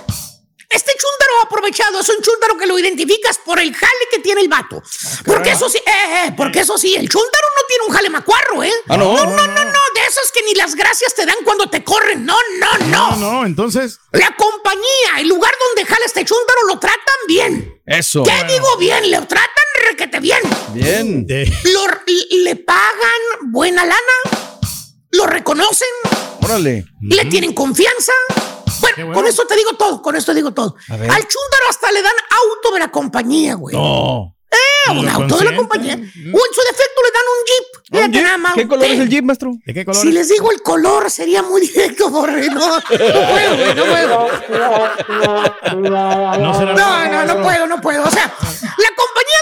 Este 0.74 0.92
chúntaro 0.92 1.32
aprovechado 1.44 2.00
es 2.00 2.08
un 2.08 2.16
chúntaro 2.22 2.56
que 2.58 2.66
lo 2.66 2.78
identificas 2.78 3.38
por 3.38 3.58
el 3.60 3.74
jale 3.74 3.92
que 4.10 4.18
tiene 4.18 4.40
el 4.40 4.48
vato. 4.48 4.82
Porque 5.24 5.50
eso 5.52 5.68
sí, 5.68 5.78
eh, 5.78 6.26
eh, 6.26 6.34
porque 6.36 6.60
eso 6.60 6.76
sí, 6.78 6.94
el 6.96 7.08
chúntaro 7.08 7.46
no 7.56 7.66
tiene 7.68 7.84
un 7.86 7.92
jale 7.94 8.10
macuarro, 8.10 8.62
¿eh? 8.64 8.72
Ah, 8.88 8.96
no. 8.96 9.14
no, 9.14 9.24
no, 9.24 9.46
no, 9.46 9.64
no, 9.64 9.80
de 9.94 10.00
esos 10.08 10.30
que 10.32 10.42
ni 10.42 10.54
las 10.54 10.74
gracias 10.74 11.14
te 11.14 11.24
dan 11.26 11.36
cuando 11.44 11.68
te 11.70 11.84
corren. 11.84 12.24
No, 12.24 12.36
no, 12.58 12.78
No, 12.88 13.10
no. 13.10 13.16
no, 13.16 13.46
entonces. 13.46 13.98
La 14.12 14.34
compañía, 14.36 15.20
el 15.20 15.28
lugar 15.28 15.52
donde 15.68 15.88
jala 15.88 16.04
este 16.06 16.24
chúntaro 16.24 16.58
lo 16.68 16.78
tratan 16.78 17.14
bien. 17.28 17.80
Eso. 17.86 18.22
¿Qué 18.24 18.44
digo 18.52 18.76
bien? 18.78 19.10
Le 19.10 19.18
tratan 19.22 19.64
requete 19.88 20.18
bien. 20.20 20.40
Bien. 20.72 21.26
De- 21.26 21.46
Lo- 21.72 21.84
le 22.30 22.56
pagan 22.56 23.20
buena 23.52 23.84
lana, 23.84 24.40
lo 25.12 25.26
reconocen, 25.26 25.88
Órale. 26.42 26.84
le 27.00 27.24
tienen 27.26 27.52
confianza. 27.54 28.12
Bueno, 28.96 29.14
con 29.14 29.26
esto 29.26 29.46
te 29.46 29.56
digo 29.56 29.72
todo, 29.78 30.02
con 30.02 30.16
esto 30.16 30.32
te 30.32 30.36
digo 30.36 30.52
todo. 30.52 30.76
Al 30.88 30.98
chúndaro 31.00 31.64
hasta 31.70 31.90
le 31.92 32.02
dan 32.02 32.12
auto 32.30 32.74
de 32.74 32.80
la 32.80 32.90
compañía, 32.90 33.54
güey. 33.54 33.74
No. 33.74 34.34
Eh, 34.50 34.90
un 34.90 35.04
¿Lo 35.04 35.10
auto 35.12 35.36
de 35.38 35.44
la 35.46 35.56
compañía. 35.56 35.94
O 35.94 35.98
en 35.98 36.04
su 36.04 36.60
defecto 36.70 37.00
le 37.02 37.10
dan 37.12 37.26
un 37.32 37.44
jeep. 37.46 37.66
¿Un 38.04 38.12
jeep? 38.12 38.22
nada 38.22 38.38
más. 38.38 38.54
¿Qué 38.54 38.68
color 38.68 38.84
es 38.84 39.00
el 39.00 39.08
jeep, 39.08 39.24
maestro? 39.24 39.52
¿De 39.64 39.74
qué 39.74 39.84
color? 39.84 40.00
Si 40.00 40.12
les 40.12 40.28
digo 40.28 40.52
el 40.52 40.62
color, 40.62 41.10
sería 41.10 41.42
muy 41.42 41.60
directo, 41.62 42.08
borre. 42.10 42.48
No, 42.50 42.76
no 42.76 42.82
puedo, 42.84 43.56
güey, 43.56 43.74
no 43.74 43.84
puedo. 43.84 44.28
No, 45.74 47.08
no, 47.08 47.24
no 47.24 47.42
puedo, 47.42 47.66
no 47.66 47.80
puedo. 47.80 48.04
O 48.04 48.10
sea, 48.10 48.26
la 48.26 48.90
compañía 48.94 49.33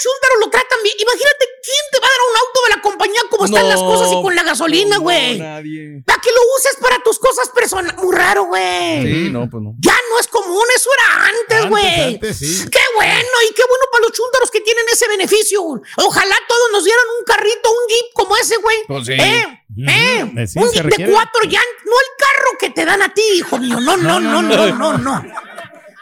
chúntaro 0.00 0.34
lo 0.40 0.48
tratan 0.50 0.78
bien. 0.82 0.96
Imagínate 0.98 1.44
quién 1.62 1.84
te 1.92 2.00
va 2.00 2.06
a 2.06 2.10
dar 2.10 2.22
un 2.30 2.36
auto 2.40 2.58
de 2.64 2.70
la 2.74 2.80
compañía 2.82 3.20
como 3.28 3.44
están 3.44 3.62
No, 3.62 3.68
las 3.68 3.80
cosas 3.80 4.08
y 4.12 4.22
con 4.22 4.34
la 4.34 4.42
gasolina, 4.42 4.96
güey. 4.98 5.38
Nadie. 5.38 6.02
para 6.06 6.20
que 6.20 6.30
lo 6.32 6.40
uses 6.56 6.76
para 6.80 7.02
tus 7.02 7.18
cosas 7.18 7.48
personales. 7.50 7.96
Muy 7.96 8.14
raro, 8.16 8.44
güey. 8.44 9.02
Sí, 9.02 9.30
no, 9.30 9.48
pues 9.48 9.62
no. 9.62 9.74
Ya 9.78 9.96
no 10.08 10.18
es 10.18 10.28
común, 10.28 10.64
eso 10.74 10.90
era 10.96 11.26
antes, 11.28 11.68
güey. 11.68 12.14
antes, 12.14 12.38
sí. 12.38 12.64
Qué 12.70 12.84
bueno, 12.96 13.34
y 13.48 13.54
qué 13.54 13.62
bueno 13.68 13.84
para 13.92 14.02
los 14.02 14.12
chúntaros 14.12 14.50
que 14.50 14.60
tienen 14.60 14.84
ese 14.92 15.06
beneficio. 15.08 15.62
Ojalá 15.62 16.36
todos 16.48 16.68
nos 16.72 16.84
dieran 16.84 17.04
un 17.18 17.24
carrito, 17.24 17.70
un 17.70 17.88
jeep 17.88 18.12
como 18.14 18.36
ese, 18.36 18.56
güey. 18.56 18.78
Pues 18.86 19.06
sí. 19.06 19.12
¿Eh? 19.12 19.64
¿Eh? 19.86 20.46
Sí, 20.46 20.58
un 20.58 20.72
jeep 20.72 20.84
de 20.84 21.10
cuatro 21.10 21.42
llantas, 21.44 21.84
no 21.84 21.92
el 21.92 22.10
carro 22.18 22.58
que 22.58 22.70
te 22.70 22.84
dan 22.84 23.02
a 23.02 23.12
ti, 23.12 23.22
hijo 23.34 23.58
mío. 23.58 23.78
No, 23.80 23.96
no, 23.96 24.18
no, 24.18 24.42
no, 24.42 24.66
no, 24.72 24.98
no. 24.98 25.24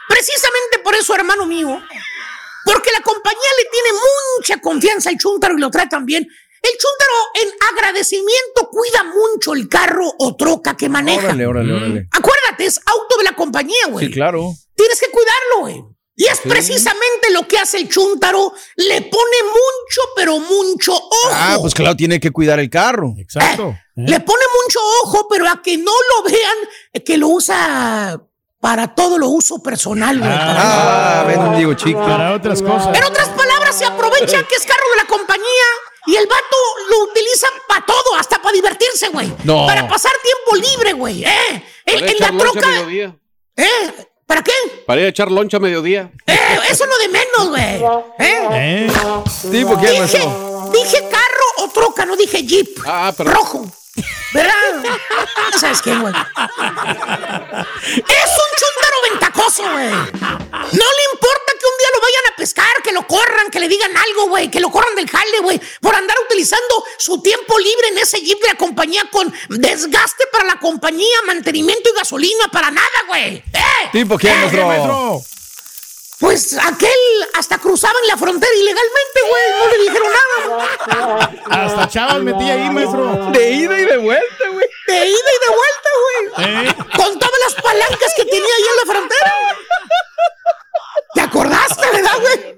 Precisamente 0.07 0.79
por 0.83 0.95
eso, 0.95 1.13
hermano 1.13 1.45
mío, 1.45 1.81
porque 2.73 2.91
la 2.97 3.03
compañía 3.03 3.49
le 3.63 3.69
tiene 3.69 3.89
mucha 4.37 4.57
confianza 4.61 5.09
al 5.09 5.17
chúntaro 5.17 5.55
y 5.57 5.61
lo 5.61 5.69
tratan 5.71 6.05
bien. 6.05 6.23
El 6.61 6.71
chúntaro, 6.71 7.13
en 7.41 7.49
agradecimiento, 7.73 8.69
cuida 8.69 9.03
mucho 9.05 9.53
el 9.53 9.69
carro 9.69 10.13
o 10.19 10.35
troca 10.35 10.75
que 10.75 10.89
maneja. 10.89 11.25
Órale, 11.27 11.47
órale, 11.47 11.73
órale. 11.73 12.07
Acuérdate, 12.11 12.65
es 12.65 12.79
auto 12.85 13.17
de 13.17 13.23
la 13.23 13.35
compañía, 13.35 13.87
güey. 13.89 14.07
Sí, 14.07 14.11
claro. 14.11 14.53
Tienes 14.75 14.99
que 14.99 15.09
cuidarlo, 15.09 15.59
güey. 15.61 15.83
Y 16.17 16.25
es 16.25 16.37
Sí. 16.39 16.49
precisamente 16.49 17.29
lo 17.31 17.47
que 17.47 17.57
hace 17.57 17.77
el 17.77 17.87
chúntaro. 17.87 18.53
Le 18.75 19.01
pone 19.03 19.37
mucho, 19.43 20.01
pero 20.17 20.37
mucho 20.39 20.93
ojo. 20.93 21.29
Ah, 21.31 21.57
pues 21.61 21.73
claro, 21.73 21.95
tiene 21.95 22.19
que 22.19 22.31
cuidar 22.31 22.59
el 22.59 22.69
carro. 22.69 23.13
Exacto. 23.17 23.73
Le 23.95 24.19
pone 24.19 24.43
mucho 24.63 24.79
ojo, 25.03 25.27
pero 25.29 25.47
a 25.47 25.61
que 25.61 25.77
no 25.77 25.91
lo 25.93 26.23
vean 26.29 26.57
eh, 26.91 27.03
que 27.05 27.17
lo 27.17 27.29
usa 27.29 28.21
para 28.59 28.93
todo 28.93 29.17
lo 29.17 29.29
uso 29.29 29.59
personal, 29.59 30.19
güey. 30.19 30.31
Ah, 30.31 31.23
ven, 31.25 31.57
digo, 31.57 31.73
chico. 31.73 31.99
Para 32.01 32.33
otras 32.33 32.61
cosas. 32.61 32.95
En 32.95 33.03
otras 33.03 33.29
palabras, 33.29 33.75
se 33.75 33.85
aprovecha 33.85 34.43
que 34.43 34.55
es 34.55 34.65
carro 34.65 34.83
de 34.91 35.03
la 35.03 35.07
compañía 35.07 35.65
y 36.07 36.15
el 36.15 36.27
vato 36.27 36.57
lo 36.89 37.03
utiliza 37.03 37.47
para 37.67 37.85
todo, 37.85 38.15
hasta 38.17 38.41
para 38.41 38.53
divertirse, 38.53 39.09
güey. 39.09 39.31
No. 39.43 39.65
Para 39.65 39.87
pasar 39.87 40.11
tiempo 40.21 40.67
libre, 40.67 40.93
güey. 40.93 41.23
¿eh? 41.23 41.63
En, 41.85 42.17
la 42.19 42.37
troca. 42.37 42.67
¿Eh? 43.55 44.07
¿Para 44.25 44.43
qué? 44.43 44.51
Para 44.85 45.01
ir 45.01 45.07
a 45.07 45.09
echar 45.09 45.31
loncha 45.31 45.57
a 45.57 45.59
mediodía. 45.59 46.11
Eh, 46.27 46.37
eso 46.69 46.85
no 46.85 46.97
de 46.97 47.07
menos, 47.07 47.49
güey. 47.49 47.83
¿Eh? 48.19 48.47
¿Eh? 48.51 48.91
Tipo, 49.51 49.79
¿qué, 49.79 49.91
Dije, 49.91 50.29
dije 50.73 51.09
carro 51.09 51.45
o 51.57 51.69
troca, 51.69 52.05
no 52.05 52.15
dije 52.15 52.43
jeep. 52.43 52.79
Ah, 52.85 53.13
pero. 53.15 53.31
Rojo. 53.31 53.65
¿Verdad? 54.33 54.53
¿Sabes 55.59 55.81
qué, 55.81 55.95
güey? 55.95 56.13
Es 56.13 58.31
un 58.37 58.49
chúntaro 58.59 58.97
ventajoso, 59.11 59.63
güey. 59.63 59.89
No 59.89 60.85
le 60.85 61.03
importa 61.13 61.53
que 61.59 61.65
un 61.65 61.77
día 61.77 61.89
lo 61.93 62.01
vayan 62.01 62.25
a 62.31 62.35
pescar, 62.35 62.81
que 62.83 62.91
lo 62.91 63.07
corran, 63.07 63.49
que 63.51 63.59
le 63.59 63.67
digan 63.67 63.95
algo, 63.95 64.27
güey, 64.29 64.51
que 64.51 64.59
lo 64.59 64.69
corran 64.69 64.95
del 64.95 65.09
jale, 65.09 65.39
güey, 65.41 65.59
por 65.81 65.95
andar 65.95 66.15
utilizando 66.25 66.83
su 66.97 67.21
tiempo 67.21 67.57
libre 67.57 67.87
en 67.89 67.97
ese 67.97 68.21
jeep 68.21 68.39
de 68.41 68.49
la 68.49 68.55
compañía 68.55 69.03
con 69.11 69.33
desgaste 69.49 70.25
para 70.31 70.45
la 70.45 70.59
compañía, 70.59 71.17
mantenimiento 71.25 71.89
y 71.89 71.93
gasolina, 71.97 72.47
para 72.51 72.71
nada, 72.71 72.87
güey. 73.07 73.43
¿Eh? 73.53 73.89
¿Tipo 73.91 74.17
quién, 74.17 74.33
¿Eh? 74.33 74.65
maestro? 74.65 75.21
Pues 76.19 76.57
aquel 76.57 76.91
hasta 77.33 77.57
cruzaban 77.57 78.05
la 78.07 78.17
frontera 78.17 78.53
ilegalmente, 78.53 79.21
güey. 79.29 79.43
No 79.57 79.67
le 79.67 79.77
dijeron 79.83 80.11
nada. 80.11 81.31
Hasta 81.49 81.87
chavas 81.87 82.19
metí 82.19 82.49
ahí, 82.49 82.69
maestro. 82.69 83.31
De 83.31 83.51
ida 83.51 83.79
y 83.79 83.85
de 83.85 83.97
vuelta, 83.97 84.47
güey. 84.51 84.67
De 84.87 85.07
ida 85.07 85.29
y 85.35 85.39
de 85.39 85.49
vuelta, 85.55 85.89
güey. 86.03 86.17
¿Eh? 86.49 86.75
Con 86.97 87.19
todas 87.19 87.39
las 87.45 87.53
palancas 87.63 88.13
que 88.17 88.25
tenía 88.25 88.53
ahí 88.57 88.63
en 88.69 88.75
la 88.75 88.93
frontera. 88.93 89.33
¿Te 91.13 91.21
acordaste, 91.21 91.89
verdad, 91.89 92.19
güey? 92.19 92.57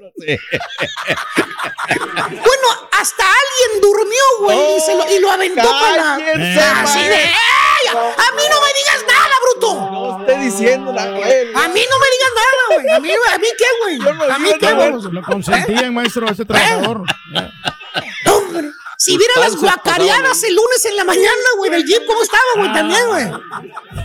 Bueno, 2.30 2.90
hasta 3.00 3.24
alguien 3.24 3.82
durmió, 3.82 4.24
güey, 4.40 4.78
y, 4.78 4.82
se 4.82 4.96
lo, 4.96 5.10
y 5.10 5.20
lo 5.20 5.32
aventó 5.32 5.70
para 5.70 6.18
la... 6.18 6.82
Así 6.84 7.08
de... 7.08 7.32
A 7.92 8.32
mí 8.36 8.44
no 8.50 8.62
me 8.62 8.74
digas 8.74 9.06
nada, 9.08 9.36
bruto. 9.44 9.74
No 9.92 10.20
esté 10.22 10.40
diciendo 10.40 10.94
la 10.94 11.06
güey. 11.08 11.54
A 11.54 11.68
mí 11.68 11.86
no 11.90 12.00
me 12.00 12.08
digas 12.12 12.32
nada, 12.36 12.82
güey. 12.82 12.90
A 12.90 13.00
mí, 13.00 13.12
a 13.34 13.38
mí 13.38 13.48
qué, 13.58 13.66
güey. 13.82 14.32
A 14.32 14.40
mí 14.40 14.54
qué, 14.60 14.74
güey. 14.74 14.92
Lo 15.12 15.22
consentían, 15.22 15.94
maestro, 15.94 16.28
ese 16.30 16.46
trabajador. 16.46 17.04
Hombre, 18.26 18.72
si 18.98 19.18
viera 19.18 19.34
las 19.40 19.56
guacareadas 19.56 20.44
el 20.44 20.56
lunes 20.56 20.86
en 20.86 20.96
la 20.96 21.04
mañana, 21.04 21.32
güey, 21.58 21.72
del 21.72 21.86
jeep, 21.86 22.06
¿cómo 22.06 22.22
estaba, 22.22 22.44
güey? 22.56 22.74
También, 22.74 23.08
güey. 23.08 23.26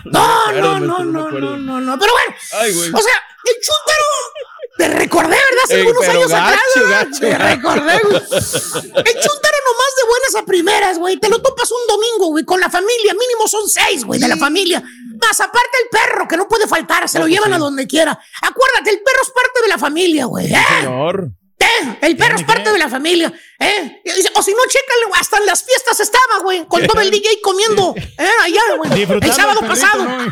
No, 0.05 0.53
no, 0.53 0.80
no, 0.80 1.05
no, 1.05 1.30
no, 1.30 1.57
no, 1.57 1.80
no. 1.80 1.99
Pero 1.99 2.12
bueno, 2.12 2.37
Ay, 2.53 2.72
güey. 2.72 2.91
o 2.93 2.99
sea, 2.99 3.22
el 3.45 3.55
chúntaro. 3.55 4.07
Te 4.78 4.89
recordé, 4.89 5.28
¿verdad? 5.30 5.64
Hace 5.64 5.74
Ey, 5.80 5.87
algunos 5.87 6.09
años 6.09 6.32
atrás. 6.32 6.61
gacho, 6.74 6.80
güey. 6.80 6.91
gacho. 6.93 7.20
Te 7.20 7.39
recordé, 7.39 7.99
güey. 8.01 8.16
El 9.07 9.20
buenas 9.22 9.75
a 10.34 10.44
primeras, 10.44 10.98
güey. 10.98 11.18
Te 11.18 11.28
lo 11.28 11.40
topas 11.40 11.70
un 11.70 11.86
domingo, 11.88 12.26
güey, 12.28 12.44
con 12.44 12.60
la 12.60 12.70
familia. 12.70 13.12
Mínimo 13.14 13.46
son 13.46 13.68
seis, 13.68 14.04
güey, 14.04 14.20
de 14.20 14.28
la 14.28 14.36
familia. 14.36 14.82
Más 15.20 15.40
aparte 15.40 15.76
el 15.82 15.88
perro, 15.90 16.28
que 16.28 16.36
no 16.36 16.48
puede 16.48 16.66
faltar. 16.66 17.08
Se 17.08 17.18
lo 17.18 17.26
llevan 17.26 17.52
a 17.54 17.58
donde 17.58 17.86
quiera. 17.86 18.18
Acuérdate, 18.42 18.90
el 18.90 19.02
perro 19.02 19.18
es 19.22 19.30
parte 19.30 19.62
de 19.62 19.68
la 19.68 19.78
familia, 19.78 20.24
güey. 20.26 20.52
¿eh? 20.52 20.58
Señor. 20.80 21.30
Eh, 21.66 21.98
el 22.02 22.16
perro 22.16 22.36
es 22.36 22.44
parte 22.44 22.70
de 22.70 22.78
la 22.78 22.88
familia. 22.88 23.32
¿eh? 23.58 24.02
O 24.34 24.42
si 24.42 24.52
no, 24.52 24.58
chécale, 24.68 25.06
güey, 25.08 25.20
hasta 25.20 25.38
en 25.38 25.46
las 25.46 25.64
fiestas 25.64 25.98
estaba, 26.00 26.40
güey, 26.42 26.66
con 26.66 26.86
todo 26.86 27.00
el 27.00 27.10
DJ 27.10 27.40
comiendo. 27.42 27.94
¿eh? 27.96 28.28
Allá, 28.42 28.60
güey. 28.76 28.90
Disfrutando 28.90 29.26
El 29.26 29.32
sábado 29.32 29.60
perrito, 29.60 29.80
pasado. 29.80 30.04
¿no? 30.04 30.16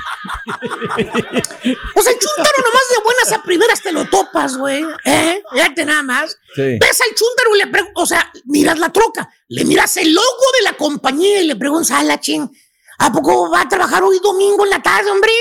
O 1.97 2.03
sea, 2.03 2.13
el 2.13 2.19
chúntaro 2.19 2.59
nomás 2.59 2.89
de 2.91 3.03
buenas 3.03 3.33
a 3.33 3.43
primeras 3.43 3.81
te 3.83 3.93
lo 3.93 4.05
topas, 4.07 4.57
güey. 4.57 4.85
¿eh? 5.05 5.43
Fíjate 5.53 5.85
nada 5.87 6.03
más. 6.03 6.37
Sí. 6.55 6.79
Ves 6.81 7.01
al 7.01 7.15
chúntaro 7.15 7.55
y 7.55 7.59
le 7.59 7.67
preguntas, 7.69 8.03
o 8.03 8.07
sea, 8.07 8.31
miras 8.45 8.79
la 8.79 8.93
troca, 8.93 9.31
le 9.49 9.65
miras 9.65 9.97
el 9.97 10.13
logo 10.13 10.45
de 10.59 10.65
la 10.65 10.77
compañía 10.77 11.41
y 11.41 11.47
le 11.47 11.57
preguntas, 11.57 11.93
a 11.93 12.03
la 12.03 12.21
ching, 12.21 12.51
¿a 12.99 13.13
poco 13.13 13.51
va 13.51 13.63
a 13.63 13.69
trabajar 13.69 14.03
hoy 14.03 14.19
domingo 14.21 14.65
en 14.65 14.71
la 14.71 14.83
tarde, 14.83 15.11
hombre? 15.11 15.33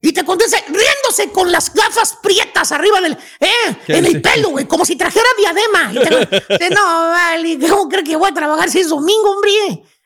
Y 0.00 0.12
te 0.12 0.22
contesta, 0.22 0.58
riéndose 0.68 1.32
con 1.32 1.50
las 1.50 1.72
gafas 1.72 2.18
prietas 2.22 2.72
arriba 2.72 3.00
del, 3.00 3.12
eh, 3.40 3.48
¿Qué 3.86 3.96
en 3.96 4.04
el 4.04 4.20
pelo, 4.20 4.50
güey, 4.50 4.66
como 4.66 4.84
si 4.84 4.96
trajera 4.96 5.26
diadema. 5.38 5.92
Y 5.92 5.98
te 5.98 6.38
dice, 6.58 6.70
no, 6.74 7.08
vale, 7.08 7.58
¿cómo 7.68 7.88
crees 7.88 8.04
que 8.04 8.16
voy 8.16 8.30
a 8.30 8.34
trabajar 8.34 8.70
si 8.70 8.80
es 8.80 8.90
domingo, 8.90 9.30
hombre? 9.30 9.50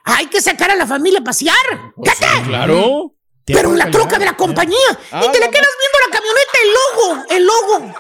Hay 0.05 0.27
que 0.27 0.41
sacar 0.41 0.71
a 0.71 0.77
la 0.77 0.87
familia 0.87 1.19
a 1.19 1.25
pasear. 1.25 1.57
¿Qué? 2.03 2.13
Claro. 2.47 3.13
Pero 3.45 3.71
en 3.71 3.79
la 3.79 3.91
troca 3.91 4.19
de 4.19 4.25
la 4.25 4.37
compañía. 4.37 4.79
Ah, 5.11 5.23
y 5.25 5.33
te 5.33 5.41
le 5.41 5.47
no, 5.47 5.51
quedas 5.51 5.69
viendo 5.81 5.99
la 6.07 6.17
camioneta, 6.17 6.59
el 6.63 6.73
logo, 6.73 7.25
el 7.31 7.45
logo. 7.45 7.95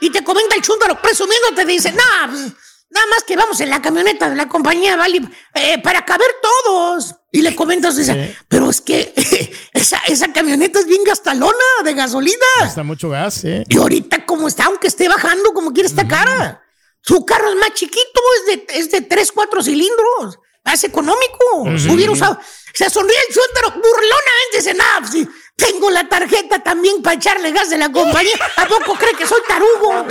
Y 0.00 0.10
te 0.10 0.22
comenta 0.22 0.54
el 0.54 0.62
chúndaro 0.62 1.00
presumiendo, 1.00 1.48
te 1.56 1.64
dice, 1.64 1.92
nah, 1.92 2.28
pues, 2.28 2.52
nada 2.92 3.06
más 3.06 3.24
que 3.24 3.36
vamos 3.36 3.60
en 3.60 3.70
la 3.70 3.80
camioneta 3.80 4.28
de 4.28 4.36
la 4.36 4.48
compañía, 4.48 4.96
vale, 4.96 5.20
eh, 5.54 5.80
para 5.82 6.04
caber 6.04 6.28
todos. 6.42 7.14
Y 7.30 7.42
le 7.42 7.54
comentas, 7.56 7.96
dice, 7.96 8.36
pero 8.48 8.68
es 8.70 8.80
que 8.80 9.12
esa, 9.72 9.98
esa 10.06 10.32
camioneta 10.32 10.78
es 10.78 10.86
bien 10.86 11.02
gastalona 11.04 11.54
de 11.84 11.94
gasolina. 11.94 12.36
Gasta 12.60 12.82
mucho 12.82 13.08
gas, 13.08 13.44
¿eh? 13.44 13.64
Y 13.68 13.78
ahorita 13.78 14.26
como 14.26 14.48
está, 14.48 14.64
aunque 14.64 14.88
esté 14.88 15.08
bajando, 15.08 15.52
como 15.54 15.72
quiere 15.72 15.88
esta 15.88 16.06
cara. 16.06 16.62
Su 17.00 17.24
carro 17.24 17.50
es 17.50 17.56
más 17.56 17.72
chiquito, 17.74 18.20
es 18.38 18.46
de, 18.46 18.78
es 18.78 18.90
de 18.90 19.00
3, 19.00 19.32
4 19.32 19.62
cilindros. 19.62 20.38
Más 20.64 20.84
económico. 20.84 21.62
Hubiera 21.90 22.12
usado. 22.12 22.38
Se 22.72 22.88
sonríe 22.88 23.16
el 23.28 23.34
chúntaro 23.34 23.70
burlonamente. 23.70 24.56
Dice, 24.56 24.74
nah, 24.74 25.00
pues, 25.00 25.10
sí, 25.12 25.28
tengo 25.56 25.90
la 25.90 26.08
tarjeta 26.08 26.60
también 26.60 27.02
para 27.02 27.16
echarle 27.16 27.50
gas 27.52 27.68
de 27.70 27.78
la 27.78 27.90
compañía. 27.90 28.32
¿A 28.56 28.66
poco 28.66 28.94
cree 28.94 29.14
que 29.14 29.26
soy 29.26 29.40
tarugo? 29.46 30.06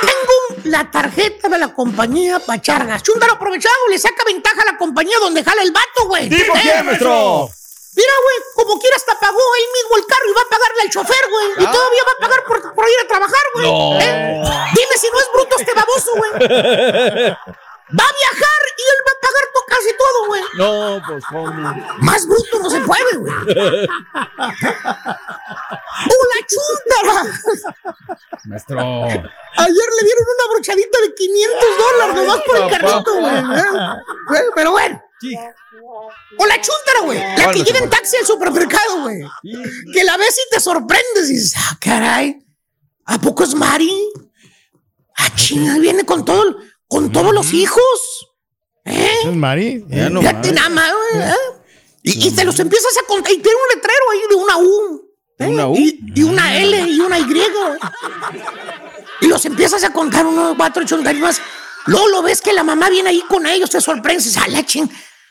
Tengo 0.00 0.60
la 0.64 0.90
tarjeta 0.90 1.48
de 1.48 1.58
la 1.58 1.68
compañía 1.74 2.38
para 2.38 2.58
echar 2.58 2.86
gas. 2.86 3.02
Chúntaro 3.02 3.34
aprovechado, 3.34 3.74
le 3.90 3.98
saca 3.98 4.24
ventaja 4.24 4.62
a 4.62 4.72
la 4.72 4.78
compañía 4.78 5.18
donde 5.20 5.44
jala 5.44 5.62
el 5.62 5.72
vato, 5.72 6.06
güey. 6.06 6.28
¿Tipo 6.28 6.56
¿Eh? 6.56 6.60
quién, 6.62 6.86
maestro? 6.86 7.50
Mira, 7.96 8.12
güey, 8.22 8.36
como 8.54 8.78
quiera 8.80 8.96
hasta 8.96 9.18
pagó 9.20 9.38
él 9.38 9.66
mismo 9.72 9.96
el 9.98 10.06
carro 10.06 10.28
y 10.28 10.32
va 10.34 10.42
a 10.42 10.48
pagarle 10.50 10.82
al 10.82 10.90
chofer, 10.90 11.24
güey. 11.30 11.46
Y 11.58 11.64
Ah. 11.66 11.72
todavía 11.72 12.02
va 12.06 12.12
a 12.12 12.18
pagar 12.20 12.44
por, 12.44 12.74
por 12.74 12.88
ir 12.88 13.00
a 13.04 13.06
trabajar, 13.08 13.42
güey. 13.54 13.66
No. 13.70 14.00
¿Eh? 14.00 14.42
Dime 14.74 14.96
si 14.98 15.08
no 15.10 15.20
es 15.20 15.28
bruto 15.32 15.56
este 15.58 15.72
baboso, 15.74 16.10
güey. 16.16 16.30
Va 17.86 18.02
a 18.02 18.12
viajar 18.16 18.60
y 18.78 18.82
él 18.82 19.00
va 19.06 19.12
a 19.12 19.20
pagar 19.20 19.44
to- 19.52 19.66
casi 19.68 19.90
todo, 19.96 20.26
güey. 20.26 20.42
No, 20.54 21.02
pues 21.06 21.22
cómo. 21.26 21.52
Más 21.98 22.26
bruto 22.26 22.58
no 22.60 22.70
se 22.70 22.80
puede, 22.80 23.16
güey. 23.18 23.34
¡Una 25.04 26.38
chúntara! 26.48 27.22
Maestro. 28.46 28.78
Ayer 28.80 29.88
le 30.00 30.02
dieron 30.06 30.24
una 30.34 30.54
brochadita 30.54 30.98
de 31.02 31.14
500 31.14 31.60
dólares 31.78 32.14
nomás 32.16 32.40
por 32.46 32.56
el 32.56 32.70
carrito, 32.70 33.14
güey. 33.20 33.34
¿eh? 33.36 33.64
Güey, 34.28 34.42
Pero 34.54 34.70
bueno. 34.72 35.02
O 36.38 36.46
la 36.46 36.54
chúntara, 36.60 37.00
güey. 37.04 37.18
La 37.18 37.36
que 37.36 37.42
¿Cuál, 37.42 37.64
llega 37.64 37.78
en 37.78 37.90
taxi 37.90 38.16
al 38.16 38.26
supermercado, 38.26 39.02
güey. 39.02 39.22
Que 39.92 40.04
la 40.04 40.16
ves 40.16 40.38
y 40.38 40.54
te 40.54 40.60
sorprendes 40.60 41.30
y 41.30 41.34
dices, 41.34 41.54
ah, 41.56 41.78
caray. 41.80 42.38
¿A 43.06 43.20
poco 43.20 43.44
es 43.44 43.54
Mari? 43.54 43.92
Ah, 45.16 45.34
chinga, 45.36 45.78
viene 45.78 46.04
con 46.04 46.24
todo, 46.24 46.56
con 46.88 47.12
todos 47.12 47.32
los 47.32 47.52
hijos. 47.52 47.82
¿Eh? 48.84 49.10
¿Es 49.24 49.34
Mari? 49.34 49.84
Ya 49.88 50.10
no 50.10 50.20
Fíjate 50.20 50.52
nada 50.52 50.68
más, 50.70 50.92
güey, 50.92 51.28
¿eh? 51.28 51.34
Y, 52.02 52.28
y 52.28 52.30
te 52.32 52.44
los 52.44 52.58
empiezas 52.58 52.92
a 53.02 53.06
contar. 53.06 53.32
Y 53.32 53.38
tiene 53.38 53.56
un 53.56 53.76
letrero 53.76 54.10
ahí 54.12 54.20
de 54.28 54.34
una 54.34 54.56
U. 54.58 55.10
¿eh? 55.38 55.46
¿Una 55.46 55.68
U? 55.68 55.76
Y, 55.76 56.00
y 56.14 56.22
una 56.22 56.56
L 56.58 56.80
y 56.88 57.00
una 57.00 57.18
Y. 57.18 57.26
Y 59.20 59.26
los 59.26 59.44
empiezas 59.44 59.84
a 59.84 59.92
contar 59.92 60.26
unos 60.26 60.54
cuatro, 60.56 60.82
ocho, 60.82 60.98
más. 61.20 61.40
Luego 61.86 62.08
lo 62.08 62.22
ves 62.22 62.40
que 62.40 62.52
la 62.52 62.62
mamá 62.62 62.90
viene 62.90 63.10
ahí 63.10 63.22
con 63.28 63.46
ellos, 63.46 63.70
te 63.70 63.80
sorprendes. 63.80 64.36
¡A 64.36 64.48
la 64.48 64.64
ching! 64.64 64.88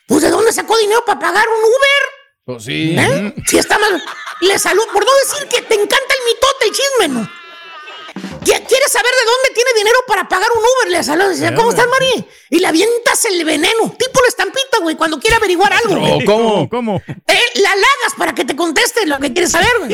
Pues 0.08 0.22
¿de 0.22 0.30
dónde 0.30 0.52
sacó 0.52 0.78
dinero 0.78 1.04
para 1.06 1.20
pagar 1.20 1.46
un 1.48 1.64
Uber? 1.64 2.04
Pues 2.46 2.64
sí. 2.66 2.96
¿Eh? 2.98 3.34
Si 3.48 3.58
está 3.58 3.78
mal. 3.80 4.04
Le 4.42 4.60
saludo, 4.60 4.86
por 4.92 5.06
no 5.06 5.12
decir 5.24 5.48
que 5.48 5.62
te 5.62 5.76
encanta 5.76 5.96
el 6.14 6.26
mitote, 6.34 6.66
el 6.66 6.72
chisme, 6.72 7.08
¿no? 7.08 7.30
Qui- 8.44 8.68
¿Quieres 8.68 8.92
saber 8.92 9.12
de 9.12 9.26
dónde 9.26 9.50
tiene 9.56 9.70
dinero 9.78 9.98
para 10.06 10.28
pagar 10.28 10.50
un 10.52 10.60
Uber? 10.60 10.92
Le 10.92 11.04
saludo, 11.04 11.30
dice, 11.30 11.54
¿cómo 11.56 11.70
estás, 11.72 11.88
Mari? 11.88 12.28
Y 12.50 12.60
le 12.60 12.68
avientas 12.68 13.24
el 13.26 13.44
veneno, 13.46 13.96
tipo 13.98 14.22
la 14.22 14.28
estampita, 14.28 14.80
güey, 14.82 14.96
cuando 14.98 15.20
quiere 15.20 15.38
averiguar 15.38 15.72
algo. 15.74 15.96
güey. 15.98 16.22
¿O 16.22 16.26
cómo? 16.26 16.70
¿Cómo? 16.70 17.02
Eh, 17.08 17.40
la 17.56 17.72
halagas 17.72 18.14
para 18.18 18.36
que 18.36 18.44
te 18.46 18.56
conteste 18.56 19.06
lo 19.08 19.18
que 19.20 19.32
quieres 19.34 19.52
saber, 19.52 19.72
güey. 19.80 19.92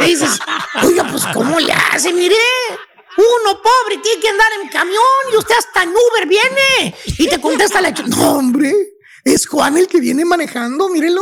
Le 0.00 0.06
dices, 0.06 0.38
oiga, 0.82 1.06
pues, 1.10 1.22
¿cómo 1.32 1.60
le 1.60 1.72
hace? 1.72 2.12
Mire, 2.12 2.36
uno 3.16 3.62
pobre 3.62 3.98
tiene 4.02 4.20
que 4.20 4.28
andar 4.28 4.48
en 4.60 4.68
camión 4.68 5.02
y 5.32 5.36
usted 5.36 5.54
hasta 5.56 5.84
en 5.84 5.90
Uber 5.90 6.26
viene. 6.26 6.94
Y 7.18 7.28
te 7.28 7.40
contesta 7.40 7.80
la... 7.80 7.90
No, 7.92 8.32
hombre, 8.38 8.72
es 9.26 9.46
Juan 9.48 9.76
el 9.76 9.88
que 9.88 9.98
viene 9.98 10.24
manejando, 10.24 10.88
mírelo. 10.88 11.20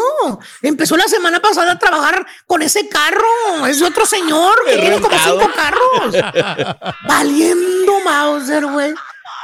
Empezó 0.60 0.94
la 0.94 1.08
semana 1.08 1.40
pasada 1.40 1.72
a 1.72 1.78
trabajar 1.78 2.26
con 2.46 2.60
ese 2.60 2.86
carro. 2.88 3.66
Es 3.66 3.80
de 3.80 3.86
otro 3.86 4.04
señor 4.04 4.54
que 4.66 4.76
tiene 4.76 5.00
como 5.00 5.18
cinco 5.18 5.50
carros. 5.54 6.14
Valiendo 7.08 8.00
Mauser, 8.00 8.66
güey. 8.66 8.92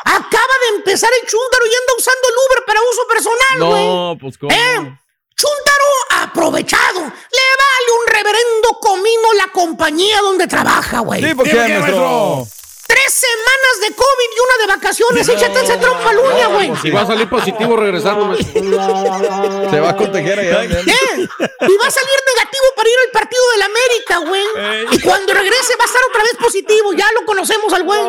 Acaba 0.04 0.54
de 0.70 0.76
empezar 0.76 1.08
el 1.22 1.26
chúndaro 1.26 1.64
y 1.64 1.68
anda 1.68 1.92
usando 1.98 2.28
el 2.28 2.34
Uber 2.34 2.64
para 2.66 2.80
uso 2.82 3.02
personal, 3.08 3.70
güey. 3.70 3.86
No, 3.86 4.18
pues 4.20 4.36
cómo. 4.36 4.52
¿Eh? 4.52 4.98
Chúntaro 5.36 6.22
aprovechado. 6.22 7.00
Le 7.00 7.06
vale 7.06 7.90
un 7.98 8.06
reverendo 8.12 8.68
comino 8.78 9.32
la 9.38 9.52
compañía 9.52 10.20
donde 10.20 10.46
trabaja, 10.46 11.00
güey. 11.00 11.22
¿Tipo 11.22 11.44
quién, 11.44 11.80
maestro? 11.80 12.46
Tres 12.90 13.14
semanas 13.14 13.74
de 13.82 13.94
COVID 13.94 14.30
y 14.36 14.40
una 14.40 14.56
de 14.58 14.66
vacaciones. 14.66 15.28
Échate 15.28 15.62
ese 15.62 15.76
trompa 15.76 16.12
luña, 16.12 16.48
güey. 16.48 16.72
Si 16.82 16.90
va 16.90 17.02
a 17.02 17.06
salir 17.06 17.28
positivo 17.28 17.76
regresando. 17.76 18.36
Se 18.36 19.80
va 19.80 19.90
a 19.90 19.96
contagiar 19.96 20.40
allá. 20.40 20.64
¿Eh? 20.64 20.68
Y 20.68 21.76
va 21.76 21.86
a 21.86 21.90
salir 21.90 22.18
negativo 22.34 22.64
para 22.74 22.88
ir 22.88 22.96
al 23.06 23.12
partido 23.12 23.42
del 23.52 23.62
América, 23.62 24.18
güey. 24.26 24.44
Y 24.90 25.00
cuando 25.02 25.32
regrese 25.34 25.76
va 25.78 25.84
a 25.84 25.86
estar 25.86 26.02
otra 26.08 26.22
vez 26.24 26.34
positivo. 26.40 26.92
Ya 26.94 27.06
lo 27.14 27.24
conocemos 27.26 27.72
al 27.72 27.84
güey. 27.84 28.00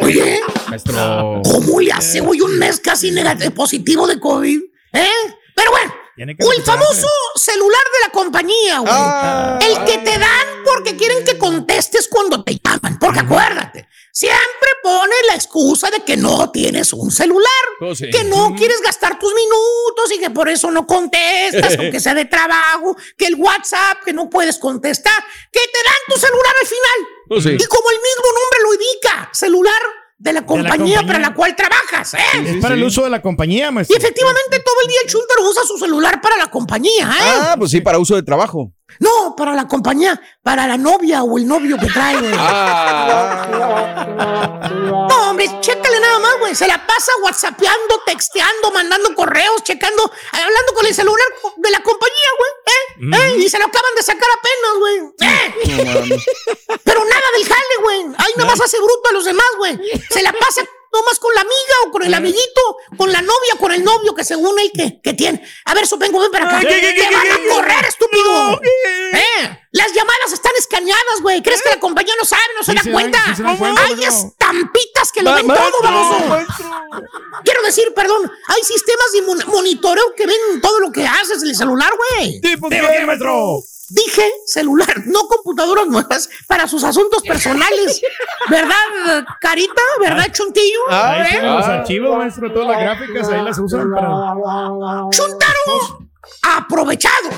Oye, 0.00 0.40
Maestro. 0.68 1.42
¿cómo 1.44 1.80
le 1.80 1.92
hace, 1.92 2.20
güey, 2.20 2.40
un 2.40 2.58
mes 2.58 2.80
casi 2.80 3.10
negativo, 3.10 3.50
positivo 3.52 4.06
de 4.06 4.18
COVID? 4.18 4.62
¿Eh? 4.94 5.08
Pero 5.54 5.70
bueno. 5.70 6.07
Tiene 6.18 6.36
que 6.36 6.44
O 6.44 6.52
el 6.52 6.64
famoso 6.64 7.06
celular 7.36 7.80
de 7.92 8.08
la 8.08 8.12
compañía, 8.12 8.80
güey. 8.80 8.92
Ah. 8.92 9.56
el 9.62 9.84
que 9.84 9.98
te 9.98 10.18
dan 10.18 10.64
porque 10.64 10.96
quieren 10.96 11.24
que 11.24 11.38
contestes 11.38 12.08
cuando 12.08 12.42
te 12.42 12.58
llaman. 12.58 12.98
Porque 12.98 13.20
acuérdate, 13.20 13.88
siempre 14.10 14.68
pone 14.82 15.14
la 15.28 15.36
excusa 15.36 15.90
de 15.90 16.00
que 16.00 16.16
no 16.16 16.50
tienes 16.50 16.92
un 16.92 17.12
celular. 17.12 17.44
Sí. 17.94 18.10
Que 18.10 18.24
no 18.24 18.52
quieres 18.56 18.80
gastar 18.82 19.16
tus 19.20 19.32
minutos 19.32 20.10
y 20.12 20.18
que 20.18 20.30
por 20.30 20.48
eso 20.48 20.72
no 20.72 20.88
contestas, 20.88 21.76
aunque 21.78 22.00
sea 22.00 22.14
de 22.14 22.24
trabajo. 22.24 22.96
Que 23.16 23.26
el 23.26 23.36
WhatsApp, 23.36 24.02
que 24.04 24.12
no 24.12 24.28
puedes 24.28 24.58
contestar. 24.58 25.22
Que 25.52 25.60
te 25.60 25.78
dan 25.84 26.02
tu 26.08 26.20
celular 26.20 26.54
al 26.60 26.66
final. 26.66 27.42
Sí. 27.44 27.64
Y 27.64 27.66
como 27.68 27.90
el 27.90 27.96
mismo 27.96 28.26
nombre 28.34 28.58
lo 28.64 28.74
indica, 28.74 29.30
celular 29.32 29.80
de 30.20 30.32
la 30.32 30.44
compañía, 30.44 30.70
compañía. 30.70 31.02
para 31.06 31.18
la 31.20 31.32
cual 31.34 31.54
trabajas, 31.54 32.14
¿eh? 32.14 32.18
Es 32.44 32.56
para 32.60 32.74
el 32.74 32.82
uso 32.82 33.04
de 33.04 33.10
la 33.10 33.22
compañía, 33.22 33.68
Y 33.68 33.72
maestro. 33.72 33.96
efectivamente 33.96 34.58
todo 34.64 34.74
el 34.82 34.88
día 34.88 34.98
el 35.04 35.08
Chuntaro 35.10 35.48
usa 35.48 35.62
su 35.64 35.78
celular 35.78 36.20
para 36.20 36.36
la 36.36 36.48
compañía, 36.50 37.04
¿eh? 37.08 37.22
Ah, 37.40 37.54
pues 37.56 37.70
sí, 37.70 37.80
para 37.80 37.98
uso 38.00 38.16
de 38.16 38.24
trabajo. 38.24 38.72
No, 38.98 39.36
para 39.36 39.54
la 39.54 39.68
compañía, 39.68 40.20
para 40.42 40.66
la 40.66 40.76
novia 40.76 41.22
o 41.22 41.38
el 41.38 41.46
novio 41.46 41.76
que 41.78 41.86
trae, 41.86 42.16
güey. 42.18 42.32
No, 45.08 45.30
hombre, 45.30 45.46
nada 46.00 46.18
más, 46.18 46.38
güey. 46.38 46.54
Se 46.54 46.66
la 46.66 46.86
pasa 46.86 47.12
whatsappeando, 47.22 48.02
texteando, 48.06 48.70
mandando 48.70 49.14
correos, 49.14 49.62
checando, 49.62 50.10
hablando 50.32 50.74
con 50.74 50.86
el 50.86 50.94
celular 50.94 51.26
de 51.56 51.70
la 51.70 51.82
compañía, 51.82 52.30
güey. 52.38 52.50
¿Eh? 52.66 53.34
¿Eh? 53.36 53.36
Y 53.38 53.48
se 53.48 53.58
lo 53.58 53.66
acaban 53.66 53.94
de 53.94 54.02
sacar 54.02 54.28
apenas, 54.38 54.78
güey. 54.78 54.98
¿Eh? 55.20 56.24
Pero 56.84 57.04
nada 57.04 57.24
del 57.34 57.46
jale, 57.46 57.76
güey. 57.82 58.00
Ahí 58.18 58.32
nomás 58.36 58.60
hace 58.60 58.78
bruto 58.78 59.08
a 59.10 59.12
los 59.12 59.24
demás, 59.24 59.46
güey. 59.58 59.78
Se 60.10 60.22
la 60.22 60.32
pasa 60.32 60.62
nomás 60.92 61.18
con 61.18 61.34
la 61.34 61.40
amiga 61.42 61.74
o 61.86 61.90
con 61.90 62.02
el 62.02 62.14
amiguito, 62.14 62.76
con 62.96 63.12
la 63.12 63.20
novia, 63.22 63.54
con 63.58 63.72
el 63.72 63.84
novio 63.84 64.14
que 64.14 64.24
según 64.24 64.58
él 64.58 64.70
que, 64.74 65.00
que 65.02 65.14
tiene. 65.14 65.42
A 65.66 65.74
ver, 65.74 65.86
Sopengo, 65.86 66.20
ven 66.20 66.30
para 66.30 66.46
acá. 66.46 66.60
¿Qué, 66.60 66.80
qué, 66.80 66.94
qué, 66.94 67.02
¡Te 67.08 67.14
van 67.14 67.30
a 67.30 67.54
correr, 67.54 67.84
estúpido! 67.86 68.24
No. 68.50 68.60
¿Eh? 68.62 69.58
Las 69.72 69.92
llamadas 69.92 70.32
están 70.32 70.52
escaneadas, 70.58 71.20
güey. 71.20 71.42
¿Crees 71.42 71.62
que 71.62 71.68
la 71.70 71.78
compañía 71.78 72.14
no 72.18 72.24
sabe, 72.24 72.42
no 72.56 72.64
se 72.64 72.72
da 72.74 72.82
se 72.82 72.88
dan- 72.90 72.92
cuenta? 72.94 73.36
se 73.36 73.42
dan 73.42 73.76
Hay 73.78 74.04
estampitas 74.04 75.12
que 75.12 75.22
lo 75.22 75.34
ven 75.34 75.46
todo, 75.46 75.82
maestro. 75.82 76.62
Quiero 77.44 77.62
decir, 77.62 77.92
perdón, 77.94 78.30
hay 78.48 78.62
sistemas 78.62 79.12
de 79.12 79.22
mon- 79.22 79.44
monitoreo 79.46 80.14
que 80.16 80.26
ven 80.26 80.60
todo 80.62 80.80
lo 80.80 80.90
que 80.90 81.06
haces 81.06 81.42
en 81.42 81.48
el 81.50 81.56
celular, 81.56 81.92
güey. 81.96 82.40
¿Tipo 82.40 82.68
¿Tipo 82.68 82.86
qué, 82.88 83.04
maestro? 83.04 83.58
Dije 83.88 84.30
celular, 84.46 85.02
no 85.06 85.26
computadoras 85.28 85.86
nuevas 85.86 86.28
para 86.46 86.68
sus 86.68 86.84
asuntos 86.84 87.22
personales. 87.22 88.00
¿Verdad, 88.48 89.24
Carita? 89.40 89.82
¿Verdad, 90.00 90.26
Chuntillo? 90.32 90.80
Ahí 90.90 91.22
¿Eh? 91.22 91.26
tienen 91.30 91.56
los 91.56 91.66
archivos, 91.66 92.18
maestro, 92.18 92.52
todas 92.52 92.68
las 92.68 92.80
gráficas, 92.80 93.28
ahí 93.28 93.42
las 93.42 93.58
usan 93.58 93.90
para... 93.92 94.08
Chuntaro 95.10 96.08
aprovechado. 96.42 97.30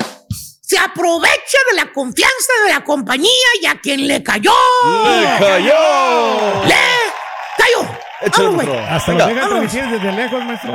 Se 0.60 0.78
aprovecha 0.78 1.58
de 1.70 1.76
la 1.76 1.92
confianza 1.92 2.52
de 2.64 2.72
la 2.72 2.84
compañía 2.84 3.48
y 3.60 3.66
a 3.66 3.80
quien 3.80 4.06
le 4.06 4.22
cayó. 4.22 4.52
¡Le 4.84 5.46
cayó! 5.46 6.64
¡Le 6.64 6.74
cayó! 7.56 7.98
Vamos. 8.36 8.66
Hasta 8.88 9.12
Venga. 9.12 9.26
los 9.26 9.48
transmitir 9.48 9.88
desde 9.88 10.12
lejos, 10.12 10.44
maestro. 10.44 10.74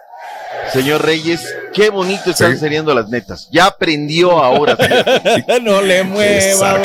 señor 0.71 1.03
Reyes. 1.03 1.41
Qué 1.73 1.89
bonito 1.89 2.31
están 2.31 2.57
saliendo 2.57 2.93
las 2.93 3.07
netas. 3.07 3.47
Ya 3.51 3.67
aprendió 3.67 4.31
ahora. 4.31 4.77
no 5.61 5.81
le 5.81 6.03
mueva. 6.03 6.79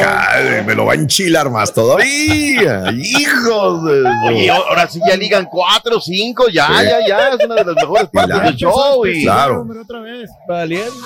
me 0.64 0.74
lo 0.74 0.87
va 0.87 0.93
a 0.93 0.97
enchilar 0.97 1.51
más 1.51 1.72
todavía. 1.72 2.85
Hijos. 2.93 3.83
Oye, 4.29 4.51
ahora 4.51 4.87
sí 4.89 5.01
ya 5.07 5.16
ligan 5.16 5.47
cuatro, 5.47 6.01
cinco, 6.01 6.49
ya, 6.49 6.68
ya, 6.83 6.99
ya. 7.07 7.29
Es 7.31 7.45
una 7.45 7.57
de 7.57 7.64
las 7.64 7.74
mejores 7.74 8.09
partes 8.12 8.43
del 8.43 8.57
show. 8.57 9.07
Y, 9.07 9.22
Claro. 9.22 9.66
Otra 9.83 10.01
vez. 10.01 10.31
Valiendo. 10.49 10.93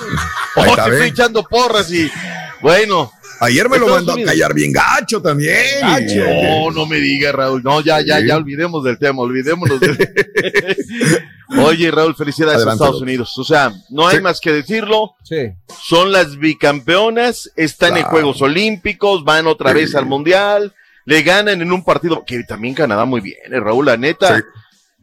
Oh, 0.53 0.65
estoy 0.65 1.07
echando 1.07 1.43
porras 1.43 1.89
y 1.91 2.11
bueno. 2.61 3.09
Ayer 3.43 3.67
me 3.69 3.79
lo 3.79 3.87
mandó 3.87 4.13
a 4.13 4.23
callar 4.23 4.53
bien 4.53 4.71
gacho 4.71 5.19
también. 5.21 5.55
No, 6.43 6.69
no 6.71 6.85
me 6.85 6.97
digas, 6.97 7.33
Raúl. 7.33 7.63
No, 7.63 7.81
ya, 7.81 7.99
ya, 7.99 8.19
Sí. 8.19 8.27
ya 8.27 8.37
olvidemos 8.37 8.83
del 8.83 8.99
tema, 8.99 9.21
olvidémonos 9.21 9.79
del 9.79 9.97
Oye, 11.57 11.91
Raúl, 11.91 12.15
felicidades 12.15 12.57
Adelante, 12.57 12.83
a 12.83 12.85
Estados. 12.85 13.01
Unidos. 13.01 13.37
O 13.37 13.43
sea, 13.43 13.73
no 13.89 14.07
hay 14.07 14.17
Sí. 14.17 14.21
más 14.23 14.39
que 14.39 14.51
decirlo. 14.53 15.15
Sí. 15.23 15.51
Son 15.83 16.11
las 16.11 16.37
bicampeonas, 16.37 17.51
están 17.55 17.97
en. 17.97 18.03
Juegos 18.03 18.41
Olímpicos, 18.41 19.23
van 19.23 19.47
otra 19.47 19.73
vez 19.73 19.95
al 19.95 20.05
Mundial, 20.05 20.73
le 21.05 21.23
ganan 21.23 21.61
en 21.61 21.71
un 21.71 21.83
partido 21.83 22.23
que 22.25 22.43
también 22.43 22.73
Canadá 22.73 23.05
muy 23.05 23.21
bien, 23.21 23.37
eh, 23.51 23.59
Raúl, 23.59 23.85
la 23.85 23.97
neta. 23.97 24.37
Sí. 24.37 24.43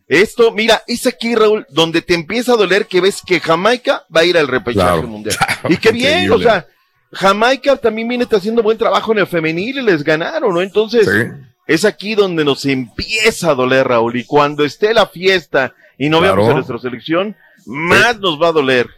Esto, 0.07 0.53
mira, 0.53 0.82
es 0.86 1.07
aquí, 1.07 1.34
Raúl, 1.34 1.66
donde 1.70 2.01
te 2.03 2.14
empieza 2.14 2.53
a 2.53 2.57
doler 2.57 2.86
que 2.86 3.01
ves 3.01 3.20
que 3.26 3.41
Jamaica 3.41 4.05
va 4.14 4.20
a 4.20 4.24
ir 4.24 4.39
al 4.39 4.49
repechaje 4.49 4.86
Claro. 4.93 5.09
mundial. 5.09 5.36
Y 5.68 5.76
qué 5.76 5.93
bien, 5.93 6.30
o 6.32 6.39
sea, 6.39 6.66
Jamaica 7.13 7.77
también 7.77 8.09
viene 8.09 8.27
haciendo 8.31 8.63
buen 8.63 8.79
trabajo 8.79 9.13
en 9.13 9.19
el 9.19 9.27
femenil 9.27 9.79
y 9.79 9.83
les 9.83 10.05
ganaron, 10.05 10.53
¿no? 10.55 10.61
Entonces, 10.63 11.07
Sí. 11.07 11.43
es 11.67 11.85
aquí 11.85 12.15
donde 12.15 12.45
nos 12.45 12.65
empieza 12.67 13.51
a 13.51 13.55
doler, 13.55 13.87
Raúl. 13.89 14.17
Y 14.17 14.25
cuando 14.25 14.65
esté 14.65 14.93
la 14.95 15.07
fiesta 15.07 15.75
y 15.99 16.09
no 16.09 16.19
Claro. 16.19 16.37
veamos 16.37 16.51
a 16.51 16.55
nuestra 16.55 16.79
selección, 16.79 17.37
más 17.67 18.19
nos 18.21 18.41
va 18.41 18.49
a 18.49 18.53
doler. 18.53 18.89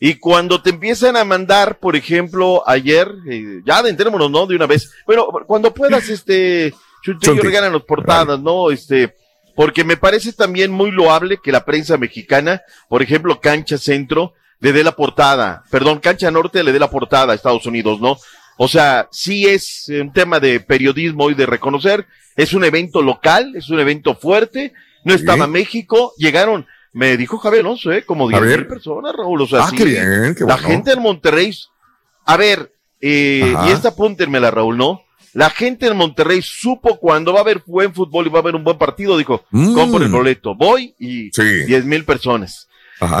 Y 0.00 0.14
cuando 0.16 0.60
te 0.60 0.70
empiezan 0.70 1.16
a 1.16 1.24
mandar, 1.24 1.78
por 1.78 1.96
ejemplo, 1.96 2.62
ayer, 2.68 3.10
eh, 3.30 3.62
ya 3.64 3.78
adentrémonos, 3.78 4.30
¿no? 4.30 4.46
De 4.46 4.54
una 4.56 4.66
vez. 4.66 4.92
Bueno, 5.06 5.26
cuando 5.46 5.72
puedas, 5.72 6.08
este, 6.10 6.74
Chutillo, 7.02 7.32
Chunti. 7.34 7.46
regálanos 7.46 7.84
portadas, 7.84 8.38
¿no? 8.40 8.70
Este, 8.70 9.14
porque 9.54 9.84
me 9.84 9.96
parece 9.96 10.32
también 10.32 10.70
muy 10.72 10.90
loable 10.90 11.38
que 11.42 11.52
la 11.52 11.64
prensa 11.64 11.96
mexicana, 11.96 12.62
por 12.88 13.02
ejemplo, 13.02 13.40
Cancha 13.40 13.78
Centro, 13.78 14.34
le 14.60 14.72
dé 14.72 14.82
la 14.84 14.92
portada, 14.92 15.64
perdón, 15.70 15.98
Cancha 16.00 16.30
Norte 16.30 16.62
le 16.62 16.72
dé 16.72 16.78
la 16.78 16.90
portada 16.90 17.32
a 17.32 17.36
Estados 17.36 17.66
Unidos, 17.66 18.00
¿no? 18.00 18.16
O 18.56 18.68
sea, 18.68 19.08
sí 19.10 19.46
es 19.46 19.86
un 19.88 20.12
tema 20.12 20.38
de 20.40 20.60
periodismo 20.60 21.30
y 21.30 21.34
de 21.34 21.46
reconocer, 21.46 22.06
es 22.36 22.52
un 22.54 22.64
evento 22.64 23.02
local, 23.02 23.52
es 23.56 23.68
un 23.70 23.80
evento 23.80 24.14
fuerte, 24.14 24.72
no 25.04 25.12
estaba 25.12 25.46
México, 25.46 26.12
llegaron, 26.16 26.66
me 26.92 27.16
dijo 27.16 27.38
Javier 27.38 27.62
Alonso, 27.64 27.90
¿eh? 27.92 28.04
Como 28.04 28.26
A 28.28 28.30
10 28.30 28.40
ver. 28.42 28.58
mil 28.60 28.68
personas, 28.68 29.12
Raúl, 29.14 29.42
o 29.42 29.46
sea, 29.46 29.64
Ah, 29.64 29.70
sí, 29.70 29.76
qué 29.76 29.84
bien, 29.84 30.34
qué 30.38 30.44
la 30.44 30.54
bueno. 30.54 30.68
gente 30.68 30.92
en 30.92 31.02
Monterrey, 31.02 31.52
a 32.24 32.36
ver, 32.36 32.72
eh, 33.00 33.52
Ajá. 33.56 33.68
y 33.68 33.72
esta 33.72 33.88
apúntenmela, 33.88 34.50
Raúl, 34.50 34.76
¿no? 34.78 35.02
La 35.32 35.50
gente 35.50 35.88
en 35.88 35.96
Monterrey 35.96 36.40
supo 36.42 36.96
cuando 37.00 37.32
va 37.32 37.40
a 37.40 37.42
haber 37.42 37.60
buen 37.66 37.92
fútbol 37.92 38.28
y 38.28 38.30
va 38.30 38.38
a 38.38 38.42
haber 38.42 38.54
un 38.54 38.62
buen 38.62 38.78
partido, 38.78 39.18
dijo, 39.18 39.44
Mm. 39.50 39.74
compro 39.74 40.04
el 40.04 40.10
boleto, 40.12 40.54
voy 40.54 40.94
y 41.00 41.30
Sí. 41.32 41.64
10 41.66 41.84
mil 41.84 42.04
personas. 42.04 42.68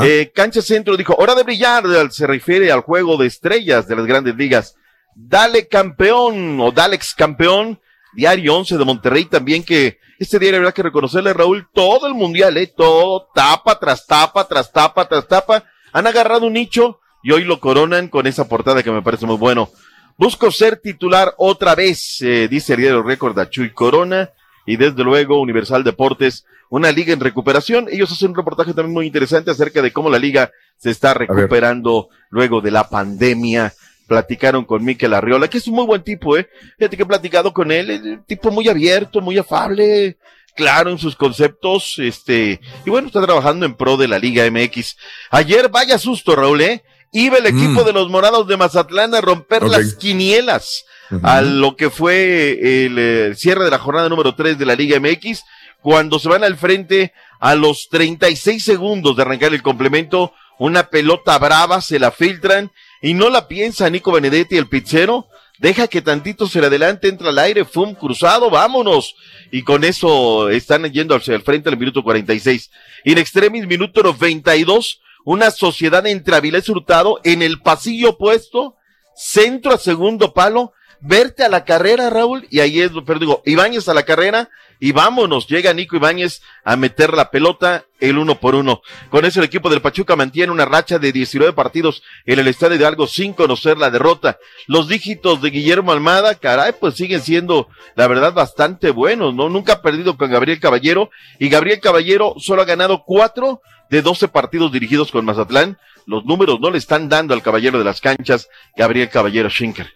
Eh, 0.02 0.30
Cancha 0.34 0.62
Centro 0.62 0.96
dijo, 0.96 1.14
hora 1.16 1.34
de 1.34 1.42
brillar, 1.42 1.84
se 2.10 2.26
refiere 2.26 2.70
al 2.70 2.80
juego 2.80 3.16
de 3.16 3.26
estrellas 3.26 3.88
de 3.88 3.96
las 3.96 4.06
grandes 4.06 4.36
ligas. 4.36 4.76
Dale 5.14 5.68
campeón 5.68 6.60
o 6.60 6.72
dale 6.72 6.96
ex 6.96 7.14
campeón, 7.14 7.80
Diario 8.14 8.56
11 8.56 8.78
de 8.78 8.84
Monterrey 8.84 9.24
también 9.24 9.64
que 9.64 9.98
este 10.18 10.38
diario 10.38 10.58
habrá 10.58 10.72
que 10.72 10.82
reconocerle, 10.82 11.32
Raúl, 11.32 11.68
todo 11.72 12.06
el 12.06 12.14
mundial, 12.14 12.56
eh, 12.56 12.68
todo, 12.68 13.28
tapa 13.34 13.78
tras 13.78 14.06
tapa, 14.06 14.46
tras 14.46 14.72
tapa, 14.72 15.08
tras 15.08 15.26
tapa, 15.26 15.64
han 15.92 16.06
agarrado 16.06 16.46
un 16.46 16.52
nicho 16.52 17.00
y 17.22 17.32
hoy 17.32 17.44
lo 17.44 17.58
coronan 17.58 18.08
con 18.08 18.26
esa 18.26 18.48
portada 18.48 18.82
que 18.82 18.92
me 18.92 19.02
parece 19.02 19.26
muy 19.26 19.36
bueno. 19.36 19.70
Busco 20.16 20.50
ser 20.52 20.76
titular 20.76 21.34
otra 21.38 21.74
vez, 21.74 22.22
eh, 22.22 22.46
dice 22.48 22.74
el 22.74 22.80
diario 22.80 23.02
Récord 23.02 23.36
a 23.38 23.50
Chuy 23.50 23.72
Corona 23.72 24.30
y 24.64 24.76
desde 24.76 25.02
luego 25.02 25.40
Universal 25.40 25.82
Deportes, 25.82 26.46
una 26.70 26.90
liga 26.92 27.12
en 27.12 27.20
recuperación. 27.20 27.88
Ellos 27.90 28.10
hacen 28.10 28.30
un 28.30 28.36
reportaje 28.36 28.72
también 28.74 28.94
muy 28.94 29.06
interesante 29.06 29.50
acerca 29.50 29.82
de 29.82 29.92
cómo 29.92 30.10
la 30.10 30.18
liga 30.18 30.50
se 30.76 30.90
está 30.90 31.14
recuperando 31.14 32.08
luego 32.30 32.60
de 32.60 32.70
la 32.70 32.88
pandemia. 32.88 33.72
Platicaron 34.06 34.64
con 34.64 34.84
Miquel 34.84 35.14
Arriola, 35.14 35.48
que 35.48 35.58
es 35.58 35.66
un 35.66 35.74
muy 35.76 35.86
buen 35.86 36.02
tipo, 36.02 36.36
eh. 36.36 36.48
Fíjate 36.78 36.96
que 36.96 37.04
he 37.04 37.06
platicado 37.06 37.52
con 37.54 37.72
él, 37.72 37.90
es 37.90 38.02
un 38.02 38.24
tipo 38.24 38.50
muy 38.50 38.68
abierto, 38.68 39.20
muy 39.22 39.38
afable, 39.38 40.18
claro 40.54 40.90
en 40.90 40.98
sus 40.98 41.16
conceptos, 41.16 41.94
este, 41.98 42.60
y 42.84 42.90
bueno, 42.90 43.06
está 43.06 43.22
trabajando 43.22 43.64
en 43.64 43.74
pro 43.74 43.96
de 43.96 44.08
la 44.08 44.18
Liga 44.18 44.44
MX. 44.50 44.96
Ayer, 45.30 45.70
vaya 45.70 45.98
susto, 45.98 46.36
Raúl, 46.36 46.60
eh. 46.60 46.82
iba 47.12 47.38
el 47.38 47.46
equipo 47.46 47.82
Mm. 47.82 47.86
de 47.86 47.92
los 47.94 48.10
morados 48.10 48.46
de 48.46 48.56
Mazatlán 48.58 49.14
a 49.14 49.20
romper 49.22 49.62
las 49.62 49.94
quinielas 49.94 50.84
a 51.22 51.40
lo 51.42 51.76
que 51.76 51.88
fue 51.90 52.84
el 52.84 52.96
eh, 52.98 53.34
cierre 53.36 53.64
de 53.64 53.70
la 53.70 53.78
jornada 53.78 54.08
número 54.08 54.34
3 54.34 54.58
de 54.58 54.66
la 54.66 54.74
Liga 54.74 54.98
MX, 54.98 55.44
cuando 55.84 56.18
se 56.18 56.30
van 56.30 56.44
al 56.44 56.56
frente 56.56 57.12
a 57.40 57.54
los 57.54 57.90
36 57.90 58.64
segundos 58.64 59.16
de 59.16 59.20
arrancar 59.20 59.52
el 59.52 59.60
complemento, 59.60 60.32
una 60.58 60.84
pelota 60.88 61.38
brava, 61.38 61.82
se 61.82 61.98
la 61.98 62.10
filtran 62.10 62.72
y 63.02 63.12
no 63.12 63.28
la 63.28 63.48
piensa 63.48 63.90
Nico 63.90 64.10
Benedetti, 64.10 64.56
el 64.56 64.70
pizzero, 64.70 65.26
deja 65.58 65.86
que 65.86 66.00
tantito 66.00 66.48
se 66.48 66.62
le 66.62 66.68
adelante, 66.68 67.08
entra 67.08 67.28
al 67.28 67.38
aire, 67.38 67.66
fum, 67.66 67.94
cruzado, 67.94 68.48
vámonos. 68.48 69.14
Y 69.52 69.62
con 69.62 69.84
eso 69.84 70.48
están 70.48 70.90
yendo 70.90 71.14
hacia 71.14 71.34
el 71.34 71.42
frente 71.42 71.68
al 71.68 71.76
minuto 71.76 72.02
46. 72.02 72.70
In 73.04 73.18
extremis, 73.18 73.66
minuto 73.66 74.02
92, 74.02 75.02
una 75.26 75.50
sociedad 75.50 76.06
entre 76.06 76.34
Avilés 76.34 76.66
Hurtado 76.70 77.20
en 77.24 77.42
el 77.42 77.60
pasillo 77.60 78.12
opuesto, 78.12 78.76
centro 79.14 79.74
a 79.74 79.76
segundo 79.76 80.32
palo, 80.32 80.72
verte 81.00 81.44
a 81.44 81.48
la 81.48 81.64
carrera, 81.64 82.10
Raúl, 82.10 82.46
y 82.50 82.60
ahí 82.60 82.80
es, 82.80 82.90
pero 83.06 83.18
digo, 83.18 83.42
Ibáñez 83.44 83.88
a 83.88 83.94
la 83.94 84.04
carrera, 84.04 84.48
y 84.80 84.92
vámonos, 84.92 85.46
llega 85.46 85.72
Nico 85.72 85.96
Ibáñez 85.96 86.42
a 86.64 86.76
meter 86.76 87.14
la 87.14 87.30
pelota, 87.30 87.86
el 88.00 88.18
uno 88.18 88.40
por 88.40 88.54
uno. 88.54 88.82
Con 89.08 89.24
eso 89.24 89.40
el 89.40 89.46
equipo 89.46 89.70
del 89.70 89.80
Pachuca 89.80 90.16
mantiene 90.16 90.52
una 90.52 90.64
racha 90.64 90.98
de 90.98 91.12
19 91.12 91.52
partidos 91.52 92.02
en 92.26 92.38
el 92.38 92.48
estadio 92.48 92.76
de 92.76 92.84
Algo 92.84 93.06
sin 93.06 93.32
conocer 93.32 93.78
la 93.78 93.90
derrota. 93.90 94.38
Los 94.66 94.88
dígitos 94.88 95.40
de 95.40 95.50
Guillermo 95.50 95.92
Almada, 95.92 96.34
caray, 96.34 96.74
pues 96.78 96.96
siguen 96.96 97.22
siendo, 97.22 97.68
la 97.94 98.08
verdad, 98.08 98.34
bastante 98.34 98.90
buenos, 98.90 99.34
¿no? 99.34 99.48
Nunca 99.48 99.74
ha 99.74 99.82
perdido 99.82 100.16
con 100.16 100.30
Gabriel 100.30 100.60
Caballero, 100.60 101.10
y 101.38 101.48
Gabriel 101.48 101.80
Caballero 101.80 102.34
solo 102.38 102.62
ha 102.62 102.66
ganado 102.66 103.04
cuatro 103.06 103.62
de 103.90 104.02
12 104.02 104.28
partidos 104.28 104.72
dirigidos 104.72 105.10
con 105.10 105.24
Mazatlán. 105.24 105.78
Los 106.06 106.24
números 106.24 106.60
no 106.60 106.70
le 106.70 106.78
están 106.78 107.08
dando 107.08 107.34
al 107.34 107.42
caballero 107.42 107.78
de 107.78 107.84
las 107.84 108.00
canchas, 108.00 108.48
Gabriel 108.76 109.08
Caballero 109.08 109.48
Schinker. 109.48 109.86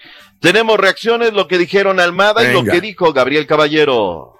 Tenemos 0.40 0.78
reacciones, 0.78 1.32
lo 1.32 1.48
que 1.48 1.58
dijeron 1.58 2.00
Almada 2.00 2.48
y 2.48 2.52
lo 2.52 2.64
que 2.64 2.80
dijo 2.80 3.12
Gabriel 3.12 3.46
Caballero. 3.46 4.34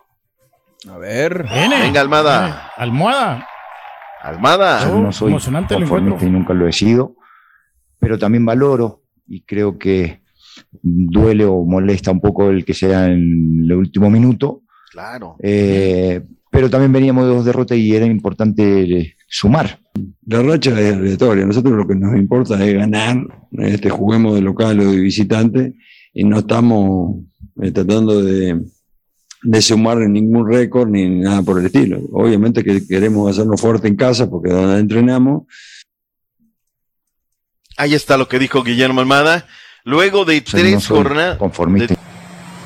A 0.88 0.96
ver. 0.98 1.44
Venga, 1.44 2.00
Almada. 2.00 2.72
Almohada. 2.76 3.48
Almada. 4.22 4.88
Yo 4.88 4.98
no 4.98 5.12
soy 5.12 5.30
emocionante 5.30 5.74
el 5.74 5.82
y 5.84 6.30
nunca 6.30 6.54
lo 6.54 6.66
he 6.68 6.72
sido, 6.72 7.16
pero 7.98 8.18
también 8.18 8.44
valoro 8.44 9.02
y 9.26 9.42
creo 9.42 9.78
que 9.78 10.22
duele 10.82 11.44
o 11.44 11.64
molesta 11.64 12.10
un 12.10 12.20
poco 12.20 12.50
el 12.50 12.64
que 12.64 12.74
sea 12.74 13.06
en 13.06 13.62
el 13.64 13.72
último 13.72 14.10
minuto, 14.10 14.62
Claro. 14.90 15.36
eh, 15.40 16.22
pero 16.50 16.70
también 16.70 16.92
veníamos 16.92 17.24
de 17.26 17.34
dos 17.34 17.44
derrotas 17.44 17.78
y 17.78 17.94
era 17.94 18.06
importante 18.06 18.82
eh, 18.82 19.16
sumar. 19.28 19.80
La 20.26 20.42
racha 20.42 20.78
es 20.80 20.94
aleatoria. 20.94 21.44
Nosotros 21.44 21.74
lo 21.74 21.86
que 21.86 21.94
nos 21.94 22.16
importa 22.16 22.64
es 22.64 22.74
ganar, 22.74 23.18
este, 23.52 23.90
juguemos 23.90 24.34
de 24.34 24.40
local 24.40 24.80
o 24.80 24.90
de 24.90 24.96
visitante, 24.98 25.74
y 26.12 26.24
no 26.24 26.38
estamos 26.38 27.16
eh, 27.62 27.70
tratando 27.70 28.22
de, 28.22 28.60
de 29.42 29.62
sumar 29.62 29.98
ningún 29.98 30.50
récord 30.50 30.88
ni 30.88 31.08
nada 31.20 31.42
por 31.42 31.58
el 31.58 31.66
estilo. 31.66 32.00
Obviamente 32.12 32.64
que 32.64 32.86
queremos 32.86 33.30
hacernos 33.30 33.60
fuerte 33.60 33.88
en 33.88 33.96
casa 33.96 34.28
porque 34.30 34.48
es 34.48 34.54
donde 34.54 34.78
entrenamos. 34.80 35.42
Ahí 37.76 37.94
está 37.94 38.16
lo 38.16 38.28
que 38.28 38.38
dijo 38.38 38.62
Guillermo 38.64 39.00
Almada. 39.00 39.46
Luego 39.84 40.24
de 40.24 40.38
O 40.38 40.50
sea, 40.50 40.60
tres 40.60 40.90
no 40.90 40.96
jornadas. 40.96 41.38
conformista. 41.38 41.94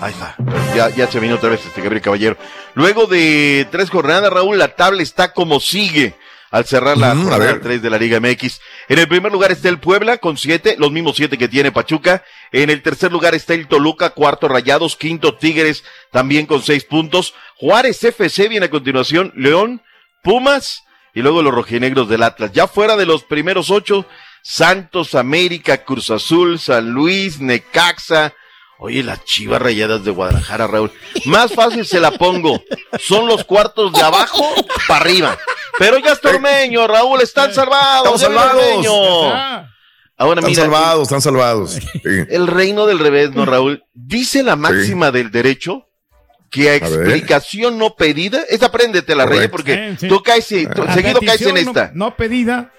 Ahí 0.01 0.13
está. 0.13 0.35
Ya, 0.75 0.89
ya 0.97 1.07
se 1.07 1.21
vino 1.21 1.35
otra 1.37 1.51
vez 1.51 1.61
este 1.67 1.81
Gabriel 1.83 2.03
Caballero. 2.03 2.37
Luego 2.75 3.07
de 3.07 3.67
tres 3.71 3.91
jornadas, 3.91 4.33
Raúl, 4.33 4.59
la 4.59 4.75
tabla 4.75 5.03
está 5.03 5.33
como 5.33 5.61
sigue 5.61 6.15
al 6.53 6.67
cerrar 6.67 6.97
la 6.99 7.15
Mm, 7.15 7.23
jornada 7.23 7.53
ver. 7.55 7.61
3 7.61 7.83
de 7.83 7.91
la 7.91 7.99
Liga 7.99 8.21
MX. 8.21 8.61
En 8.89 8.99
el 9.01 9.09
primer 9.09 9.33
lugar 9.33 9.51
está 9.51 9.69
el 9.69 9.79
Puebla 9.81 10.19
con 10.19 10.37
siete, 10.37 10.77
los 10.79 10.93
mismos 10.93 11.17
siete 11.17 11.37
que 11.39 11.49
tiene 11.49 11.73
Pachuca. 11.73 12.23
En 12.53 12.71
el 12.71 12.83
tercer 12.83 13.11
lugar 13.11 13.35
está 13.35 13.55
el 13.55 13.67
Toluca, 13.67 14.11
cuarto 14.11 14.47
Rayados, 14.49 14.95
quinto 14.97 15.35
Tigres, 15.35 15.83
también 16.13 16.47
con 16.47 16.63
seis 16.63 16.85
puntos. 16.85 17.35
Juárez 17.57 18.05
FC 18.05 18.49
viene 18.49 18.67
a 18.67 18.71
continuación, 18.71 19.33
León, 19.35 19.83
Pumas 20.23 20.83
y 21.15 21.23
luego 21.23 21.43
los 21.43 21.55
rojinegros 21.55 22.09
del 22.09 22.23
Atlas. 22.23 22.53
Ya 22.53 22.69
fuera 22.69 22.97
de 22.97 23.07
los 23.07 23.25
primeros 23.25 23.71
ocho, 23.71 24.07
Santos, 24.43 25.15
América, 25.15 25.85
Cruz 25.85 26.11
Azul, 26.11 26.59
San 26.59 26.91
Luis, 26.91 27.41
Necaxa. 27.41 28.35
Oye, 28.83 29.03
las 29.05 29.25
chivas 29.25 29.63
rayadas 29.63 30.05
de 30.05 30.11
Guadalajara, 30.11 30.67
Raúl. 30.67 30.91
Más 31.27 31.53
fácil 31.55 31.87
se 31.87 32.01
la 32.01 32.11
pongo. 32.11 32.61
Son 32.99 33.27
los 33.29 33.45
cuartos 33.45 33.93
de 33.93 34.03
abajo 34.03 34.45
para 34.89 35.01
arriba. 35.01 35.39
Pero 35.79 35.99
ya 35.99 36.13
es 36.13 36.21
tormeño, 36.21 36.87
Raúl, 36.89 37.21
están 37.23 37.55
salvados. 37.55 38.21
Estamos 38.21 38.21
salvados. 38.21 38.63
ormeño. 38.65 39.73
Ahora 40.19 40.41
Están 40.41 40.51
mira, 40.51 40.63
salvados, 40.63 41.03
están 41.05 41.21
salvados. 41.23 41.71
Sí. 41.73 41.81
el 42.29 42.47
reino 42.49 42.87
del 42.87 42.99
revés, 42.99 43.31
¿no, 43.33 43.45
Raúl? 43.47 43.85
Dice 43.95 44.43
la 44.43 44.57
máxima 44.57 45.11
del 45.11 45.31
derecho 45.31 45.89
que 46.51 46.69
a 46.71 46.75
explicación 46.75 47.79
no 47.79 47.95
pedida, 47.97 48.43
esa 48.51 48.67
apréndetela, 48.67 49.25
Rey, 49.25 49.49
Correcto. 49.49 49.53
porque 49.57 49.91
Sí, 49.93 49.97
sí. 50.01 50.09
tú 50.09 50.23
caes, 50.23 50.53
y- 50.53 50.67
tú- 50.67 50.83
A 50.83 50.93
seguido 50.93 51.19
caes 51.21 51.41
en 51.41 51.55
petición 51.55 51.55
no- 51.55 51.61
esta. 51.61 51.91
No, 51.95 52.17
pedida. 52.17 52.73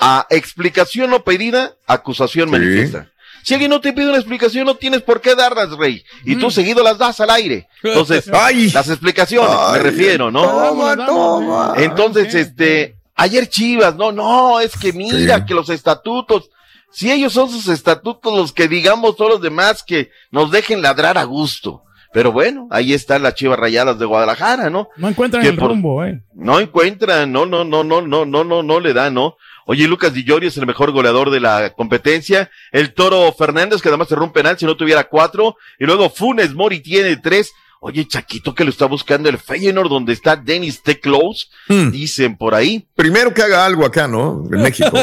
A 0.00 0.26
explicación 0.30 1.10
no 1.10 1.22
pedida, 1.22 1.74
acusación 1.86 2.50
manifiesta. 2.50 3.10
Si 3.42 3.54
alguien 3.54 3.70
no 3.70 3.80
te 3.80 3.92
pide 3.92 4.08
una 4.08 4.18
explicación, 4.18 4.66
no 4.66 4.74
tienes 4.74 5.02
por 5.02 5.20
qué 5.20 5.34
darlas, 5.34 5.70
Rey. 5.76 6.04
Y 6.24 6.36
tú 6.36 6.50
seguido 6.50 6.82
las 6.82 6.98
das 6.98 7.20
al 7.20 7.30
aire. 7.30 7.66
Entonces, 7.82 8.30
Ay. 8.32 8.70
las 8.70 8.88
explicaciones, 8.88 9.50
me 9.72 9.78
refiero, 9.78 10.30
¿no? 10.30 10.42
Toma, 10.42 10.96
toma. 11.06 11.74
Entonces, 11.76 12.34
este, 12.34 12.96
ayer 13.14 13.48
Chivas, 13.48 13.96
no, 13.96 14.12
no, 14.12 14.60
es 14.60 14.76
que 14.76 14.92
mira 14.92 15.38
Sí. 15.38 15.44
que 15.46 15.54
los 15.54 15.70
estatutos, 15.70 16.50
si 16.90 17.10
ellos 17.10 17.32
son 17.32 17.48
sus 17.50 17.68
estatutos 17.68 18.34
los 18.36 18.52
que 18.52 18.68
digamos 18.68 19.16
todos 19.16 19.30
los 19.32 19.40
demás 19.42 19.82
que 19.82 20.10
nos 20.30 20.50
dejen 20.50 20.82
ladrar 20.82 21.18
a 21.18 21.24
gusto. 21.24 21.82
Pero 22.10 22.32
bueno, 22.32 22.68
ahí 22.70 22.94
están 22.94 23.22
las 23.22 23.34
Chivas 23.34 23.58
Rayadas 23.58 23.98
de 23.98 24.06
Guadalajara, 24.06 24.70
¿no? 24.70 24.88
No 24.96 25.08
encuentran 25.08 25.42
Que 25.42 25.50
el 25.50 25.58
por- 25.58 25.68
rumbo, 25.68 26.02
eh. 26.04 26.22
No 26.34 26.58
encuentran, 26.58 27.30
no, 27.30 27.44
no, 27.44 27.64
no, 27.64 27.84
no, 27.84 28.00
no, 28.00 28.24
no, 28.24 28.44
no, 28.44 28.62
no 28.62 28.80
le 28.80 28.94
da, 28.94 29.10
¿no? 29.10 29.36
Oye, 29.70 29.86
Lucas 29.86 30.14
Di 30.14 30.24
es 30.46 30.56
el 30.56 30.64
mejor 30.64 30.92
goleador 30.92 31.28
de 31.28 31.40
la 31.40 31.74
competencia. 31.74 32.50
El 32.72 32.94
Toro 32.94 33.30
Fernández, 33.34 33.82
que 33.82 33.88
además 33.88 34.08
cerró 34.08 34.24
un 34.24 34.32
penal 34.32 34.58
si 34.58 34.64
no 34.64 34.78
tuviera 34.78 35.04
cuatro. 35.04 35.58
Y 35.78 35.84
luego 35.84 36.08
Funes 36.08 36.54
Mori 36.54 36.80
tiene 36.80 37.18
tres. 37.18 37.52
Oye, 37.80 38.06
Chaquito, 38.08 38.54
que 38.54 38.64
lo 38.64 38.70
está 38.70 38.86
buscando 38.86 39.28
el 39.28 39.38
Feyenoord, 39.38 39.88
donde 39.88 40.12
está 40.12 40.34
Dennis 40.34 40.82
T. 40.82 40.98
Close. 40.98 41.46
Hmm. 41.68 41.90
Dicen 41.90 42.36
por 42.36 42.54
ahí. 42.54 42.88
Primero 42.96 43.32
que 43.32 43.42
haga 43.42 43.64
algo 43.64 43.84
acá, 43.86 44.08
¿no? 44.08 44.42
En 44.52 44.62
México. 44.62 44.90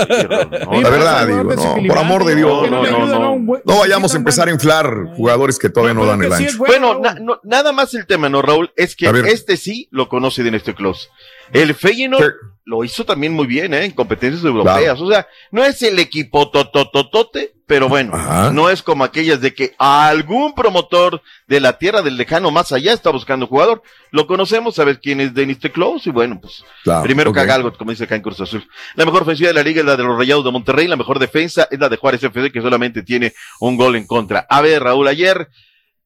No, 0.66 0.82
la 0.82 0.90
verdad, 0.90 1.28
digo, 1.28 1.44
no, 1.44 1.88
por 1.88 1.98
amor 1.98 2.26
de 2.26 2.36
Dios. 2.36 2.70
No, 2.70 2.84
no, 2.84 3.06
no, 3.08 3.38
no. 3.38 3.62
No 3.64 3.78
vayamos 3.80 4.14
a 4.14 4.18
empezar 4.18 4.48
a 4.48 4.52
inflar 4.52 5.14
jugadores 5.16 5.58
que 5.60 5.70
todavía 5.70 5.94
no 5.94 6.06
dan 6.06 6.22
el 6.24 6.34
ancho. 6.34 6.58
Bueno, 6.58 7.00
na- 7.00 7.16
no, 7.16 7.40
nada 7.44 7.72
más 7.72 7.94
el 7.94 8.06
tema, 8.06 8.28
¿no, 8.30 8.42
Raúl? 8.42 8.72
Es 8.76 8.96
que 8.96 9.08
este 9.28 9.58
sí 9.58 9.88
lo 9.92 10.10
conoce 10.10 10.44
Dennis 10.44 10.64
T. 10.64 10.74
Close. 10.76 11.08
El 11.54 11.76
Feyenoord 11.76 12.34
lo 12.66 12.84
hizo 12.84 13.06
también 13.06 13.34
muy 13.34 13.46
bien, 13.48 13.74
¿eh? 13.74 13.86
En 13.86 13.92
competencias 13.92 14.44
europeas. 14.44 15.00
O 15.00 15.10
sea, 15.10 15.28
no 15.52 15.64
es 15.64 15.82
el 15.84 16.00
equipo 16.00 16.50
totototote, 16.50 17.55
pero 17.68 17.90
bueno, 17.90 18.14
no 18.52 18.70
es 18.70 18.84
como 18.84 19.04
aquellas 19.04 19.42
de 19.42 19.56
que 19.56 19.74
algún 19.80 20.54
promotor 20.54 21.24
de 21.48 21.60
la 21.60 21.80
tierra 21.80 22.04
del 22.04 22.16
lejano 22.16 22.52
más 22.52 22.72
allá 22.72 22.94
está 22.94 23.10
buscando 23.10 23.48
jugador. 23.48 23.82
Lo 24.12 24.28
conocemos, 24.28 24.76
sabes 24.76 25.00
quién 25.02 25.20
es 25.20 25.34
Dennis 25.34 25.60
T. 25.60 25.72
Close 25.72 26.10
y 26.10 26.12
bueno, 26.12 26.40
pues 26.40 26.64
Claro, 26.84 27.04
primero 27.04 27.32
haga 27.32 27.56
algo, 27.56 27.74
como 27.74 27.90
dice 27.90 28.04
acá 28.04 28.16
en 28.16 28.22
Cruz 28.22 28.40
Azul. 28.40 28.68
La 28.94 29.06
mejor 29.06 29.24
ofensiva 29.24 29.48
de 29.48 29.56
la 29.56 29.64
liga 29.64 29.80
es 29.80 29.86
la 29.86 29.98
de 29.98 30.04
los 30.04 30.16
Rayados 30.16 30.46
de 30.46 30.52
Monterrey, 30.52 30.88
la 30.88 30.96
mejor 30.96 31.18
defensa 31.18 31.68
es 31.72 31.80
la 31.80 31.90
de 31.90 31.98
Juárez 31.98 32.24
FC, 32.24 32.52
que 32.52 32.62
solamente 32.62 33.02
tiene 33.02 33.34
un 33.60 33.78
gol 33.78 33.96
en 33.96 34.06
contra. 34.06 34.46
A 34.48 34.62
ver, 34.62 34.84
Raúl, 34.84 35.08
ayer 35.08 35.50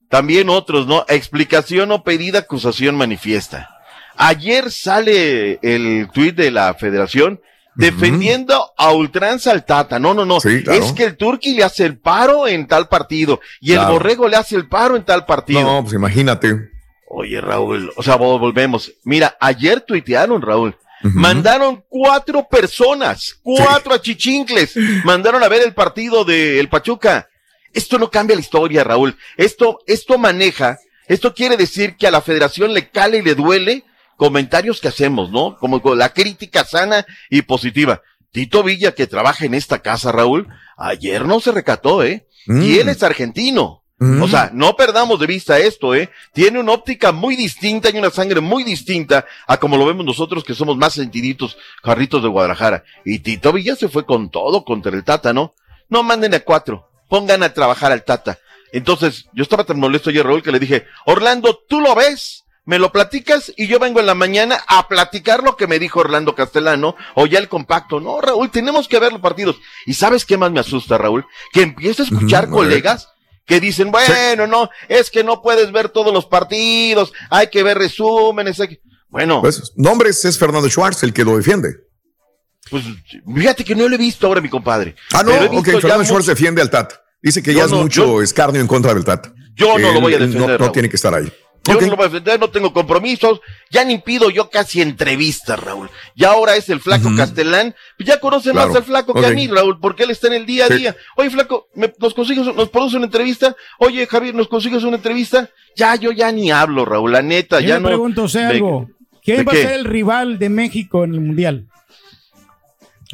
también 0.09 0.49
otros, 0.49 0.87
¿no? 0.87 1.05
Explicación 1.09 1.91
o 1.91 2.03
pedida, 2.03 2.39
acusación 2.39 2.95
manifiesta. 2.95 3.69
Ayer 4.15 4.71
sale 4.71 5.59
el 5.61 6.09
tuit 6.13 6.35
de 6.35 6.51
la 6.51 6.73
federación 6.73 7.41
defendiendo 7.75 8.71
a 8.77 8.91
ultranza 8.91 9.51
al 9.51 9.65
Tata. 9.65 9.99
No, 9.99 10.13
no, 10.13 10.25
no. 10.25 10.39
claro. 10.39 10.73
Es 10.83 10.91
que 10.93 11.03
el 11.05 11.17
Turqui 11.17 11.53
le 11.53 11.63
hace 11.63 11.85
el 11.85 11.97
paro 11.97 12.47
en 12.47 12.67
tal 12.67 12.87
partido 12.87 13.39
y 13.61 13.73
el. 13.73 13.79
Borrego 13.85 14.27
le 14.27 14.35
hace 14.37 14.55
el 14.55 14.67
paro 14.67 14.95
en 14.95 15.03
tal 15.03 15.25
partido. 15.25 15.61
No, 15.61 15.81
pues 15.83 15.93
imagínate. 15.93 16.69
Oye, 17.07 17.41
Raúl, 17.41 17.91
o 17.95 18.03
sea, 18.03 18.17
vol- 18.19 18.39
volvemos. 18.39 18.91
Mira, 19.03 19.35
ayer 19.39 19.81
tuitearon, 19.81 20.41
Raúl. 20.41 20.75
Mandaron 21.01 21.83
cuatro 21.87 22.45
personas, 22.49 23.39
cuatro 23.41 23.93
achichincles, 23.93 24.73
mandaron 25.05 25.41
a 25.41 25.47
ver 25.47 25.61
el 25.63 25.73
partido 25.73 26.25
de 26.25 26.59
el 26.59 26.67
Pachuca. 26.67 27.29
Esto 27.73 27.97
no 27.97 28.11
cambia 28.11 28.35
la 28.35 28.41
historia, 28.41 28.83
Raúl. 28.83 29.15
Esto, 29.37 29.79
esto 29.87 30.17
maneja, 30.17 30.77
esto 31.07 31.33
quiere 31.33 31.55
decir 31.55 31.95
que 31.95 32.05
a 32.05 32.11
la 32.11 32.19
federación 32.21 32.73
le 32.73 32.89
cale 32.89 33.19
y 33.19 33.21
le 33.21 33.33
duele 33.35 33.85
comentarios 34.19 34.81
que 34.81 34.89
hacemos, 34.89 35.31
¿no? 35.31 35.55
Como 35.57 35.81
con 35.81 35.97
la 35.97 36.09
crítica 36.09 36.65
sana 36.65 37.05
y 37.29 37.41
positiva. 37.41 38.01
Tito 38.31 38.63
Villa, 38.63 38.93
que 38.93 39.07
trabaja 39.07 39.45
en 39.45 39.53
esta 39.53 39.79
casa, 39.79 40.11
Raúl, 40.11 40.49
ayer 40.77 41.25
no 41.25 41.39
se 41.39 41.53
recató, 41.53 42.03
¿eh? 42.03 42.27
Mm. 42.45 42.61
Y 42.61 42.79
él 42.79 42.89
es 42.89 43.01
argentino. 43.01 43.79
O 44.21 44.29
sea, 44.29 44.49
no 44.53 44.77
perdamos 44.77 45.19
de 45.19 45.27
vista 45.27 45.59
esto, 45.59 45.93
¿eh? 45.93 46.09
Tiene 46.33 46.61
una 46.61 46.71
óptica 46.71 47.11
muy 47.11 47.35
distinta 47.35 47.89
y 47.89 47.97
una 47.97 48.09
sangre 48.09 48.39
muy 48.39 48.63
distinta 48.63 49.25
a 49.45 49.57
como 49.57 49.75
lo 49.75 49.85
vemos 49.85 50.05
nosotros 50.05 50.45
que 50.45 50.53
somos 50.53 50.77
más 50.77 50.93
sentiditos, 50.93 51.57
jarritos 51.83 52.23
de 52.23 52.29
Guadalajara. 52.29 52.85
Y 53.03 53.19
Tito 53.19 53.51
Villa 53.51 53.75
se 53.75 53.89
fue 53.89 54.05
con 54.05 54.29
todo 54.29 54.63
contra 54.63 54.95
el 54.95 55.03
Tata, 55.03 55.33
¿no? 55.33 55.53
No 55.89 56.03
manden 56.03 56.33
a 56.33 56.39
cuatro, 56.39 56.89
pongan 57.09 57.43
a 57.43 57.53
trabajar 57.53 57.91
al 57.91 58.05
Tata. 58.05 58.39
Entonces, 58.71 59.25
yo 59.33 59.43
estaba 59.43 59.65
tan 59.65 59.79
molesto 59.79 60.11
ayer, 60.11 60.25
Raúl, 60.25 60.43
que 60.43 60.53
le 60.53 60.59
dije, 60.59 60.85
Orlando, 61.05 61.59
¿tú 61.67 61.81
lo 61.81 61.93
ves? 61.93 62.45
Me 62.69 62.77
lo 62.77 62.91
platicas 62.91 63.51
y 63.57 63.65
yo 63.65 63.79
vengo 63.79 63.99
en 63.99 64.05
la 64.05 64.13
mañana 64.13 64.63
a 64.67 64.87
platicar 64.87 65.41
lo 65.41 65.57
que 65.57 65.65
me 65.65 65.79
dijo 65.79 66.01
Orlando 66.01 66.35
Castellano 66.35 66.95
o 67.15 67.25
ya 67.25 67.39
el 67.39 67.49
compacto. 67.49 67.99
No, 67.99 68.21
Raúl, 68.21 68.51
tenemos 68.51 68.87
que 68.87 68.99
ver 68.99 69.11
los 69.11 69.21
partidos. 69.21 69.55
¿Y 69.87 69.95
sabes 69.95 70.23
qué 70.23 70.37
más 70.37 70.51
me 70.51 70.59
asusta, 70.59 70.99
Raúl? 70.99 71.25
Que 71.51 71.63
empiezo 71.63 72.03
a 72.03 72.05
escuchar 72.05 72.47
colegas 72.47 73.07
que 73.47 73.59
dicen, 73.59 73.89
bueno, 73.89 74.45
no, 74.45 74.69
es 74.87 75.09
que 75.09 75.23
no 75.23 75.41
puedes 75.41 75.71
ver 75.71 75.89
todos 75.89 76.13
los 76.13 76.27
partidos, 76.27 77.11
hay 77.31 77.47
que 77.47 77.63
ver 77.63 77.79
resúmenes. 77.79 78.59
hay 78.59 78.67
que-". 78.67 78.81
Bueno, 79.07 79.41
Pues, 79.41 79.73
nombres 79.75 80.23
es 80.25 80.37
Fernando 80.37 80.69
Schwartz 80.69 81.01
el 81.01 81.11
que 81.11 81.23
lo 81.23 81.35
defiende. 81.37 81.75
pues 82.69 82.83
fíjate 83.35 83.63
que 83.65 83.73
no 83.73 83.87
lo 83.89 83.95
he 83.95 83.97
visto 83.97 84.27
ahora, 84.27 84.41
mi 84.41 84.49
compadre. 84.49 84.93
Ah, 85.11 85.23
no, 85.23 85.33
ok, 85.57 85.65
Fernando 85.81 86.05
Schwartz 86.05 86.27
defiende 86.27 86.61
al 86.61 86.69
Tata. 86.69 87.01
Dice 87.19 87.41
que 87.41 87.51
ya 87.55 87.63
es 87.65 87.71
no, 87.71 87.81
mucho 87.81 88.05
yo- 88.05 88.21
escarnio 88.21 88.61
en 88.61 88.67
contra 88.67 88.93
del 88.93 89.03
Tata. 89.03 89.33
Yo 89.55 89.77
no 89.79 89.91
lo 89.91 90.01
voy 90.01 90.13
a 90.13 90.19
defender, 90.19 90.59
No, 90.59 90.67
no 90.67 90.71
tiene 90.71 90.87
que 90.87 90.95
estar 90.97 91.15
ahí. 91.15 91.33
Yo 91.65 91.79
no 91.79 91.87
lo 91.87 91.95
voy 91.97 92.05
a 92.05 92.09
defender, 92.09 92.39
no 92.39 92.49
tengo 92.49 92.73
compromisos, 92.73 93.41
ya 93.69 93.83
ni 93.83 93.97
pido 93.99 94.29
yo 94.29 94.49
casi 94.49 94.81
entrevistas, 94.81 95.59
Raúl. 95.59 95.89
Ya 96.15 96.31
ahora 96.31 96.55
es 96.55 96.69
el 96.69 96.79
flaco 96.79 97.09
Castellán, 97.15 97.75
ya 97.99 98.19
conoce 98.19 98.51
Claro. 98.51 98.67
más 98.69 98.77
al 98.77 98.83
flaco 98.83 99.13
que 99.13 99.25
a 99.25 99.31
mí, 99.31 99.47
Raúl, 99.47 99.79
porque 99.79 100.03
él 100.03 100.09
está 100.11 100.27
en 100.27 100.33
el 100.33 100.45
día 100.45 100.65
a 100.65 100.67
Sí. 100.69 100.75
día. 100.77 100.95
Oye, 101.15 101.29
flaco, 101.29 101.67
¿me- 101.75 101.93
¿nos 101.99 102.13
consigues, 102.13 102.45
nos 102.55 102.69
produce 102.69 102.95
una 102.97 103.05
entrevista? 103.05 103.55
Oye, 103.77 104.07
Javier, 104.07 104.33
¿nos 104.33 104.47
consigues 104.47 104.83
una 104.83 104.95
entrevista? 104.97 105.49
Ya, 105.75 105.95
yo 105.95 106.11
ya 106.11 106.31
ni 106.31 106.49
hablo, 106.51 106.85
Raúl, 106.85 107.11
la 107.11 107.21
neta, 107.21 107.59
Yo 107.59 107.67
ya 107.67 107.75
le 107.75 107.81
no. 107.81 107.87
pregunto 107.87 108.23
usted 108.23 108.41
me- 108.41 108.45
algo. 108.47 108.89
¿Quién 109.23 109.37
¿de 109.37 109.43
va 109.43 109.51
qué? 109.51 109.59
a 109.63 109.67
ser 109.69 109.79
el 109.79 109.85
rival 109.85 110.39
de 110.39 110.49
México 110.49 111.03
en 111.03 111.13
el 111.13 111.19
Mundial? 111.21 111.67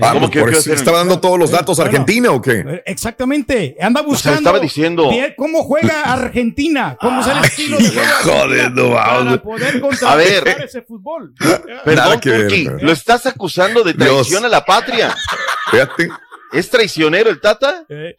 Ah, 0.01 0.09
¿Cómo 0.11 0.27
pues 0.27 0.31
que- 0.31 0.39
por 0.41 0.53
eso 0.53 0.73
¿Estaba 0.73 0.97
dando 0.97 1.21
todos 1.21 1.39
los 1.39 1.51
datos 1.51 1.77
Bueno. 1.77 1.89
Argentina 1.91 2.31
o 2.31 2.41
qué? 2.41 2.65
Eh, 2.67 2.83
Exactamente. 2.85 3.77
Anda 3.79 4.01
sea, 4.01 4.07
buscando 4.07 4.37
estaba 4.39 4.59
diciendo- 4.59 5.09
ver 5.09 5.35
cómo 5.37 5.63
juega 5.63 6.01
Argentina, 6.01 6.97
cómo 6.99 7.21
es 7.21 7.27
el 7.27 7.37
estilo 7.45 7.77
de 7.77 7.89
Joder, 8.23 8.71
no, 8.73 8.93
para 8.93 9.13
vamos. 9.19 9.37
poder 9.39 9.81
A 10.05 10.15
ver. 10.15 10.47
ese 10.65 10.81
fútbol. 10.81 11.33
Perdón, 11.85 12.19
que 12.19 12.29
ver, 12.29 12.41
Turki, 12.47 12.65
pero- 12.65 12.79
lo 12.79 12.91
estás 12.91 13.25
acusando 13.25 13.83
de 13.83 13.93
traición 13.93 14.41
Dios. 14.41 14.43
a 14.43 14.49
la 14.49 14.65
patria. 14.65 15.15
Fíjate. 15.71 16.09
¿Es 16.51 16.69
traicionero 16.69 17.29
el 17.29 17.39
Tata? 17.39 17.85
Eh, 17.89 18.15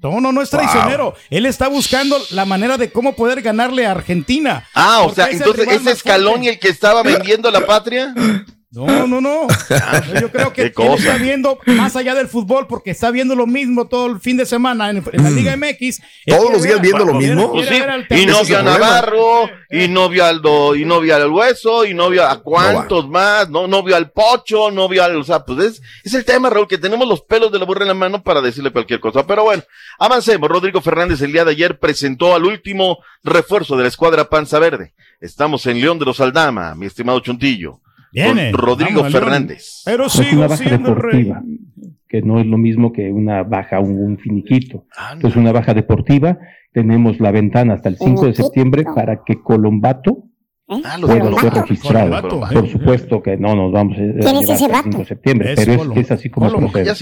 No, 0.00 0.20
no, 0.20 0.30
no 0.32 0.40
es 0.42 0.48
traicionero. 0.50 1.14
Él 1.28 1.44
está 1.44 1.66
buscando 1.68 2.16
la 2.30 2.44
manera 2.44 2.76
de 2.76 2.90
cómo 2.92 3.16
poder 3.16 3.42
ganarle 3.42 3.84
a 3.84 3.90
Argentina. 3.90 4.64
Ah, 4.72 5.02
o 5.04 5.12
sea, 5.12 5.28
entonces 5.28 5.66
ese 5.68 5.90
escalón 5.90 6.44
y 6.44 6.48
el 6.48 6.58
que 6.60 6.68
estaba 6.68 7.02
vendiendo 7.36 7.50
la 7.50 7.66
patria. 7.66 8.14
No, 8.70 9.06
no, 9.06 9.20
no. 9.22 9.46
Yo 10.20 10.30
creo 10.30 10.52
que 10.52 10.62
él 10.66 10.72
está 10.98 11.16
viendo 11.16 11.58
más 11.66 11.96
allá 11.96 12.14
del 12.14 12.28
fútbol 12.28 12.66
porque 12.66 12.90
está 12.90 13.10
viendo 13.10 13.34
lo 13.34 13.46
mismo 13.46 13.88
todo 13.88 14.06
el 14.08 14.20
fin 14.20 14.36
de 14.36 14.44
semana 14.44 14.90
en, 14.90 15.02
en 15.10 15.22
la 15.24 15.30
Liga 15.30 15.56
MX. 15.56 16.00
¿Todos 16.26 16.52
los 16.52 16.62
días 16.62 16.78
viendo 16.82 17.04
lo 17.06 17.14
mismo? 17.14 17.52
quiere 17.52 17.66
sí, 17.68 17.76
y 18.22 18.26
no 18.26 18.44
vio 18.44 18.58
a. 18.58 18.62
Navarro, 18.62 19.48
y 19.70 19.88
no 19.88 20.08
vio 20.10 20.24
al 20.26 20.42
do- 20.42 20.74
y 20.74 20.84
no 20.84 21.00
vio 21.00 21.16
al 21.16 21.30
hueso, 21.30 21.86
y 21.86 21.94
no 21.94 22.10
vio 22.10 22.26
a 22.26 22.42
cuántos 22.42 23.08
más, 23.08 23.48
no, 23.48 23.66
no 23.66 23.82
vio 23.82 23.96
al 23.96 24.10
pocho, 24.10 24.70
no 24.70 24.86
vio 24.86 25.02
al, 25.02 25.16
o 25.16 25.24
sea, 25.24 25.44
pues 25.46 25.58
es, 25.60 25.82
es 26.04 26.12
el 26.12 26.26
tema, 26.26 26.50
Raúl, 26.50 26.68
que 26.68 26.76
tenemos 26.76 27.08
los 27.08 27.22
pelos 27.22 27.50
de 27.50 27.58
la 27.58 27.64
burra 27.64 27.82
en 27.82 27.88
la 27.88 27.94
mano 27.94 28.22
para 28.22 28.42
decirle 28.42 28.70
cualquier 28.70 29.00
cosa. 29.00 29.26
Pero 29.26 29.44
bueno, 29.44 29.62
avancemos. 29.98 30.46
Rodrigo 30.50 30.82
Fernández 30.82 31.22
el 31.22 31.32
día 31.32 31.46
de 31.46 31.52
ayer 31.52 31.78
presentó 31.78 32.34
al 32.34 32.44
último 32.44 32.98
refuerzo 33.24 33.76
de 33.78 33.84
la 33.84 33.88
escuadra 33.88 34.28
Panza 34.28 34.58
Verde. 34.58 34.92
Estamos 35.22 35.64
en 35.66 35.80
León 35.80 35.98
de 35.98 36.04
los 36.04 36.20
Aldama, 36.20 36.74
mi 36.74 36.84
estimado 36.84 37.18
Chuntillo. 37.20 37.80
Viene, 38.12 38.50
con 38.52 38.60
Rodrigo 38.60 39.00
vamos. 39.02 39.12
Fernández. 39.12 39.82
Pero 39.84 40.06
es 40.06 40.18
una 40.18 40.46
baja 40.46 40.56
siendo 40.56 40.90
el 40.90 40.96
rey. 40.96 41.22
deportiva, 41.24 41.42
que 42.08 42.22
no 42.22 42.40
es 42.40 42.46
lo 42.46 42.56
mismo 42.58 42.92
que 42.92 43.10
una 43.12 43.42
baja, 43.42 43.80
un, 43.80 43.98
un 43.98 44.18
finiquito. 44.18 44.86
Entonces, 45.12 45.36
una 45.36 45.52
baja 45.52 45.74
deportiva, 45.74 46.38
tenemos 46.72 47.20
la 47.20 47.30
ventana 47.30 47.74
hasta 47.74 47.88
el 47.88 47.96
5 47.96 48.26
de 48.26 48.34
septiembre 48.34 48.84
para 48.94 49.22
que 49.24 49.40
Colombato 49.42 50.24
Ah, 50.70 50.98
lo 51.00 51.06
pueda 51.06 51.32
ser 51.40 51.52
registrado. 51.54 52.10
Colombato, 52.28 52.54
Por 52.54 52.64
eh. 52.66 52.68
supuesto 52.70 53.22
que 53.22 53.38
no 53.38 53.54
nos 53.56 53.72
vamos 53.72 53.96
a 53.96 54.00
¿Quién 54.00 54.36
es 54.36 54.42
ese 54.50 54.52
hasta 54.52 54.66
el 54.66 54.72
vato? 54.72 54.84
5 54.90 54.98
de 54.98 55.04
septiembre, 55.06 55.52
Es 55.54 55.64
pero 55.64 55.92
es, 55.92 55.96
es 55.98 56.10
así 56.10 56.28
como 56.28 56.50
procede. 56.50 56.92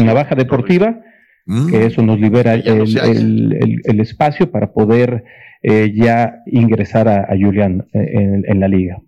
Una 0.00 0.12
baja 0.14 0.34
deportiva, 0.36 1.00
Mm. 1.48 1.70
que 1.70 1.86
eso 1.86 2.02
nos 2.02 2.18
libera 2.18 2.56
no 2.56 2.62
el, 2.64 2.88
se 2.88 2.98
hace. 3.00 3.10
el- 3.12 3.52
el- 3.60 3.80
el 3.84 4.00
espacio 4.00 4.50
para 4.50 4.72
poder 4.72 5.22
eh, 5.62 5.92
ya 5.94 6.38
ingresar 6.46 7.06
a, 7.08 7.20
a 7.20 7.36
Julián 7.40 7.86
eh, 7.92 7.98
en, 8.14 8.44
en 8.48 8.58
la 8.60 8.66
liga. 8.66 8.98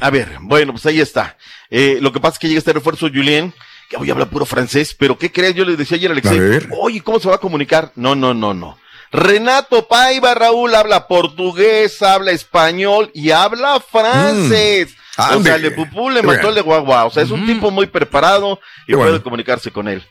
A 0.00 0.10
ver, 0.10 0.36
bueno, 0.40 0.72
pues 0.72 0.84
ahí 0.86 1.00
está. 1.00 1.36
Eh, 1.70 1.98
lo 2.00 2.12
que 2.12 2.20
pasa 2.20 2.34
es 2.34 2.38
que 2.38 2.48
llega 2.48 2.58
este 2.58 2.72
refuerzo, 2.72 3.08
Julien, 3.08 3.52
que 3.88 3.96
hoy 3.96 4.10
habla 4.10 4.26
puro 4.26 4.44
francés, 4.44 4.94
pero 4.98 5.16
¿qué 5.18 5.32
crees? 5.32 5.54
Yo 5.54 5.64
le 5.64 5.76
decía 5.76 5.96
ayer 5.96 6.10
a 6.10 6.12
Alexei, 6.12 6.38
oye, 6.78 7.00
¿cómo 7.00 7.18
se 7.20 7.28
va 7.28 7.36
a 7.36 7.38
comunicar? 7.38 7.92
No, 7.96 8.14
no, 8.14 8.34
no, 8.34 8.52
no. 8.54 8.78
Renato 9.12 9.86
Paiva, 9.88 10.34
Raúl, 10.34 10.74
habla 10.74 11.06
portugués, 11.06 12.02
habla 12.02 12.32
español 12.32 13.10
y 13.14 13.30
habla 13.30 13.80
francés. 13.80 14.88
Mm, 15.16 15.20
o 15.20 15.22
ande. 15.24 15.44
sea, 15.50 15.58
le 15.58 15.70
pupú 15.70 16.10
le 16.10 16.22
mató 16.22 16.48
el 16.50 16.54
de 16.56 16.60
guagua. 16.60 17.04
O 17.06 17.10
sea, 17.10 17.22
es 17.22 17.30
un 17.30 17.46
tipo 17.46 17.70
muy 17.70 17.86
preparado 17.86 18.60
y 18.82 18.88
Qué 18.88 18.94
puede 18.96 19.10
bueno. 19.10 19.24
comunicarse 19.24 19.70
con 19.70 19.88
él. 19.88 20.04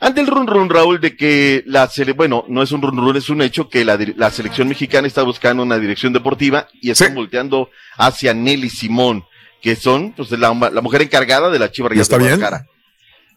Ante 0.00 0.20
el 0.20 0.26
run 0.26 0.46
run, 0.46 0.68
Raúl, 0.68 1.00
de 1.00 1.16
que 1.16 1.62
la 1.66 1.88
sele 1.88 2.12
bueno, 2.12 2.44
no 2.48 2.62
es 2.62 2.72
un 2.72 2.82
run 2.82 2.96
run, 2.96 3.16
es 3.16 3.30
un 3.30 3.40
hecho 3.42 3.68
que 3.68 3.84
la, 3.84 3.98
la 4.16 4.30
selección 4.30 4.68
mexicana 4.68 5.06
está 5.06 5.22
buscando 5.22 5.62
una 5.62 5.78
dirección 5.78 6.12
deportiva 6.12 6.68
y 6.82 6.90
están 6.90 7.08
Sí. 7.10 7.14
volteando 7.14 7.70
hacia 7.96 8.34
Nelly 8.34 8.68
Simón, 8.70 9.24
que 9.62 9.76
son 9.76 10.12
pues 10.12 10.30
la, 10.32 10.52
la 10.72 10.80
mujer 10.82 11.02
encargada 11.02 11.48
de 11.50 11.58
la 11.58 11.70
Chiva 11.70 11.86
¿Y 11.86 11.90
Rayadas 11.90 12.06
está 12.06 12.18
de 12.18 12.24
bien? 12.24 12.38
Guadalajara. 12.38 12.68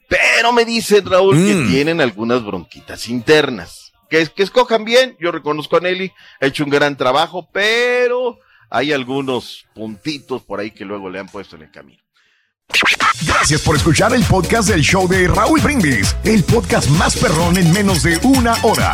Pero 0.09 0.51
me 0.53 0.65
dicen, 0.65 1.05
Raúl, 1.05 1.35
que 1.35 1.53
Mm. 1.53 1.67
tienen 1.69 2.01
algunas 2.01 2.43
bronquitas 2.43 3.07
internas. 3.09 3.91
Que, 4.09 4.25
que 4.27 4.43
escojan 4.43 4.85
bien, 4.85 5.17
yo 5.19 5.31
reconozco 5.33 5.77
a 5.77 5.79
Nelly, 5.81 6.11
ha 6.41 6.45
hecho 6.45 6.63
un 6.63 6.69
gran 6.69 6.95
trabajo, 6.97 7.49
pero 7.51 8.39
hay 8.69 8.93
algunos 8.93 9.65
puntitos 9.75 10.43
por 10.43 10.59
ahí 10.61 10.71
que 10.71 10.85
luego 10.85 11.09
le 11.09 11.19
han 11.19 11.27
puesto 11.27 11.55
en 11.57 11.63
el 11.63 11.71
camino. 11.71 12.01
Gracias 13.26 13.61
por 13.61 13.76
escuchar 13.76 14.13
el 14.13 14.24
podcast 14.24 14.70
del 14.70 14.82
show 14.82 15.07
de 15.07 15.28
Raúl 15.28 15.59
Brindis, 15.61 16.15
el 16.24 16.43
podcast 16.43 16.89
más 16.91 17.15
perrón 17.15 17.57
en 17.57 17.72
menos 17.72 18.03
de 18.03 18.20
una 18.24 18.55
hora. 18.63 18.93